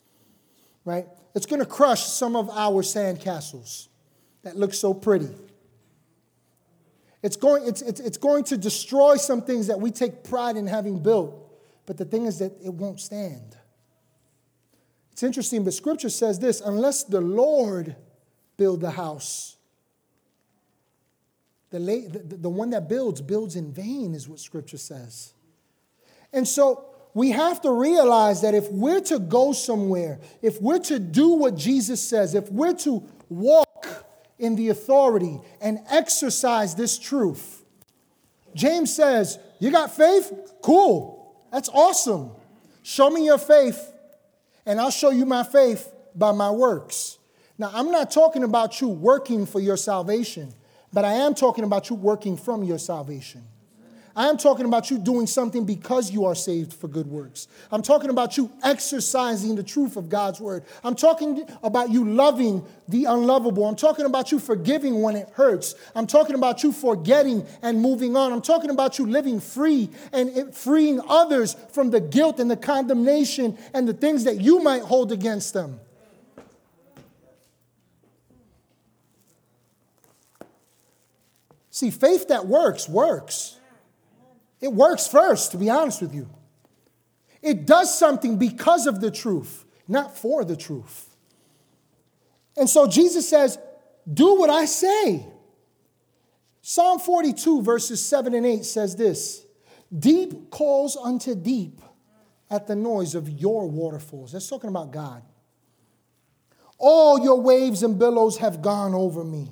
right? 0.85 1.07
It's 1.35 1.47
going 1.47 1.61
to 1.61 1.67
crush 1.67 2.05
some 2.05 2.37
of 2.37 2.51
our 2.51 2.83
sandcastles 2.83 3.89
that 4.43 4.57
look 4.57 4.75
so 4.75 4.93
pretty. 4.93 5.29
It's 7.23 7.37
going, 7.37 7.67
it's, 7.67 7.83
it's, 7.83 8.01
it's 8.01 8.17
going 8.17 8.45
to 8.45 8.57
destroy 8.57 9.17
some 9.17 9.43
things 9.43 9.67
that 9.67 9.81
we 9.81 9.91
take 9.91 10.25
pride 10.25 10.57
in 10.57 10.67
having 10.67 11.03
built. 11.03 11.37
But 11.87 11.99
the 11.99 12.05
thing 12.05 12.27
is 12.27 12.39
that 12.39 12.53
it 12.65 12.73
won't 12.73 13.01
stand. 13.01 13.57
It's 15.13 15.23
interesting, 15.23 15.65
but 15.65 15.75
scripture 15.75 16.09
says 16.09 16.39
this 16.39 16.61
unless 16.61 17.05
the 17.05 17.21
Lord 17.21 17.97
build 18.57 18.81
the 18.81 18.93
house, 18.93 19.57
the, 21.71 21.79
the, 21.79 22.37
the 22.37 22.49
one 22.49 22.71
that 22.71 22.89
builds, 22.89 23.21
builds 23.21 23.55
in 23.55 23.73
vain, 23.73 24.15
is 24.15 24.29
what 24.29 24.41
scripture 24.41 24.79
says. 24.79 25.35
And 26.33 26.47
so 26.47 26.90
we 27.15 27.31
have 27.31 27.61
to 27.63 27.73
realize 27.73 28.43
that 28.43 28.55
if 28.55 28.71
we're 28.71 29.01
to 29.03 29.19
go 29.19 29.53
somewhere, 29.53 30.21
if 30.43 30.61
we're 30.61 30.79
to 30.81 30.99
do 30.99 31.31
what 31.31 31.57
Jesus 31.57 32.01
says, 32.01 32.35
if 32.35 32.51
we're 32.51 32.75
to 32.75 33.03
walk 33.29 34.07
in 34.39 34.57
the 34.57 34.69
authority 34.69 35.41
and 35.61 35.81
exercise 35.91 36.75
this 36.75 36.99
truth, 36.99 37.65
James 38.55 38.95
says, 38.95 39.39
You 39.59 39.71
got 39.71 39.95
faith? 39.95 40.33
Cool. 40.63 41.35
That's 41.53 41.69
awesome. 41.69 42.31
Show 42.83 43.11
me 43.11 43.25
your 43.25 43.39
faith 43.39 43.93
and 44.67 44.81
I'll 44.81 44.91
show 44.91 45.11
you 45.11 45.27
my 45.27 45.43
faith 45.43 45.93
by 46.15 46.33
my 46.33 46.51
works. 46.51 47.19
Now, 47.59 47.71
I'm 47.75 47.91
not 47.91 48.11
talking 48.11 48.45
about 48.45 48.81
you 48.81 48.89
working 48.89 49.47
for 49.47 49.61
your 49.61 49.77
salvation, 49.77 50.55
but 50.93 51.05
I 51.05 51.15
am 51.15 51.35
talking 51.35 51.65
about 51.65 51.91
you 51.91 51.97
working 51.97 52.37
from 52.37 52.65
your 52.65 52.79
salvation. 52.79 53.45
I 54.21 54.29
am 54.29 54.37
talking 54.37 54.67
about 54.67 54.91
you 54.91 54.99
doing 54.99 55.27
something 55.27 55.65
because 55.65 56.11
you 56.11 56.27
are 56.27 56.35
saved 56.35 56.75
for 56.75 56.89
good 56.89 57.07
works. 57.07 57.49
I'm 57.73 57.81
talking 57.81 58.11
about 58.11 58.37
you 58.37 58.53
exercising 58.63 59.57
the 59.57 59.63
truth 59.63 59.97
of 59.97 60.11
God's 60.11 60.39
word. 60.39 60.65
I'm 60.85 60.95
talking 60.95 61.49
about 61.63 61.89
you 61.89 62.05
loving 62.05 62.63
the 62.87 63.07
unlovable. 63.07 63.65
I'm 63.65 63.77
talking 63.77 64.05
about 64.05 64.31
you 64.31 64.39
forgiving 64.39 65.01
when 65.01 65.17
it 65.17 65.31
hurts. 65.31 65.75
I'm 65.95 66.07
talking 66.07 66.35
about 66.35 66.63
you 66.63 66.71
forgetting 66.71 67.47
and 67.63 67.81
moving 67.81 68.15
on. 68.15 68.31
I'm 68.31 68.43
talking 68.43 68.69
about 68.69 68.99
you 68.99 69.07
living 69.07 69.41
free 69.41 69.89
and 70.13 70.55
freeing 70.55 71.01
others 71.09 71.57
from 71.73 71.89
the 71.89 72.01
guilt 72.03 72.41
and 72.41 72.51
the 72.51 72.59
condemnation 72.59 73.57
and 73.73 73.89
the 73.89 73.95
things 73.95 74.25
that 74.25 74.39
you 74.39 74.63
might 74.63 74.83
hold 74.83 75.13
against 75.13 75.55
them. 75.55 75.81
See, 81.71 81.91
faith 81.91 82.29
that 82.29 82.47
works, 82.47 82.87
works. 82.87 83.57
It 84.61 84.73
works 84.73 85.07
first, 85.07 85.53
to 85.53 85.59
be 85.59 85.71
honest 85.71 86.03
with 86.03 86.15
you. 86.15 86.29
It 87.43 87.67
does 87.67 87.97
something 87.99 88.37
because 88.37 88.87
of 88.87 89.01
the 89.01 89.11
truth, 89.11 89.65
not 89.89 90.17
for 90.17 90.45
the 90.45 90.57
truth. 90.57 91.17
And 92.57 92.69
so 92.69 92.87
Jesus 92.87 93.29
says, 93.29 93.59
Do 94.13 94.35
what 94.35 94.51
I 94.51 94.67
say. 94.67 95.27
Psalm 96.63 96.99
42, 96.99 97.63
verses 97.63 98.05
7 98.05 98.35
and 98.35 98.45
8 98.45 98.65
says 98.65 98.97
this 98.97 99.47
Deep 99.97 100.51
calls 100.51 100.97
unto 100.97 101.35
deep 101.35 101.81
at 102.51 102.67
the 102.67 102.77
noise 102.77 103.15
of 103.15 103.29
your 103.29 103.69
waterfalls. 103.69 104.33
That's 104.33 104.49
talking 104.49 104.69
about 104.69 104.91
God. 104.91 105.23
All 106.79 107.21
your 107.21 107.41
waves 107.41 107.83
and 107.83 107.99
billows 107.99 108.39
have 108.39 108.63
gone 108.63 108.95
over 108.95 109.25
me. 109.25 109.51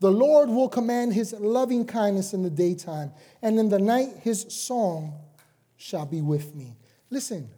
The 0.00 0.10
Lord 0.10 0.48
will 0.48 0.68
command 0.68 1.12
his 1.12 1.32
loving 1.32 1.84
kindness 1.84 2.32
in 2.32 2.42
the 2.42 2.50
daytime, 2.50 3.12
and 3.42 3.58
in 3.58 3.68
the 3.68 3.78
night 3.78 4.10
his 4.22 4.46
song 4.48 5.14
shall 5.76 6.06
be 6.06 6.22
with 6.22 6.54
me. 6.54 6.76
Listen, 7.10 7.48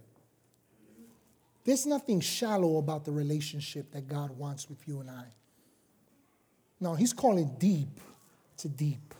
there's 1.64 1.84
nothing 1.86 2.20
shallow 2.20 2.78
about 2.78 3.04
the 3.04 3.12
relationship 3.12 3.92
that 3.92 4.08
God 4.08 4.30
wants 4.38 4.68
with 4.68 4.86
you 4.88 5.00
and 5.00 5.10
I. 5.10 5.26
No, 6.80 6.94
he's 6.94 7.12
calling 7.12 7.54
deep 7.58 8.00
to 8.58 8.68
deep. 8.68 9.14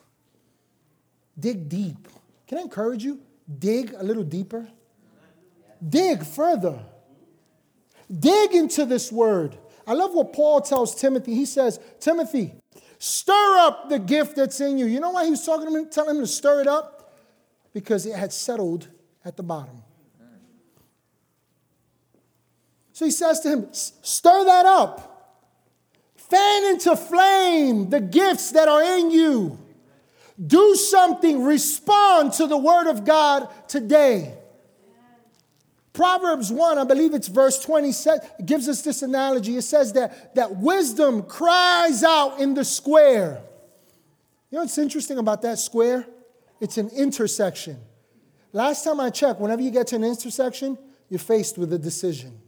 Dig 1.38 1.68
deep. 1.68 2.08
Can 2.46 2.58
I 2.58 2.62
encourage 2.62 3.04
you? 3.04 3.20
Dig 3.58 3.94
a 3.96 4.02
little 4.02 4.24
deeper. 4.24 4.66
Dig 5.86 6.24
further. 6.24 6.80
Dig 8.10 8.54
into 8.54 8.86
this 8.86 9.12
word. 9.12 9.56
I 9.86 9.92
love 9.92 10.14
what 10.14 10.32
Paul 10.32 10.60
tells 10.60 10.94
Timothy. 10.94 11.34
He 11.34 11.46
says, 11.46 11.78
Timothy, 12.00 12.54
Stir 13.02 13.56
up 13.56 13.88
the 13.88 13.98
gift 13.98 14.36
that's 14.36 14.60
in 14.60 14.76
you. 14.76 14.84
You 14.84 15.00
know 15.00 15.10
why 15.10 15.24
he 15.24 15.30
was 15.30 15.44
talking 15.44 15.66
to 15.66 15.74
him, 15.74 15.88
telling 15.88 16.16
him 16.16 16.22
to 16.22 16.26
stir 16.26 16.60
it 16.60 16.66
up? 16.66 17.16
Because 17.72 18.04
it 18.04 18.14
had 18.14 18.30
settled 18.30 18.88
at 19.24 19.38
the 19.38 19.42
bottom. 19.42 19.82
So 22.92 23.06
he 23.06 23.10
says 23.10 23.40
to 23.40 23.48
him, 23.48 23.68
Stir 23.72 24.44
that 24.44 24.66
up. 24.66 25.40
Fan 26.14 26.64
into 26.66 26.94
flame 26.94 27.88
the 27.88 28.02
gifts 28.02 28.50
that 28.50 28.68
are 28.68 28.82
in 28.98 29.10
you. 29.10 29.58
Do 30.46 30.74
something, 30.74 31.42
respond 31.42 32.34
to 32.34 32.46
the 32.46 32.58
word 32.58 32.86
of 32.86 33.06
God 33.06 33.48
today. 33.66 34.34
Proverbs 36.00 36.50
1, 36.50 36.78
I 36.78 36.84
believe 36.84 37.12
it's 37.12 37.28
verse 37.28 37.58
20, 37.58 37.92
gives 38.46 38.70
us 38.70 38.80
this 38.80 39.02
analogy. 39.02 39.58
It 39.58 39.64
says 39.64 39.92
that, 39.92 40.34
that 40.34 40.56
wisdom 40.56 41.24
cries 41.24 42.02
out 42.02 42.40
in 42.40 42.54
the 42.54 42.64
square. 42.64 43.42
You 44.50 44.56
know 44.56 44.62
what's 44.62 44.78
interesting 44.78 45.18
about 45.18 45.42
that 45.42 45.58
square? 45.58 46.06
It's 46.58 46.78
an 46.78 46.88
intersection. 46.88 47.76
Last 48.54 48.82
time 48.82 48.98
I 48.98 49.10
checked, 49.10 49.40
whenever 49.40 49.60
you 49.60 49.70
get 49.70 49.88
to 49.88 49.96
an 49.96 50.04
intersection, 50.04 50.78
you're 51.10 51.18
faced 51.18 51.58
with 51.58 51.70
a 51.74 51.78
decision. 51.78 52.40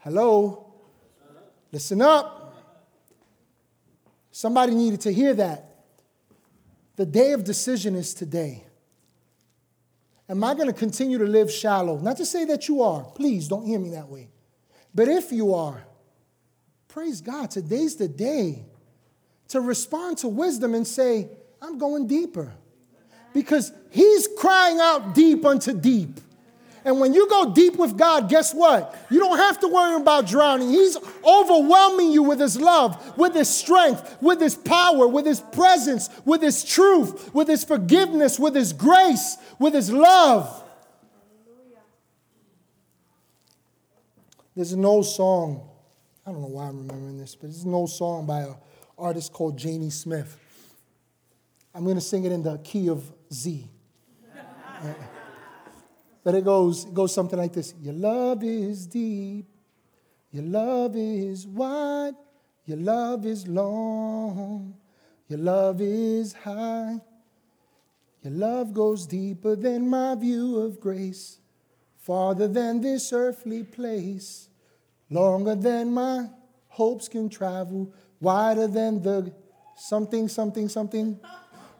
Hello? 0.00 0.70
Listen 1.72 2.02
up. 2.02 2.62
Somebody 4.30 4.74
needed 4.74 5.00
to 5.00 5.12
hear 5.14 5.32
that. 5.32 5.64
The 6.96 7.06
day 7.06 7.32
of 7.32 7.42
decision 7.42 7.94
is 7.94 8.12
today. 8.12 8.65
Am 10.28 10.42
I 10.42 10.54
going 10.54 10.66
to 10.66 10.72
continue 10.72 11.18
to 11.18 11.24
live 11.24 11.50
shallow? 11.50 11.98
Not 11.98 12.16
to 12.16 12.26
say 12.26 12.44
that 12.46 12.68
you 12.68 12.82
are. 12.82 13.04
Please 13.04 13.48
don't 13.48 13.64
hear 13.64 13.78
me 13.78 13.90
that 13.90 14.08
way. 14.08 14.28
But 14.94 15.08
if 15.08 15.30
you 15.30 15.54
are, 15.54 15.84
praise 16.88 17.20
God, 17.20 17.50
today's 17.50 17.96
the 17.96 18.08
day 18.08 18.64
to 19.48 19.60
respond 19.60 20.18
to 20.18 20.28
wisdom 20.28 20.74
and 20.74 20.86
say, 20.86 21.28
I'm 21.62 21.78
going 21.78 22.06
deeper. 22.06 22.52
Because 23.32 23.72
He's 23.90 24.28
crying 24.38 24.78
out 24.80 25.14
deep 25.14 25.44
unto 25.44 25.72
deep. 25.72 26.20
And 26.86 27.00
when 27.00 27.12
you 27.12 27.28
go 27.28 27.52
deep 27.52 27.74
with 27.74 27.98
God, 27.98 28.28
guess 28.28 28.54
what? 28.54 28.96
You 29.10 29.18
don't 29.18 29.38
have 29.38 29.58
to 29.58 29.66
worry 29.66 30.00
about 30.00 30.28
drowning. 30.28 30.68
He's 30.68 30.96
overwhelming 31.24 32.12
you 32.12 32.22
with 32.22 32.38
His 32.38 32.60
love, 32.60 33.18
with 33.18 33.34
His 33.34 33.48
strength, 33.48 34.18
with 34.22 34.40
His 34.40 34.54
power, 34.54 35.08
with 35.08 35.26
His 35.26 35.40
presence, 35.40 36.08
with 36.24 36.42
His 36.42 36.62
truth, 36.62 37.34
with 37.34 37.48
His 37.48 37.64
forgiveness, 37.64 38.38
with 38.38 38.54
His 38.54 38.72
grace, 38.72 39.36
with 39.58 39.74
His 39.74 39.90
love. 39.90 40.62
There's 44.54 44.70
an 44.70 44.84
old 44.84 45.06
song. 45.06 45.68
I 46.24 46.30
don't 46.30 46.40
know 46.40 46.46
why 46.46 46.68
I'm 46.68 46.86
remembering 46.86 47.18
this, 47.18 47.34
but 47.34 47.50
it's 47.50 47.64
an 47.64 47.74
old 47.74 47.90
song 47.90 48.26
by 48.26 48.42
an 48.42 48.54
artist 48.96 49.32
called 49.32 49.58
Jami 49.58 49.90
Smith. 49.90 50.38
I'm 51.74 51.82
going 51.82 51.96
to 51.96 52.00
sing 52.00 52.24
it 52.24 52.30
in 52.30 52.44
the 52.44 52.58
key 52.58 52.88
of 52.88 53.02
Z. 53.32 53.68
But 56.26 56.34
it 56.34 56.44
goes, 56.44 56.86
it 56.86 56.92
goes 56.92 57.14
something 57.14 57.38
like 57.38 57.52
this 57.52 57.72
Your 57.80 57.94
love 57.94 58.42
is 58.42 58.88
deep, 58.88 59.46
your 60.32 60.42
love 60.42 60.96
is 60.96 61.46
wide, 61.46 62.16
your 62.64 62.78
love 62.78 63.24
is 63.24 63.46
long, 63.46 64.74
your 65.28 65.38
love 65.38 65.80
is 65.80 66.32
high. 66.32 66.96
Your 68.22 68.32
love 68.32 68.74
goes 68.74 69.06
deeper 69.06 69.54
than 69.54 69.88
my 69.88 70.16
view 70.16 70.58
of 70.58 70.80
grace, 70.80 71.38
farther 71.96 72.48
than 72.48 72.80
this 72.80 73.12
earthly 73.12 73.62
place, 73.62 74.48
longer 75.08 75.54
than 75.54 75.94
my 75.94 76.28
hopes 76.66 77.06
can 77.06 77.28
travel, 77.28 77.94
wider 78.18 78.66
than 78.66 79.00
the 79.00 79.32
something, 79.76 80.26
something, 80.26 80.68
something. 80.68 81.20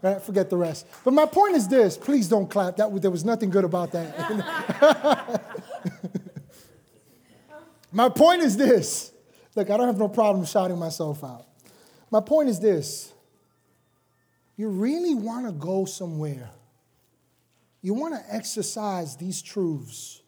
Right? 0.07 0.22
Forget 0.22 0.50
the 0.50 0.57
rest. 0.57 0.86
But 1.04 1.14
my 1.14 1.26
point 1.26 1.57
is 1.57 1.66
this 1.66 1.96
please 1.96 2.28
don't 2.28 2.48
clap. 2.48 2.76
That, 2.76 3.02
there 3.02 3.11
was 3.11 3.24
nothing 3.24 3.50
good 3.50 3.64
about 3.64 3.90
that. 3.90 5.42
my 7.92 8.09
point 8.09 8.42
is 8.42 8.57
this. 8.57 9.11
Look, 9.57 9.68
I 9.68 9.76
don't 9.76 9.88
have 9.88 9.98
no 9.98 10.09
problem 10.09 10.44
shouting 10.44 10.78
myself 10.78 11.24
out. 11.24 11.46
My 12.09 12.20
point 12.20 12.48
is 12.48 12.61
this. 12.61 13.12
You 14.57 14.68
really 14.68 15.14
want 15.14 15.46
to 15.46 15.52
go 15.52 15.86
somewhere. 15.86 16.50
You 17.82 17.94
want 17.94 18.14
to 18.14 18.34
exercise 18.34 19.16
these 19.16 19.42
truths. 19.42 20.22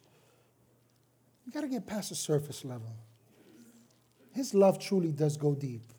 You 1.47 1.53
got 1.53 1.61
to 1.61 1.69
get 1.69 1.87
past 1.87 2.09
the 2.09 2.17
surface 2.17 2.65
level. 2.65 2.97
His 4.33 4.55
love 4.55 4.81
truly 4.81 5.13
does 5.13 5.37
go 5.37 5.55
deep. 5.55 5.93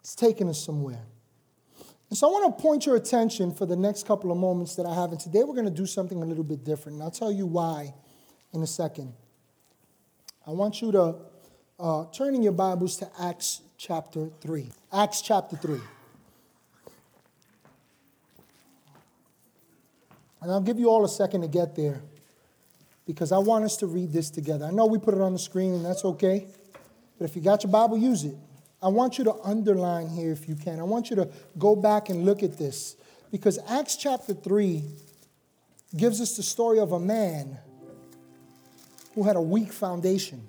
It's 0.00 0.14
taking 0.14 0.50
us 0.50 0.62
somewhere. 0.62 1.06
And 2.14 2.18
so 2.20 2.28
I 2.28 2.30
want 2.30 2.56
to 2.56 2.62
point 2.62 2.86
your 2.86 2.94
attention 2.94 3.52
for 3.52 3.66
the 3.66 3.74
next 3.74 4.06
couple 4.06 4.30
of 4.30 4.38
moments 4.38 4.76
that 4.76 4.86
I 4.86 4.94
have. 4.94 5.10
And 5.10 5.18
today 5.18 5.42
we're 5.42 5.56
going 5.56 5.64
to 5.64 5.68
do 5.68 5.84
something 5.84 6.22
a 6.22 6.24
little 6.24 6.44
bit 6.44 6.62
different. 6.62 6.94
And 6.94 7.02
I'll 7.02 7.10
tell 7.10 7.32
you 7.32 7.44
why 7.44 7.92
in 8.52 8.62
a 8.62 8.68
second. 8.68 9.12
I 10.46 10.52
want 10.52 10.80
you 10.80 10.92
to 10.92 11.16
uh, 11.80 12.04
turn 12.12 12.36
in 12.36 12.44
your 12.44 12.52
Bibles 12.52 12.98
to 12.98 13.10
Acts 13.20 13.62
chapter 13.78 14.28
3. 14.40 14.70
Acts 14.92 15.22
chapter 15.22 15.56
3. 15.56 15.80
And 20.42 20.52
I'll 20.52 20.60
give 20.60 20.78
you 20.78 20.90
all 20.90 21.04
a 21.04 21.08
second 21.08 21.40
to 21.40 21.48
get 21.48 21.74
there 21.74 22.00
because 23.08 23.32
I 23.32 23.38
want 23.38 23.64
us 23.64 23.76
to 23.78 23.88
read 23.88 24.12
this 24.12 24.30
together. 24.30 24.66
I 24.66 24.70
know 24.70 24.86
we 24.86 25.00
put 25.00 25.14
it 25.14 25.20
on 25.20 25.32
the 25.32 25.40
screen 25.40 25.74
and 25.74 25.84
that's 25.84 26.04
okay, 26.04 26.46
but 27.18 27.24
if 27.24 27.34
you 27.34 27.42
got 27.42 27.64
your 27.64 27.72
Bible, 27.72 27.98
use 27.98 28.22
it. 28.22 28.36
I 28.84 28.88
want 28.88 29.16
you 29.16 29.24
to 29.24 29.34
underline 29.42 30.08
here 30.08 30.30
if 30.30 30.46
you 30.46 30.54
can. 30.54 30.78
I 30.78 30.82
want 30.82 31.08
you 31.08 31.16
to 31.16 31.30
go 31.58 31.74
back 31.74 32.10
and 32.10 32.26
look 32.26 32.42
at 32.42 32.58
this 32.58 32.96
because 33.32 33.58
Acts 33.66 33.96
chapter 33.96 34.34
3 34.34 34.84
gives 35.96 36.20
us 36.20 36.36
the 36.36 36.42
story 36.42 36.78
of 36.78 36.92
a 36.92 37.00
man 37.00 37.56
who 39.14 39.22
had 39.22 39.36
a 39.36 39.40
weak 39.40 39.72
foundation. 39.72 40.46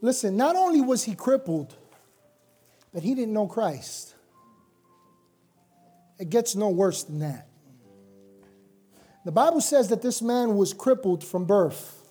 Listen, 0.00 0.36
not 0.36 0.54
only 0.54 0.80
was 0.80 1.02
he 1.02 1.16
crippled, 1.16 1.74
but 2.92 3.02
he 3.02 3.16
didn't 3.16 3.32
know 3.32 3.48
Christ. 3.48 4.14
It 6.20 6.30
gets 6.30 6.54
no 6.54 6.68
worse 6.68 7.02
than 7.02 7.18
that. 7.18 7.48
The 9.24 9.32
Bible 9.32 9.60
says 9.60 9.88
that 9.88 10.02
this 10.02 10.22
man 10.22 10.54
was 10.54 10.72
crippled 10.72 11.24
from 11.24 11.46
birth. 11.46 12.03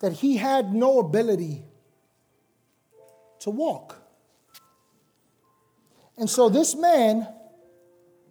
That 0.00 0.12
he 0.12 0.36
had 0.36 0.74
no 0.74 0.98
ability 0.98 1.64
to 3.40 3.50
walk. 3.50 4.02
And 6.16 6.28
so 6.28 6.48
this 6.48 6.74
man 6.74 7.28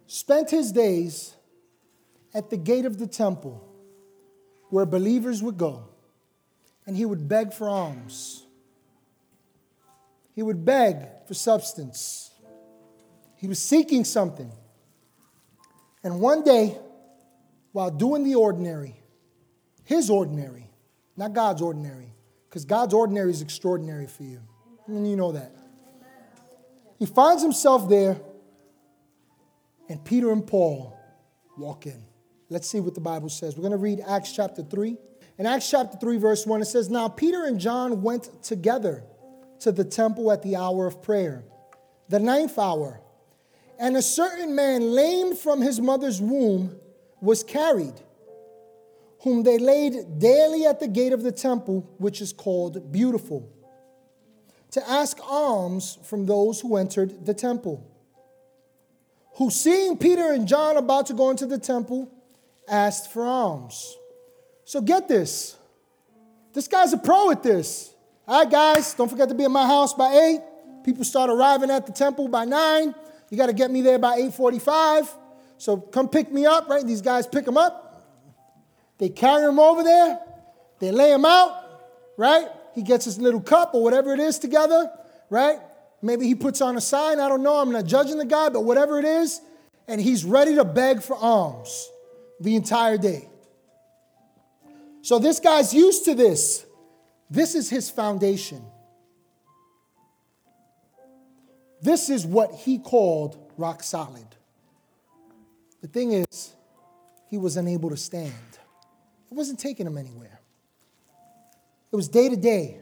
spent 0.06 0.50
his 0.50 0.72
days 0.72 1.34
at 2.34 2.50
the 2.50 2.56
gate 2.56 2.84
of 2.84 2.98
the 2.98 3.06
temple 3.06 3.62
where 4.70 4.84
believers 4.84 5.42
would 5.42 5.56
go, 5.56 5.88
and 6.86 6.96
he 6.96 7.04
would 7.04 7.28
beg 7.28 7.52
for 7.52 7.68
alms. 7.68 8.44
He 10.34 10.42
would 10.42 10.64
beg 10.64 11.06
for 11.26 11.34
substance. 11.34 12.30
He 13.36 13.46
was 13.46 13.62
seeking 13.62 14.04
something. 14.04 14.52
And 16.02 16.20
one 16.20 16.42
day, 16.42 16.76
while 17.72 17.90
doing 17.90 18.24
the 18.24 18.34
ordinary, 18.34 18.96
his 19.84 20.10
ordinary, 20.10 20.65
not 21.16 21.32
God's 21.32 21.62
ordinary, 21.62 22.12
because 22.48 22.64
God's 22.64 22.94
ordinary 22.94 23.30
is 23.30 23.42
extraordinary 23.42 24.06
for 24.06 24.22
you. 24.22 24.40
And 24.86 25.08
you 25.08 25.16
know 25.16 25.32
that. 25.32 25.52
He 26.98 27.06
finds 27.06 27.42
himself 27.42 27.88
there, 27.88 28.20
and 29.88 30.04
Peter 30.04 30.30
and 30.32 30.46
Paul 30.46 30.98
walk 31.56 31.86
in. 31.86 32.02
Let's 32.48 32.68
see 32.68 32.80
what 32.80 32.94
the 32.94 33.00
Bible 33.00 33.28
says. 33.28 33.56
We're 33.56 33.62
going 33.62 33.72
to 33.72 33.78
read 33.78 34.00
Acts 34.06 34.32
chapter 34.32 34.62
3. 34.62 34.96
In 35.38 35.46
Acts 35.46 35.68
chapter 35.68 35.98
3, 35.98 36.18
verse 36.18 36.46
1, 36.46 36.62
it 36.62 36.66
says, 36.66 36.88
Now 36.88 37.08
Peter 37.08 37.44
and 37.44 37.60
John 37.60 38.02
went 38.02 38.42
together 38.42 39.04
to 39.60 39.72
the 39.72 39.84
temple 39.84 40.30
at 40.32 40.42
the 40.42 40.56
hour 40.56 40.86
of 40.86 41.02
prayer, 41.02 41.44
the 42.08 42.20
ninth 42.20 42.58
hour. 42.58 43.00
And 43.78 43.96
a 43.96 44.02
certain 44.02 44.54
man, 44.54 44.92
lame 44.92 45.34
from 45.34 45.60
his 45.60 45.80
mother's 45.80 46.20
womb, 46.20 46.76
was 47.20 47.42
carried, 47.42 47.94
whom 49.26 49.42
they 49.42 49.58
laid 49.58 50.20
daily 50.20 50.66
at 50.66 50.78
the 50.78 50.86
gate 50.86 51.12
of 51.12 51.24
the 51.24 51.32
temple, 51.32 51.84
which 51.98 52.20
is 52.20 52.32
called 52.32 52.92
Beautiful 52.92 53.50
to 54.70 54.88
ask 54.88 55.18
alms 55.28 55.98
from 56.04 56.26
those 56.26 56.60
who 56.60 56.76
entered 56.76 57.26
the 57.26 57.34
temple. 57.34 57.84
Who, 59.34 59.50
seeing 59.50 59.98
Peter 59.98 60.30
and 60.30 60.46
John 60.46 60.76
about 60.76 61.06
to 61.06 61.14
go 61.14 61.30
into 61.30 61.44
the 61.44 61.58
temple, 61.58 62.08
asked 62.68 63.12
for 63.12 63.24
alms. 63.24 63.96
So 64.64 64.80
get 64.80 65.08
this. 65.08 65.56
This 66.52 66.68
guy's 66.68 66.92
a 66.92 66.96
pro 66.96 67.32
at 67.32 67.42
this. 67.42 67.92
All 68.28 68.44
right, 68.44 68.48
guys, 68.48 68.94
don't 68.94 69.08
forget 69.08 69.28
to 69.30 69.34
be 69.34 69.42
at 69.42 69.50
my 69.50 69.66
house 69.66 69.92
by 69.92 70.12
8. 70.12 70.84
People 70.84 71.02
start 71.02 71.30
arriving 71.30 71.72
at 71.72 71.84
the 71.84 71.92
temple 71.92 72.28
by 72.28 72.44
9. 72.44 72.94
You 73.30 73.36
got 73.36 73.46
to 73.46 73.52
get 73.52 73.72
me 73.72 73.82
there 73.82 73.98
by 73.98 74.20
8:45. 74.20 75.08
So 75.58 75.78
come 75.78 76.08
pick 76.08 76.30
me 76.30 76.46
up, 76.46 76.68
right? 76.68 76.86
These 76.86 77.02
guys 77.02 77.26
pick 77.26 77.44
him 77.44 77.56
up. 77.56 77.85
They 78.98 79.08
carry 79.08 79.48
him 79.48 79.58
over 79.58 79.82
there. 79.82 80.18
They 80.78 80.90
lay 80.90 81.12
him 81.12 81.24
out, 81.24 81.64
right? 82.16 82.48
he 82.76 82.82
gets 82.82 83.06
his 83.06 83.18
little 83.18 83.40
cup 83.40 83.74
or 83.74 83.82
whatever 83.82 84.12
it 84.12 84.20
is 84.20 84.38
together, 84.38 84.92
right? 85.30 85.58
Maybe 86.02 86.26
he 86.26 86.34
puts 86.34 86.60
on 86.60 86.76
a 86.76 86.80
sign. 86.80 87.18
I 87.18 87.26
don't 87.26 87.42
know. 87.42 87.56
I'm 87.56 87.72
not 87.72 87.86
judging 87.86 88.18
the 88.18 88.26
guy, 88.26 88.50
but 88.50 88.64
whatever 88.64 88.98
it 88.98 89.06
is, 89.06 89.40
and 89.88 89.98
he's 89.98 90.26
ready 90.26 90.54
to 90.56 90.64
beg 90.64 91.00
for 91.00 91.16
alms 91.16 91.90
the 92.38 92.54
entire 92.54 92.98
day. 92.98 93.30
So 95.00 95.18
this 95.18 95.40
guy's 95.40 95.72
used 95.72 96.04
to 96.04 96.14
this. 96.14 96.66
This 97.30 97.54
is 97.54 97.70
his 97.70 97.88
foundation. 97.88 98.62
This 101.80 102.10
is 102.10 102.26
what 102.26 102.52
he 102.52 102.78
called 102.78 103.38
rock 103.56 103.82
solid. 103.82 104.26
The 105.80 105.88
thing 105.88 106.12
is, 106.12 106.54
he 107.30 107.38
was 107.38 107.56
unable 107.56 107.88
to 107.88 107.96
stand. 107.96 108.34
It 109.30 109.34
wasn't 109.34 109.58
taking 109.58 109.86
him 109.86 109.98
anywhere. 109.98 110.40
It 111.92 111.96
was 111.96 112.08
day 112.08 112.28
to 112.28 112.36
day. 112.36 112.80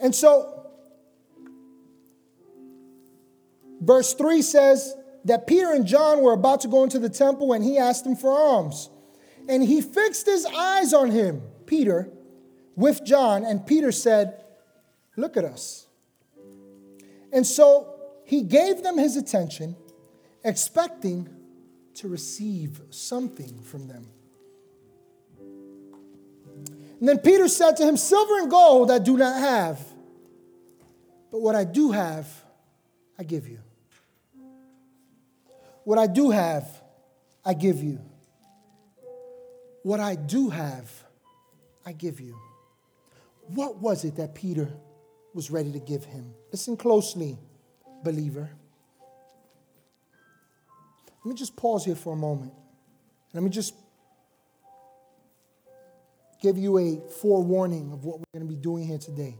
And 0.00 0.14
so, 0.14 0.66
verse 3.80 4.14
3 4.14 4.42
says 4.42 4.94
that 5.24 5.46
Peter 5.46 5.72
and 5.72 5.86
John 5.86 6.22
were 6.22 6.32
about 6.32 6.60
to 6.62 6.68
go 6.68 6.84
into 6.84 6.98
the 6.98 7.08
temple 7.08 7.52
and 7.52 7.64
he 7.64 7.78
asked 7.78 8.04
them 8.04 8.16
for 8.16 8.30
alms. 8.30 8.90
And 9.48 9.62
he 9.62 9.80
fixed 9.80 10.26
his 10.26 10.44
eyes 10.46 10.92
on 10.92 11.10
him, 11.10 11.42
Peter, 11.66 12.10
with 12.76 13.04
John, 13.04 13.44
and 13.44 13.66
Peter 13.66 13.90
said, 13.90 14.44
Look 15.16 15.36
at 15.36 15.44
us. 15.44 15.88
And 17.32 17.46
so 17.46 17.94
he 18.24 18.42
gave 18.42 18.82
them 18.82 18.98
his 18.98 19.16
attention, 19.16 19.74
expecting 20.44 21.28
to 21.94 22.08
receive 22.08 22.80
something 22.90 23.62
from 23.62 23.88
them. 23.88 24.06
And 27.00 27.08
then 27.08 27.18
Peter 27.18 27.48
said 27.48 27.76
to 27.76 27.84
him, 27.84 27.96
Silver 27.96 28.38
and 28.40 28.50
gold 28.50 28.90
I 28.90 28.98
do 28.98 29.16
not 29.16 29.38
have, 29.38 29.80
but 31.30 31.40
what 31.40 31.54
I 31.54 31.64
do 31.64 31.92
have, 31.92 32.26
I 33.18 33.22
give 33.22 33.48
you. 33.48 33.58
What 35.84 35.98
I 35.98 36.06
do 36.06 36.30
have, 36.30 36.68
I 37.44 37.54
give 37.54 37.82
you. 37.82 38.00
What 39.82 40.00
I 40.00 40.16
do 40.16 40.50
have, 40.50 40.90
I 41.86 41.92
give 41.92 42.20
you. 42.20 42.38
What 43.46 43.78
was 43.78 44.04
it 44.04 44.16
that 44.16 44.34
Peter 44.34 44.68
was 45.32 45.50
ready 45.50 45.72
to 45.72 45.78
give 45.78 46.04
him? 46.04 46.34
Listen 46.52 46.76
closely, 46.76 47.38
believer. 48.02 48.50
Let 51.24 51.30
me 51.30 51.34
just 51.34 51.56
pause 51.56 51.84
here 51.84 51.94
for 51.94 52.12
a 52.12 52.16
moment. 52.16 52.52
Let 53.32 53.42
me 53.42 53.50
just 53.50 53.74
give 56.40 56.58
you 56.58 56.78
a 56.78 57.00
forewarning 57.20 57.92
of 57.92 58.04
what 58.04 58.18
we're 58.18 58.38
going 58.38 58.48
to 58.48 58.54
be 58.54 58.60
doing 58.60 58.86
here 58.86 58.98
today. 58.98 59.36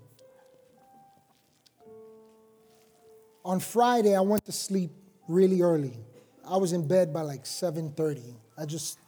On 3.45 3.61
Friday, 3.61 4.15
I 4.15 4.21
went 4.21 4.45
to 4.47 4.53
sleep 4.53 4.91
really 5.27 5.63
early. 5.63 5.99
I 6.47 6.57
was 6.57 6.73
in 6.73 6.87
bed 6.87 7.13
by 7.13 7.23
like 7.23 7.45
7:30. 7.45 8.35
I 8.57 8.65
just, 8.65 8.99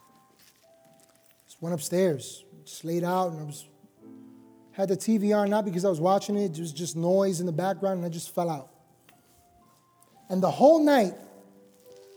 just 1.47 1.61
went 1.61 1.75
upstairs, 1.75 2.45
just 2.65 2.85
laid 2.85 3.05
out, 3.05 3.33
and 3.33 3.41
I 3.41 3.45
was 3.45 3.67
had 4.73 4.89
the 4.89 4.97
TV 4.97 5.37
on 5.37 5.51
not 5.51 5.65
because 5.65 5.85
I 5.85 5.91
was 5.91 6.01
watching 6.01 6.37
it. 6.37 6.57
It 6.57 6.61
was 6.61 6.73
just 6.73 6.97
noise 6.97 7.41
in 7.41 7.47
the 7.47 7.53
background, 7.53 7.99
and 7.99 8.07
I 8.07 8.09
just 8.09 8.35
fell 8.35 8.49
out. 8.49 8.71
And 10.29 10.43
the 10.43 10.51
whole 10.51 10.83
night, 10.83 11.15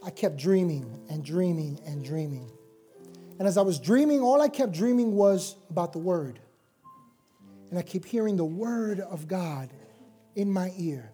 I 0.05 0.11
kept 0.11 0.37
dreaming 0.37 1.01
and 1.09 1.25
dreaming 1.25 1.79
and 1.85 2.05
dreaming. 2.05 2.49
And 3.39 3.47
as 3.47 3.57
I 3.57 3.61
was 3.61 3.79
dreaming, 3.79 4.21
all 4.21 4.41
I 4.41 4.47
kept 4.47 4.73
dreaming 4.73 5.15
was 5.15 5.55
about 5.69 5.93
the 5.93 5.99
Word. 5.99 6.39
And 7.69 7.79
I 7.79 7.81
keep 7.81 8.05
hearing 8.05 8.37
the 8.37 8.45
Word 8.45 8.99
of 8.99 9.27
God 9.27 9.71
in 10.35 10.51
my 10.51 10.71
ear. 10.77 11.11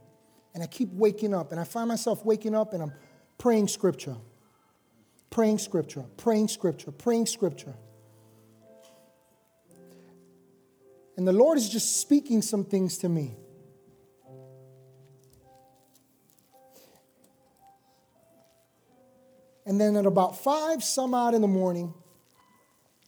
And 0.53 0.61
I 0.61 0.67
keep 0.67 0.89
waking 0.91 1.33
up. 1.33 1.51
And 1.51 1.59
I 1.59 1.63
find 1.63 1.87
myself 1.87 2.25
waking 2.25 2.55
up 2.55 2.73
and 2.73 2.83
I'm 2.83 2.93
praying 3.37 3.69
Scripture, 3.69 4.17
praying 5.29 5.59
Scripture, 5.59 6.03
praying 6.17 6.49
Scripture, 6.49 6.91
praying 6.91 7.27
Scripture. 7.27 7.75
And 11.15 11.27
the 11.27 11.33
Lord 11.33 11.57
is 11.57 11.69
just 11.69 11.99
speaking 11.99 12.41
some 12.41 12.63
things 12.63 12.97
to 12.99 13.09
me. 13.09 13.35
And 19.65 19.79
then 19.79 19.95
at 19.97 20.05
about 20.05 20.41
five 20.41 20.83
some 20.83 21.13
odd 21.13 21.35
in 21.35 21.41
the 21.41 21.47
morning, 21.47 21.93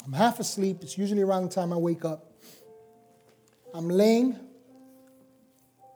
I'm 0.06 0.14
half 0.14 0.40
asleep. 0.40 0.80
It's 0.82 0.98
usually 0.98 1.22
around 1.22 1.44
the 1.44 1.50
time 1.50 1.72
I 1.72 1.78
wake 1.78 2.06
up. 2.06 2.32
I'm 3.74 3.88
laying 3.88 4.38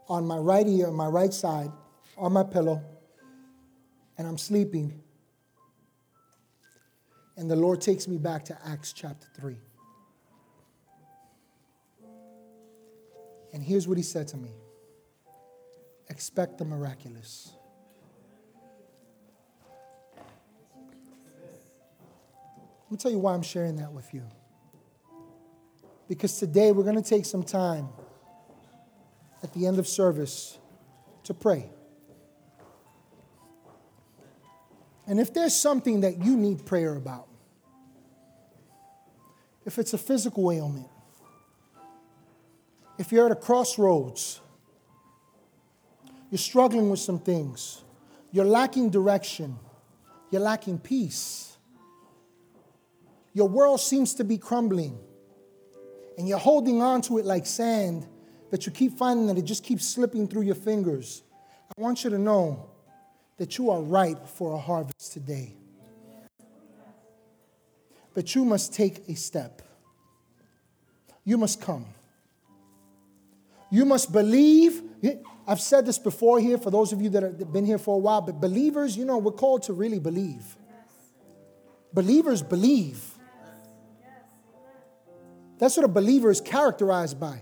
on 0.07 0.25
my 0.25 0.37
right 0.37 0.67
ear, 0.67 0.87
on 0.87 0.93
my 0.93 1.07
right 1.07 1.33
side, 1.33 1.71
on 2.17 2.33
my 2.33 2.43
pillow, 2.43 2.81
and 4.17 4.27
I'm 4.27 4.37
sleeping. 4.37 5.01
And 7.37 7.49
the 7.49 7.55
Lord 7.55 7.81
takes 7.81 8.07
me 8.07 8.17
back 8.17 8.45
to 8.45 8.57
Acts 8.65 8.93
chapter 8.93 9.27
3. 9.39 9.57
And 13.53 13.63
here's 13.63 13.87
what 13.87 13.97
he 13.97 14.03
said 14.03 14.27
to 14.29 14.37
me 14.37 14.51
expect 16.09 16.57
the 16.59 16.65
miraculous. 16.65 17.53
Let 22.85 22.91
me 22.91 22.97
tell 22.97 23.11
you 23.11 23.19
why 23.19 23.33
I'm 23.33 23.41
sharing 23.41 23.77
that 23.77 23.91
with 23.91 24.13
you. 24.13 24.23
Because 26.07 26.37
today 26.37 26.71
we're 26.71 26.83
going 26.83 27.01
to 27.01 27.09
take 27.09 27.25
some 27.25 27.41
time 27.41 27.89
at 29.41 29.53
the 29.53 29.65
end 29.65 29.79
of 29.79 29.87
service 29.87 30.59
to 31.23 31.33
pray. 31.33 31.69
And 35.07 35.19
if 35.19 35.33
there's 35.33 35.55
something 35.55 36.01
that 36.01 36.23
you 36.23 36.37
need 36.37 36.65
prayer 36.65 36.95
about, 36.95 37.27
if 39.65 39.79
it's 39.79 39.93
a 39.93 39.97
physical 39.97 40.51
ailment, 40.51 40.87
if 42.97 43.11
you're 43.11 43.25
at 43.25 43.31
a 43.31 43.35
crossroads, 43.35 44.41
you're 46.29 46.37
struggling 46.37 46.89
with 46.89 46.99
some 46.99 47.19
things, 47.19 47.83
you're 48.31 48.45
lacking 48.45 48.89
direction, 48.89 49.57
you're 50.31 50.41
lacking 50.41 50.79
peace, 50.79 51.44
your 53.35 53.49
world 53.49 53.81
seems 53.81 54.15
to 54.15 54.23
be 54.23 54.39
crumbling. 54.39 54.97
and 56.17 56.29
you're 56.29 56.39
holding 56.39 56.81
on 56.81 57.01
to 57.01 57.17
it 57.17 57.25
like 57.25 57.45
sand, 57.45 58.07
but 58.49 58.65
you 58.65 58.71
keep 58.71 58.97
finding 58.97 59.27
that 59.27 59.37
it 59.37 59.43
just 59.43 59.65
keeps 59.65 59.85
slipping 59.85 60.29
through 60.29 60.43
your 60.43 60.55
fingers, 60.55 61.23
I 61.77 61.81
want 61.81 62.05
you 62.05 62.09
to 62.09 62.17
know 62.17 62.69
that 63.35 63.57
you 63.57 63.69
are 63.69 63.81
ripe 63.81 64.25
for 64.25 64.53
a 64.53 64.57
harvest 64.57 65.11
today. 65.11 65.57
But 68.13 68.33
you 68.33 68.45
must 68.45 68.73
take 68.73 69.09
a 69.09 69.15
step. 69.15 69.61
You 71.25 71.37
must 71.37 71.59
come. 71.59 71.85
You 73.69 73.83
must 73.83 74.13
believe. 74.13 74.81
I've 75.45 75.59
said 75.59 75.85
this 75.85 75.99
before 75.99 76.39
here 76.39 76.57
for 76.57 76.71
those 76.71 76.93
of 76.93 77.01
you 77.01 77.09
that 77.09 77.23
have 77.23 77.51
been 77.51 77.65
here 77.65 77.77
for 77.77 77.95
a 77.95 77.99
while, 77.99 78.21
but 78.21 78.39
believers, 78.39 78.95
you 78.95 79.03
know, 79.03 79.17
we're 79.17 79.33
called 79.33 79.63
to 79.63 79.73
really 79.73 79.99
believe. 79.99 80.55
Believers 81.91 82.41
believe. 82.41 83.14
That's 85.57 85.77
what 85.77 85.85
a 85.85 85.89
believer 85.89 86.29
is 86.29 86.41
characterized 86.41 87.19
by, 87.19 87.41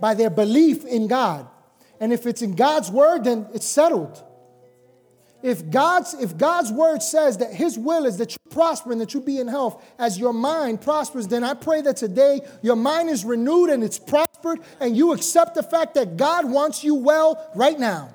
by 0.00 0.14
their 0.14 0.30
belief 0.30 0.84
in 0.84 1.06
God. 1.06 1.48
And 2.00 2.12
if 2.12 2.26
it's 2.26 2.42
in 2.42 2.54
God's 2.54 2.90
word, 2.90 3.24
then 3.24 3.48
it's 3.54 3.66
settled. 3.66 4.22
If 5.42 5.70
God's, 5.70 6.14
if 6.14 6.36
God's 6.36 6.72
word 6.72 7.00
says 7.00 7.38
that 7.38 7.52
his 7.52 7.78
will 7.78 8.06
is 8.06 8.16
that 8.18 8.32
you 8.32 8.38
prosper 8.50 8.90
and 8.90 9.00
that 9.00 9.14
you 9.14 9.20
be 9.20 9.38
in 9.38 9.46
health 9.46 9.84
as 9.98 10.18
your 10.18 10.32
mind 10.32 10.80
prospers, 10.80 11.28
then 11.28 11.44
I 11.44 11.54
pray 11.54 11.80
that 11.82 11.96
today 11.96 12.40
your 12.60 12.74
mind 12.74 13.08
is 13.08 13.24
renewed 13.24 13.70
and 13.70 13.84
it's 13.84 14.00
prospered 14.00 14.58
and 14.80 14.96
you 14.96 15.12
accept 15.12 15.54
the 15.54 15.62
fact 15.62 15.94
that 15.94 16.16
God 16.16 16.50
wants 16.50 16.82
you 16.82 16.96
well 16.96 17.50
right 17.54 17.78
now. 17.78 18.10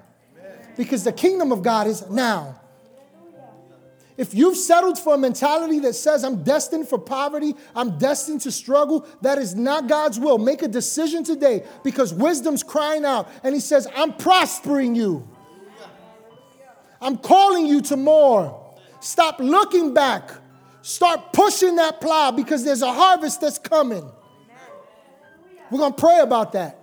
Because 0.76 1.04
the 1.06 1.14
kingdom 1.14 1.52
of 1.52 1.64
God 1.64 1.88
is 1.88 2.10
now. 2.10 2.60
If 4.16 4.34
you've 4.34 4.57
settled 4.57 4.99
for 4.99 5.16
a 5.16 5.18
mentality 5.18 5.80
that 5.80 5.93
says, 5.93 6.24
I'm 6.24 6.43
destined 6.43 6.88
for 6.88 6.99
poverty, 6.99 7.55
I'm 7.76 7.97
destined 7.97 8.41
to 8.41 8.51
struggle, 8.51 9.07
that 9.22 9.39
is 9.39 9.55
not 9.55 9.88
God's 9.88 10.20
will. 10.20 10.38
Make 10.38 10.61
a 10.61 10.68
decision 10.68 11.24
today 11.24 11.64
because 11.84 12.14
wisdom's 12.14 12.61
crying 12.61 13.05
out 13.05 13.28
and 13.43 13.55
He 13.55 13.59
says, 13.59 13.88
I'm 13.95 14.14
prospering 14.14 14.95
you. 14.95 15.28
I'm 17.01 17.18
calling 17.18 17.66
you 17.66 17.82
to 17.82 17.97
more. 17.97 18.59
Stop 18.99 19.39
looking 19.39 19.93
back. 19.93 20.32
Start 20.84 21.34
pushing 21.34 21.78
that 21.78 21.99
plow 21.99 22.32
because 22.32 22.64
there's 22.64 22.82
a 22.82 22.93
harvest 22.93 23.41
that's 23.41 23.57
coming. 23.57 24.09
We're 25.72 25.80
going 25.80 25.93
to 25.93 25.99
pray 25.99 26.20
about 26.20 26.51
that. 26.53 26.78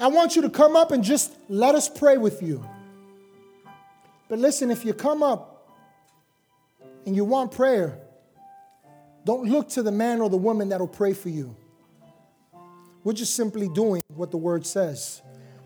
I 0.00 0.08
want 0.08 0.34
you 0.34 0.42
to 0.42 0.50
come 0.50 0.74
up 0.74 0.90
and 0.90 1.04
just 1.04 1.32
let 1.48 1.76
us 1.76 1.88
pray 1.88 2.18
with 2.18 2.42
you. 2.42 2.66
But 4.28 4.40
listen, 4.40 4.70
if 4.70 4.84
you 4.84 4.92
come 4.92 5.22
up 5.22 5.51
and 7.06 7.16
you 7.16 7.24
want 7.24 7.52
prayer, 7.52 7.98
don't 9.24 9.48
look 9.48 9.68
to 9.70 9.82
the 9.82 9.92
man 9.92 10.20
or 10.20 10.28
the 10.28 10.36
woman 10.36 10.70
that'll 10.70 10.88
pray 10.88 11.12
for 11.12 11.28
you. 11.28 11.56
We're 13.04 13.12
just 13.12 13.34
simply 13.34 13.68
doing 13.68 14.02
what 14.08 14.30
the 14.30 14.36
word 14.36 14.64
says. 14.66 15.22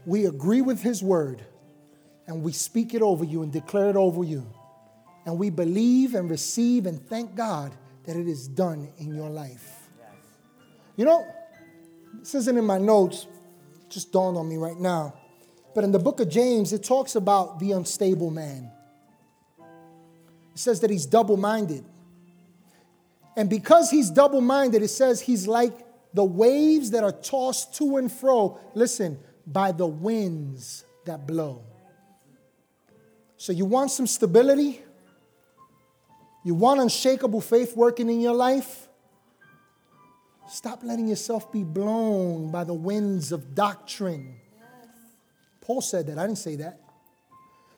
We 0.06 0.26
agree 0.26 0.62
with 0.62 0.82
his 0.82 1.02
word 1.02 1.44
and 2.26 2.42
we 2.42 2.52
speak 2.52 2.94
it 2.94 3.02
over 3.02 3.24
you 3.24 3.42
and 3.42 3.52
declare 3.52 3.90
it 3.90 3.96
over 3.96 4.24
you. 4.24 4.46
And 5.24 5.38
we 5.38 5.50
believe 5.50 6.14
and 6.14 6.30
receive 6.30 6.86
and 6.86 7.04
thank 7.08 7.34
God 7.34 7.74
that 8.04 8.16
it 8.16 8.28
is 8.28 8.46
done 8.46 8.88
in 8.98 9.14
your 9.14 9.28
life. 9.28 9.88
You 10.96 11.04
know, 11.04 11.26
this 12.20 12.34
isn't 12.34 12.56
in 12.56 12.64
my 12.64 12.78
notes, 12.78 13.26
just 13.88 14.12
dawned 14.12 14.36
on 14.36 14.48
me 14.48 14.56
right 14.56 14.78
now. 14.78 15.14
But 15.74 15.84
in 15.84 15.92
the 15.92 15.98
book 15.98 16.20
of 16.20 16.30
James, 16.30 16.72
it 16.72 16.82
talks 16.82 17.16
about 17.16 17.58
the 17.58 17.72
unstable 17.72 18.30
man. 18.30 18.70
It 20.56 20.60
says 20.60 20.80
that 20.80 20.88
he's 20.88 21.04
double 21.04 21.36
minded. 21.36 21.84
And 23.36 23.50
because 23.50 23.90
he's 23.90 24.08
double 24.08 24.40
minded, 24.40 24.82
it 24.82 24.88
says 24.88 25.20
he's 25.20 25.46
like 25.46 25.74
the 26.14 26.24
waves 26.24 26.92
that 26.92 27.04
are 27.04 27.12
tossed 27.12 27.74
to 27.74 27.98
and 27.98 28.10
fro, 28.10 28.58
listen, 28.72 29.18
by 29.46 29.72
the 29.72 29.86
winds 29.86 30.86
that 31.04 31.26
blow. 31.26 31.62
So, 33.36 33.52
you 33.52 33.66
want 33.66 33.90
some 33.90 34.06
stability? 34.06 34.80
You 36.42 36.54
want 36.54 36.80
unshakable 36.80 37.42
faith 37.42 37.76
working 37.76 38.08
in 38.08 38.22
your 38.22 38.34
life? 38.34 38.88
Stop 40.48 40.82
letting 40.82 41.06
yourself 41.06 41.52
be 41.52 41.64
blown 41.64 42.50
by 42.50 42.64
the 42.64 42.72
winds 42.72 43.30
of 43.30 43.54
doctrine. 43.54 44.36
Paul 45.60 45.82
said 45.82 46.06
that. 46.06 46.18
I 46.18 46.26
didn't 46.26 46.38
say 46.38 46.56
that. 46.56 46.80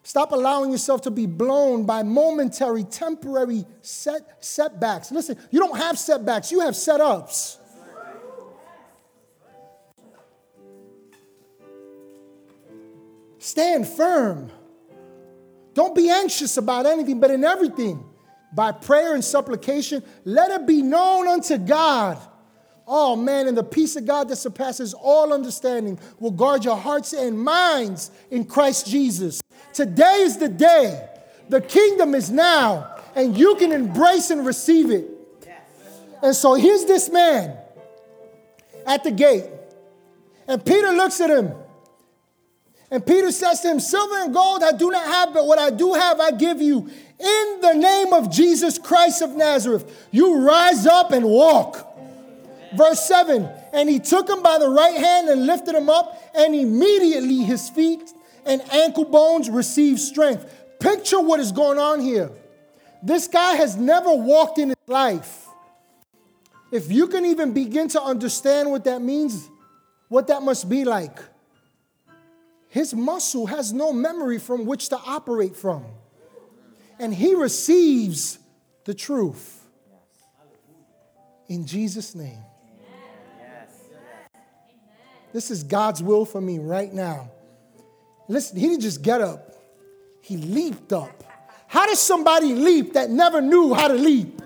Stop 0.03 0.31
allowing 0.31 0.71
yourself 0.71 1.01
to 1.03 1.11
be 1.11 1.25
blown 1.25 1.85
by 1.85 2.03
momentary, 2.03 2.83
temporary 2.83 3.65
set, 3.81 4.43
setbacks. 4.43 5.11
Listen, 5.11 5.37
you 5.51 5.59
don't 5.59 5.77
have 5.77 5.99
setbacks, 5.99 6.51
you 6.51 6.61
have 6.61 6.73
setups. 6.73 7.57
Stand 13.39 13.87
firm. 13.87 14.51
Don't 15.73 15.95
be 15.95 16.09
anxious 16.09 16.57
about 16.57 16.85
anything, 16.85 17.19
but 17.19 17.31
in 17.31 17.43
everything, 17.43 18.03
by 18.53 18.71
prayer 18.71 19.13
and 19.13 19.23
supplication, 19.23 20.03
let 20.25 20.51
it 20.51 20.67
be 20.67 20.81
known 20.81 21.27
unto 21.27 21.57
God. 21.57 22.17
Oh 22.85 23.15
man, 23.15 23.47
and 23.47 23.55
the 23.55 23.63
peace 23.63 23.95
of 23.95 24.05
God 24.05 24.29
that 24.29 24.37
surpasses 24.37 24.93
all 24.93 25.31
understanding 25.31 25.99
will 26.19 26.31
guard 26.31 26.65
your 26.65 26.75
hearts 26.75 27.13
and 27.13 27.39
minds 27.39 28.09
in 28.31 28.45
Christ 28.45 28.87
Jesus. 28.87 29.41
Today 29.73 30.21
is 30.21 30.37
the 30.37 30.49
day. 30.49 31.07
The 31.49 31.61
kingdom 31.61 32.13
is 32.15 32.29
now, 32.29 32.95
and 33.15 33.37
you 33.37 33.55
can 33.55 33.71
embrace 33.71 34.29
and 34.29 34.45
receive 34.45 34.91
it. 34.91 35.09
And 36.21 36.35
so 36.35 36.53
here's 36.53 36.85
this 36.85 37.09
man 37.09 37.57
at 38.85 39.03
the 39.03 39.11
gate. 39.11 39.45
And 40.47 40.63
Peter 40.63 40.91
looks 40.91 41.21
at 41.21 41.29
him 41.29 41.53
and 42.91 43.05
Peter 43.05 43.31
says 43.31 43.61
to 43.61 43.69
him, 43.69 43.79
Silver 43.79 44.23
and 44.23 44.33
gold 44.33 44.63
I 44.63 44.71
do 44.71 44.89
not 44.89 45.05
have, 45.05 45.33
but 45.33 45.45
what 45.45 45.59
I 45.59 45.69
do 45.69 45.93
have 45.93 46.19
I 46.19 46.31
give 46.31 46.61
you. 46.61 46.89
In 47.19 47.59
the 47.61 47.73
name 47.73 48.13
of 48.13 48.31
Jesus 48.31 48.79
Christ 48.79 49.21
of 49.21 49.35
Nazareth, 49.35 50.07
you 50.11 50.39
rise 50.39 50.87
up 50.87 51.11
and 51.11 51.25
walk. 51.25 51.85
Verse 52.75 53.03
7 53.05 53.47
And 53.73 53.89
he 53.89 53.99
took 53.99 54.27
him 54.27 54.41
by 54.41 54.57
the 54.57 54.69
right 54.69 54.97
hand 54.97 55.29
and 55.29 55.45
lifted 55.45 55.75
him 55.75 55.89
up, 55.89 56.19
and 56.33 56.55
immediately 56.55 57.43
his 57.43 57.69
feet 57.69 58.11
and 58.45 58.61
ankle 58.71 59.05
bones 59.05 59.49
receive 59.49 59.99
strength. 59.99 60.53
Picture 60.79 61.19
what 61.19 61.39
is 61.39 61.51
going 61.51 61.77
on 61.77 61.99
here. 61.99 62.31
This 63.01 63.27
guy 63.27 63.53
has 63.53 63.75
never 63.75 64.13
walked 64.13 64.57
in 64.59 64.69
his 64.69 64.77
life. 64.87 65.47
If 66.71 66.91
you 66.91 67.07
can 67.07 67.25
even 67.25 67.53
begin 67.53 67.87
to 67.89 68.01
understand 68.01 68.69
what 68.69 68.83
that 68.83 69.01
means, 69.01 69.49
what 70.07 70.27
that 70.27 70.43
must 70.43 70.69
be 70.69 70.85
like 70.85 71.19
his 72.69 72.93
muscle 72.93 73.47
has 73.47 73.73
no 73.73 73.91
memory 73.91 74.37
from 74.37 74.65
which 74.65 74.89
to 74.89 74.97
operate 74.97 75.55
from. 75.55 75.83
And 76.99 77.13
he 77.13 77.33
receives 77.33 78.37
the 78.85 78.93
truth. 78.93 79.65
In 81.47 81.65
Jesus' 81.65 82.13
name. 82.13 82.37
This 85.33 85.49
is 85.51 85.63
God's 85.63 86.01
will 86.01 86.25
for 86.25 86.41
me 86.41 86.59
right 86.59 86.93
now. 86.93 87.31
Listen, 88.29 88.57
he 88.57 88.67
didn't 88.67 88.83
just 88.83 89.01
get 89.01 89.21
up, 89.21 89.55
he 90.21 90.37
leaped 90.37 90.93
up. 90.93 91.23
How 91.67 91.87
does 91.87 91.99
somebody 91.99 92.53
leap 92.53 92.93
that 92.93 93.09
never 93.09 93.41
knew 93.41 93.73
how 93.73 93.87
to 93.87 93.95
leap? 93.95 94.41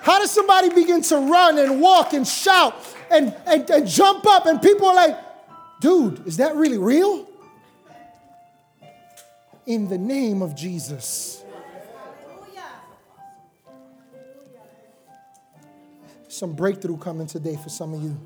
How 0.00 0.20
does 0.20 0.30
somebody 0.30 0.70
begin 0.70 1.02
to 1.02 1.16
run 1.16 1.58
and 1.58 1.80
walk 1.80 2.12
and 2.12 2.26
shout 2.26 2.74
and, 3.10 3.34
and, 3.46 3.68
and 3.68 3.86
jump 3.86 4.26
up 4.26 4.46
and 4.46 4.62
people 4.62 4.86
are 4.86 4.94
like, 4.94 5.18
dude, 5.80 6.26
is 6.26 6.38
that 6.38 6.54
really 6.54 6.78
real? 6.78 7.28
In 9.66 9.88
the 9.88 9.98
name 9.98 10.40
of 10.40 10.54
Jesus. 10.54 11.44
Some 16.28 16.52
breakthrough 16.52 16.96
coming 16.96 17.26
today 17.26 17.56
for 17.56 17.68
some 17.68 17.92
of 17.92 18.02
you. 18.02 18.16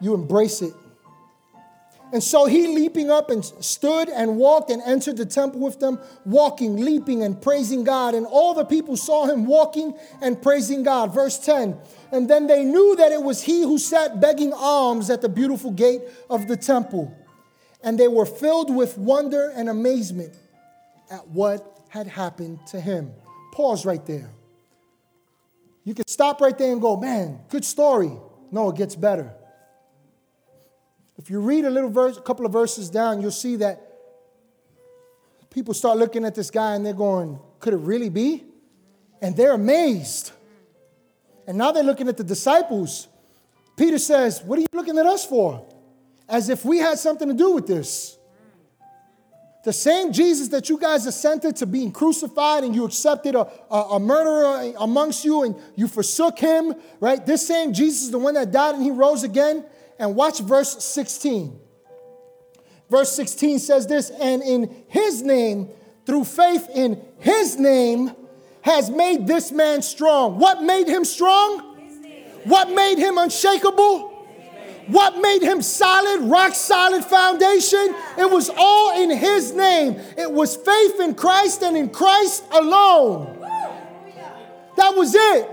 You 0.00 0.14
embrace 0.14 0.62
it. 0.62 0.72
And 2.12 2.22
so 2.22 2.46
he 2.46 2.66
leaping 2.68 3.10
up 3.10 3.28
and 3.30 3.44
stood 3.44 4.08
and 4.08 4.36
walked 4.36 4.70
and 4.70 4.80
entered 4.82 5.18
the 5.18 5.26
temple 5.26 5.60
with 5.60 5.78
them, 5.78 5.98
walking, 6.24 6.76
leaping, 6.76 7.22
and 7.22 7.40
praising 7.40 7.84
God. 7.84 8.14
And 8.14 8.26
all 8.26 8.54
the 8.54 8.64
people 8.64 8.96
saw 8.96 9.26
him 9.26 9.44
walking 9.44 9.94
and 10.22 10.40
praising 10.40 10.82
God. 10.82 11.12
Verse 11.12 11.38
10 11.38 11.76
And 12.10 12.28
then 12.28 12.46
they 12.46 12.64
knew 12.64 12.96
that 12.96 13.12
it 13.12 13.22
was 13.22 13.42
he 13.42 13.62
who 13.62 13.78
sat 13.78 14.20
begging 14.20 14.52
alms 14.54 15.10
at 15.10 15.20
the 15.20 15.28
beautiful 15.28 15.70
gate 15.70 16.02
of 16.30 16.48
the 16.48 16.56
temple. 16.56 17.14
And 17.82 17.98
they 17.98 18.08
were 18.08 18.26
filled 18.26 18.74
with 18.74 18.96
wonder 18.96 19.52
and 19.54 19.68
amazement 19.68 20.34
at 21.10 21.28
what 21.28 21.78
had 21.90 22.06
happened 22.06 22.60
to 22.68 22.80
him. 22.80 23.12
Pause 23.52 23.84
right 23.86 24.04
there. 24.06 24.30
You 25.84 25.94
can 25.94 26.06
stop 26.06 26.40
right 26.40 26.56
there 26.56 26.72
and 26.72 26.80
go, 26.80 26.96
man, 26.96 27.40
good 27.48 27.64
story. 27.64 28.12
No, 28.50 28.70
it 28.70 28.76
gets 28.76 28.94
better. 28.94 29.32
If 31.18 31.28
you 31.28 31.40
read 31.40 31.64
a 31.64 31.70
little 31.70 31.90
verse, 31.90 32.16
a 32.16 32.22
couple 32.22 32.46
of 32.46 32.52
verses 32.52 32.88
down, 32.88 33.20
you'll 33.20 33.30
see 33.30 33.56
that 33.56 33.82
people 35.50 35.74
start 35.74 35.98
looking 35.98 36.24
at 36.24 36.34
this 36.34 36.50
guy 36.50 36.74
and 36.74 36.86
they're 36.86 36.92
going, 36.92 37.38
could 37.60 37.74
it 37.74 37.78
really 37.78 38.08
be? 38.08 38.44
And 39.20 39.36
they're 39.36 39.52
amazed. 39.52 40.32
And 41.46 41.58
now 41.58 41.72
they're 41.72 41.82
looking 41.82 42.08
at 42.08 42.16
the 42.16 42.24
disciples 42.24 43.08
Peter 43.78 43.98
says, 43.98 44.42
What 44.42 44.58
are 44.58 44.62
you 44.62 44.68
looking 44.72 44.98
at 44.98 45.06
us 45.06 45.24
for? 45.24 45.64
As 46.28 46.50
if 46.50 46.64
we 46.64 46.78
had 46.78 46.98
something 46.98 47.28
to 47.28 47.34
do 47.34 47.52
with 47.52 47.66
this. 47.66 48.18
The 49.64 49.72
same 49.72 50.12
Jesus 50.12 50.48
that 50.48 50.68
you 50.68 50.78
guys 50.78 51.06
assented 51.06 51.56
to 51.56 51.66
being 51.66 51.92
crucified 51.92 52.64
and 52.64 52.74
you 52.74 52.84
accepted 52.84 53.34
a, 53.34 53.48
a, 53.70 53.76
a, 53.92 54.00
murderer 54.00 54.72
amongst 54.78 55.24
you 55.24 55.42
and 55.42 55.54
you 55.76 55.88
forsook 55.88 56.38
him, 56.38 56.74
right? 57.00 57.24
This 57.24 57.46
same 57.46 57.72
Jesus 57.72 58.02
is 58.02 58.10
the 58.10 58.18
one 58.18 58.34
that 58.34 58.50
died 58.50 58.74
and 58.74 58.82
he 58.82 58.90
rose 58.90 59.24
again. 59.24 59.64
And 59.98 60.14
watch 60.14 60.40
verse 60.40 60.82
16. 60.84 61.58
Verse 62.90 63.12
16 63.12 63.58
says 63.58 63.86
this, 63.86 64.10
and 64.10 64.42
in 64.42 64.84
his 64.88 65.22
name, 65.22 65.68
through 66.06 66.24
faith 66.24 66.68
in 66.74 67.02
his 67.18 67.58
name, 67.58 68.12
has 68.62 68.90
made 68.90 69.26
this 69.26 69.52
man 69.52 69.82
strong. 69.82 70.38
What 70.38 70.62
made 70.62 70.88
him 70.88 71.04
strong? 71.04 71.60
What 72.44 72.70
made 72.70 72.98
him 72.98 73.18
unshakable? 73.18 74.08
What 74.86 75.18
made 75.18 75.42
him 75.42 75.60
solid, 75.60 76.22
rock 76.30 76.54
solid 76.54 77.04
foundation? 77.04 77.94
It 78.16 78.30
was 78.30 78.50
all 78.56 79.02
in 79.02 79.10
his 79.10 79.52
name. 79.52 80.00
It 80.16 80.32
was 80.32 80.56
faith 80.56 80.98
in 81.00 81.14
Christ 81.14 81.62
and 81.62 81.76
in 81.76 81.90
Christ 81.90 82.44
alone. 82.50 83.38
That 84.76 84.94
was 84.96 85.14
it. 85.14 85.50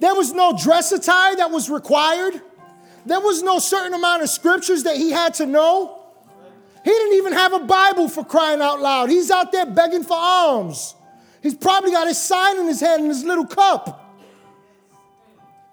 There 0.00 0.14
was 0.14 0.32
no 0.32 0.56
dress 0.56 0.92
attire 0.92 1.36
that 1.36 1.50
was 1.50 1.68
required. 1.68 2.40
There 3.06 3.20
was 3.20 3.42
no 3.42 3.58
certain 3.58 3.94
amount 3.94 4.22
of 4.22 4.30
scriptures 4.30 4.84
that 4.84 4.96
he 4.96 5.10
had 5.10 5.34
to 5.34 5.46
know. 5.46 5.98
He 6.84 6.90
didn't 6.90 7.16
even 7.16 7.32
have 7.32 7.52
a 7.52 7.60
Bible 7.60 8.08
for 8.08 8.24
crying 8.24 8.60
out 8.60 8.80
loud. 8.80 9.10
He's 9.10 9.30
out 9.30 9.52
there 9.52 9.66
begging 9.66 10.04
for 10.04 10.16
alms. 10.16 10.94
He's 11.42 11.54
probably 11.54 11.90
got 11.90 12.06
his 12.06 12.18
sign 12.18 12.58
in 12.58 12.66
his 12.66 12.80
hand 12.80 13.02
and 13.02 13.08
his 13.10 13.24
little 13.24 13.46
cup. 13.46 14.04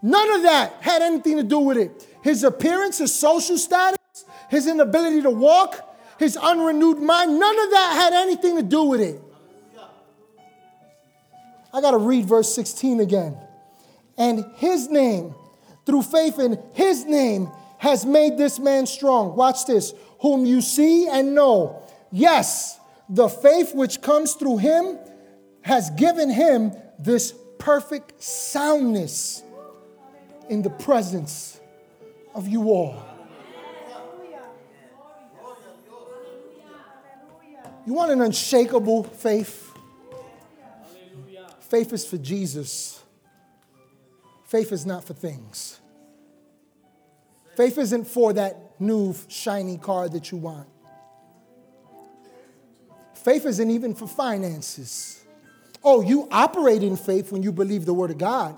None 0.02 0.32
of 0.32 0.44
that 0.44 0.74
had 0.82 1.02
anything 1.02 1.38
to 1.38 1.44
do 1.44 1.60
with 1.60 1.78
it. 1.78 2.08
His 2.22 2.44
appearance, 2.44 3.00
his 3.00 3.14
social 3.14 3.58
status, 3.58 4.00
his 4.50 4.68
inability 4.68 5.22
to 5.24 5.30
walk, 5.30 5.98
his 6.20 6.38
unrenewed 6.38 7.00
mind, 7.00 7.40
none 7.40 7.60
of 7.60 7.72
that 7.72 7.94
had 7.96 8.14
anything 8.14 8.56
to 8.56 8.64
do 8.64 8.84
with 8.84 9.02
it. 9.02 9.22
I 11.74 11.82
got 11.82 11.92
to 11.92 11.98
read 11.98 12.26
verse 12.26 12.54
16 12.56 13.02
again. 13.02 13.38
And 14.18 14.46
his 14.56 14.90
name, 14.90 15.36
through 15.86 16.04
faith 16.04 16.40
in 16.40 16.62
his 16.74 17.06
name, 17.06 17.50
has 17.78 18.06
made 18.06 18.38
this 18.38 18.60
man 18.60 18.86
strong. 18.86 19.36
Watch 19.36 19.66
this. 19.66 19.94
Whom 20.22 20.46
you 20.46 20.62
see 20.62 21.08
and 21.08 21.36
know. 21.36 21.84
Yes, 22.12 22.80
the 23.10 23.28
faith 23.28 23.76
which 23.76 24.02
comes 24.02 24.34
through 24.34 24.58
him 24.58 24.98
has 25.62 25.90
given 25.92 26.30
him 26.30 26.72
this 26.98 27.34
perfect 27.60 28.22
soundness 28.22 29.44
in 30.50 30.62
the 30.62 30.70
presence 30.70 31.60
of 32.34 32.48
you 32.48 32.70
all. 32.70 33.04
You 37.86 37.94
want 37.94 38.12
an 38.12 38.22
unshakable 38.22 39.04
faith? 39.04 39.72
Faith 41.60 41.94
is 41.94 42.06
for 42.06 42.18
Jesus. 42.18 43.04
Faith 44.56 44.72
is 44.72 44.86
not 44.86 45.04
for 45.04 45.14
things. 45.14 45.82
Faith 47.58 47.78
isn't 47.78 48.06
for 48.06 48.32
that 48.32 48.80
new 48.80 49.14
shiny 49.28 49.78
car 49.78 50.08
that 50.08 50.32
you 50.32 50.38
want. 50.38 50.70
Faith 53.16 53.46
isn't 53.46 53.70
even 53.70 53.94
for 53.94 54.08
finances. 54.08 55.26
Oh, 55.84 56.00
you 56.00 56.30
operate 56.32 56.84
in 56.84 56.96
faith 56.96 57.34
when 57.34 57.44
you 57.44 57.52
believe 57.52 57.86
the 57.86 57.94
Word 57.94 58.12
of 58.12 58.18
God. 58.18 58.56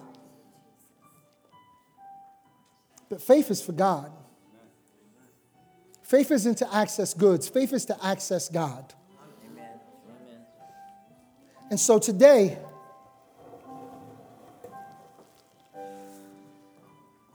But 3.10 3.20
faith 3.20 3.50
is 3.50 3.60
for 3.60 3.72
God. 3.72 4.12
Faith 6.04 6.30
isn't 6.30 6.60
to 6.60 6.76
access 6.76 7.16
goods, 7.16 7.50
faith 7.50 7.74
is 7.74 7.86
to 7.86 8.06
access 8.06 8.50
God. 8.50 8.94
Amen. 9.52 9.80
And 11.72 11.80
so 11.80 11.98
today, 11.98 12.60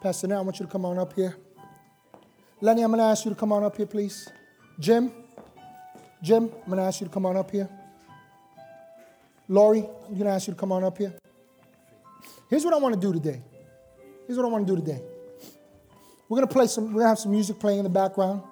Pastor 0.02 0.36
I 0.36 0.40
want 0.40 0.58
you 0.58 0.66
to 0.66 0.72
come 0.72 0.84
on 0.84 0.98
up 0.98 1.12
here. 1.12 1.36
Lenny, 2.60 2.82
I'm 2.82 2.90
going 2.90 2.98
to 2.98 3.04
ask 3.04 3.24
you 3.24 3.30
to 3.30 3.36
come 3.36 3.52
on 3.52 3.62
up 3.62 3.76
here, 3.76 3.86
please. 3.86 4.28
Jim, 4.80 5.12
Jim, 6.20 6.50
I'm 6.52 6.66
going 6.66 6.78
to 6.78 6.82
ask 6.82 7.00
you 7.00 7.06
to 7.06 7.12
come 7.12 7.24
on 7.24 7.36
up 7.36 7.52
here. 7.52 7.68
Lori, 9.46 9.78
I'm 9.78 10.14
going 10.14 10.24
to 10.24 10.30
ask 10.30 10.48
you 10.48 10.54
to 10.54 10.58
come 10.58 10.72
on 10.72 10.82
up 10.82 10.98
here. 10.98 11.14
Here's 12.50 12.64
what 12.64 12.74
I 12.74 12.78
want 12.78 12.96
to 12.96 13.00
do 13.00 13.12
today. 13.12 13.40
Here's 14.26 14.36
what 14.36 14.44
I 14.44 14.48
want 14.48 14.66
to 14.66 14.74
do 14.74 14.80
today. 14.80 15.00
We're 16.28 16.38
going 16.38 16.48
to 16.48 16.52
play 16.52 16.66
some, 16.66 16.86
we're 16.86 16.94
going 16.94 17.04
to 17.04 17.08
have 17.08 17.20
some 17.20 17.30
music 17.30 17.60
playing 17.60 17.78
in 17.78 17.84
the 17.84 17.90
background. 17.90 18.42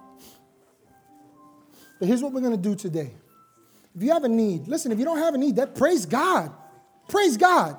But 1.99 2.07
here's 2.07 2.23
what 2.23 2.33
we're 2.33 2.43
going 2.43 2.57
to 2.57 2.63
do 2.63 2.77
today. 2.77 3.11
If 3.97 4.05
you 4.05 4.13
have 4.13 4.23
a 4.23 4.29
need, 4.29 4.69
listen, 4.69 4.93
if 4.93 5.01
you 5.01 5.05
don't 5.05 5.19
have 5.19 5.35
a 5.35 5.39
need, 5.39 5.57
that 5.57 5.75
praise 5.75 6.07
God. 6.07 6.53
Praise 7.09 7.37
God. 7.37 7.77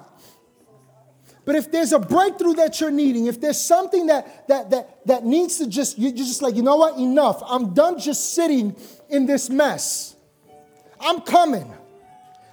But 1.43 1.55
if 1.55 1.71
there's 1.71 1.91
a 1.91 1.99
breakthrough 1.99 2.53
that 2.55 2.79
you're 2.79 2.91
needing, 2.91 3.25
if 3.25 3.41
there's 3.41 3.59
something 3.59 4.07
that 4.07 4.47
that 4.47 4.69
that 4.69 5.05
that 5.07 5.25
needs 5.25 5.57
to 5.57 5.67
just 5.67 5.97
you're 5.97 6.11
just 6.11 6.41
like, 6.41 6.55
you 6.55 6.61
know 6.61 6.75
what? 6.75 6.99
Enough. 6.99 7.41
I'm 7.45 7.73
done 7.73 7.99
just 7.99 8.33
sitting 8.33 8.75
in 9.09 9.25
this 9.25 9.49
mess. 9.49 10.15
I'm 10.99 11.21
coming. 11.21 11.73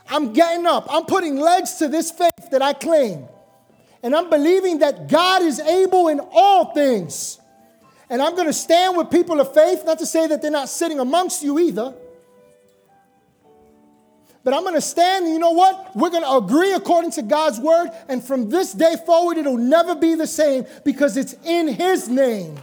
I'm 0.09 0.33
getting 0.33 0.67
up. 0.67 0.87
I'm 0.91 1.05
putting 1.05 1.37
legs 1.37 1.75
to 1.75 1.89
this 1.89 2.11
faith 2.11 2.51
that 2.51 2.63
I 2.63 2.73
claim. 2.73 3.29
And 4.03 4.15
I'm 4.17 4.31
believing 4.31 4.79
that 4.79 5.09
God 5.09 5.43
is 5.43 5.61
able 5.61 6.09
in 6.09 6.21
all 6.33 6.73
things. 6.73 7.39
And 8.09 8.23
I'm 8.23 8.35
going 8.35 8.47
to 8.47 8.55
stand 8.55 8.97
with 8.97 9.11
people 9.11 9.39
of 9.41 9.53
faith, 9.53 9.85
not 9.85 9.99
to 9.99 10.07
say 10.07 10.27
that 10.29 10.41
they're 10.41 10.51
not 10.51 10.71
sitting 10.71 10.99
amongst 10.99 11.43
you 11.43 11.59
either. 11.59 11.95
But 14.49 14.57
I'm 14.57 14.63
going 14.63 14.77
to 14.77 14.81
stand, 14.81 15.27
and 15.27 15.35
you 15.35 15.39
know 15.39 15.51
what? 15.51 15.95
We're 15.95 16.09
going 16.09 16.23
to 16.23 16.37
agree 16.37 16.73
according 16.73 17.11
to 17.11 17.23
God's 17.23 17.61
word. 17.61 17.91
And 18.09 18.25
from 18.25 18.49
this 18.49 18.73
day 18.73 18.97
forward, 19.05 19.37
it'll 19.37 19.59
never 19.59 19.95
be 19.95 20.15
the 20.15 20.27
same 20.27 20.65
because 20.87 21.19
it's 21.19 21.35
in 21.45 21.69
His 21.69 22.09
name. 22.09 22.57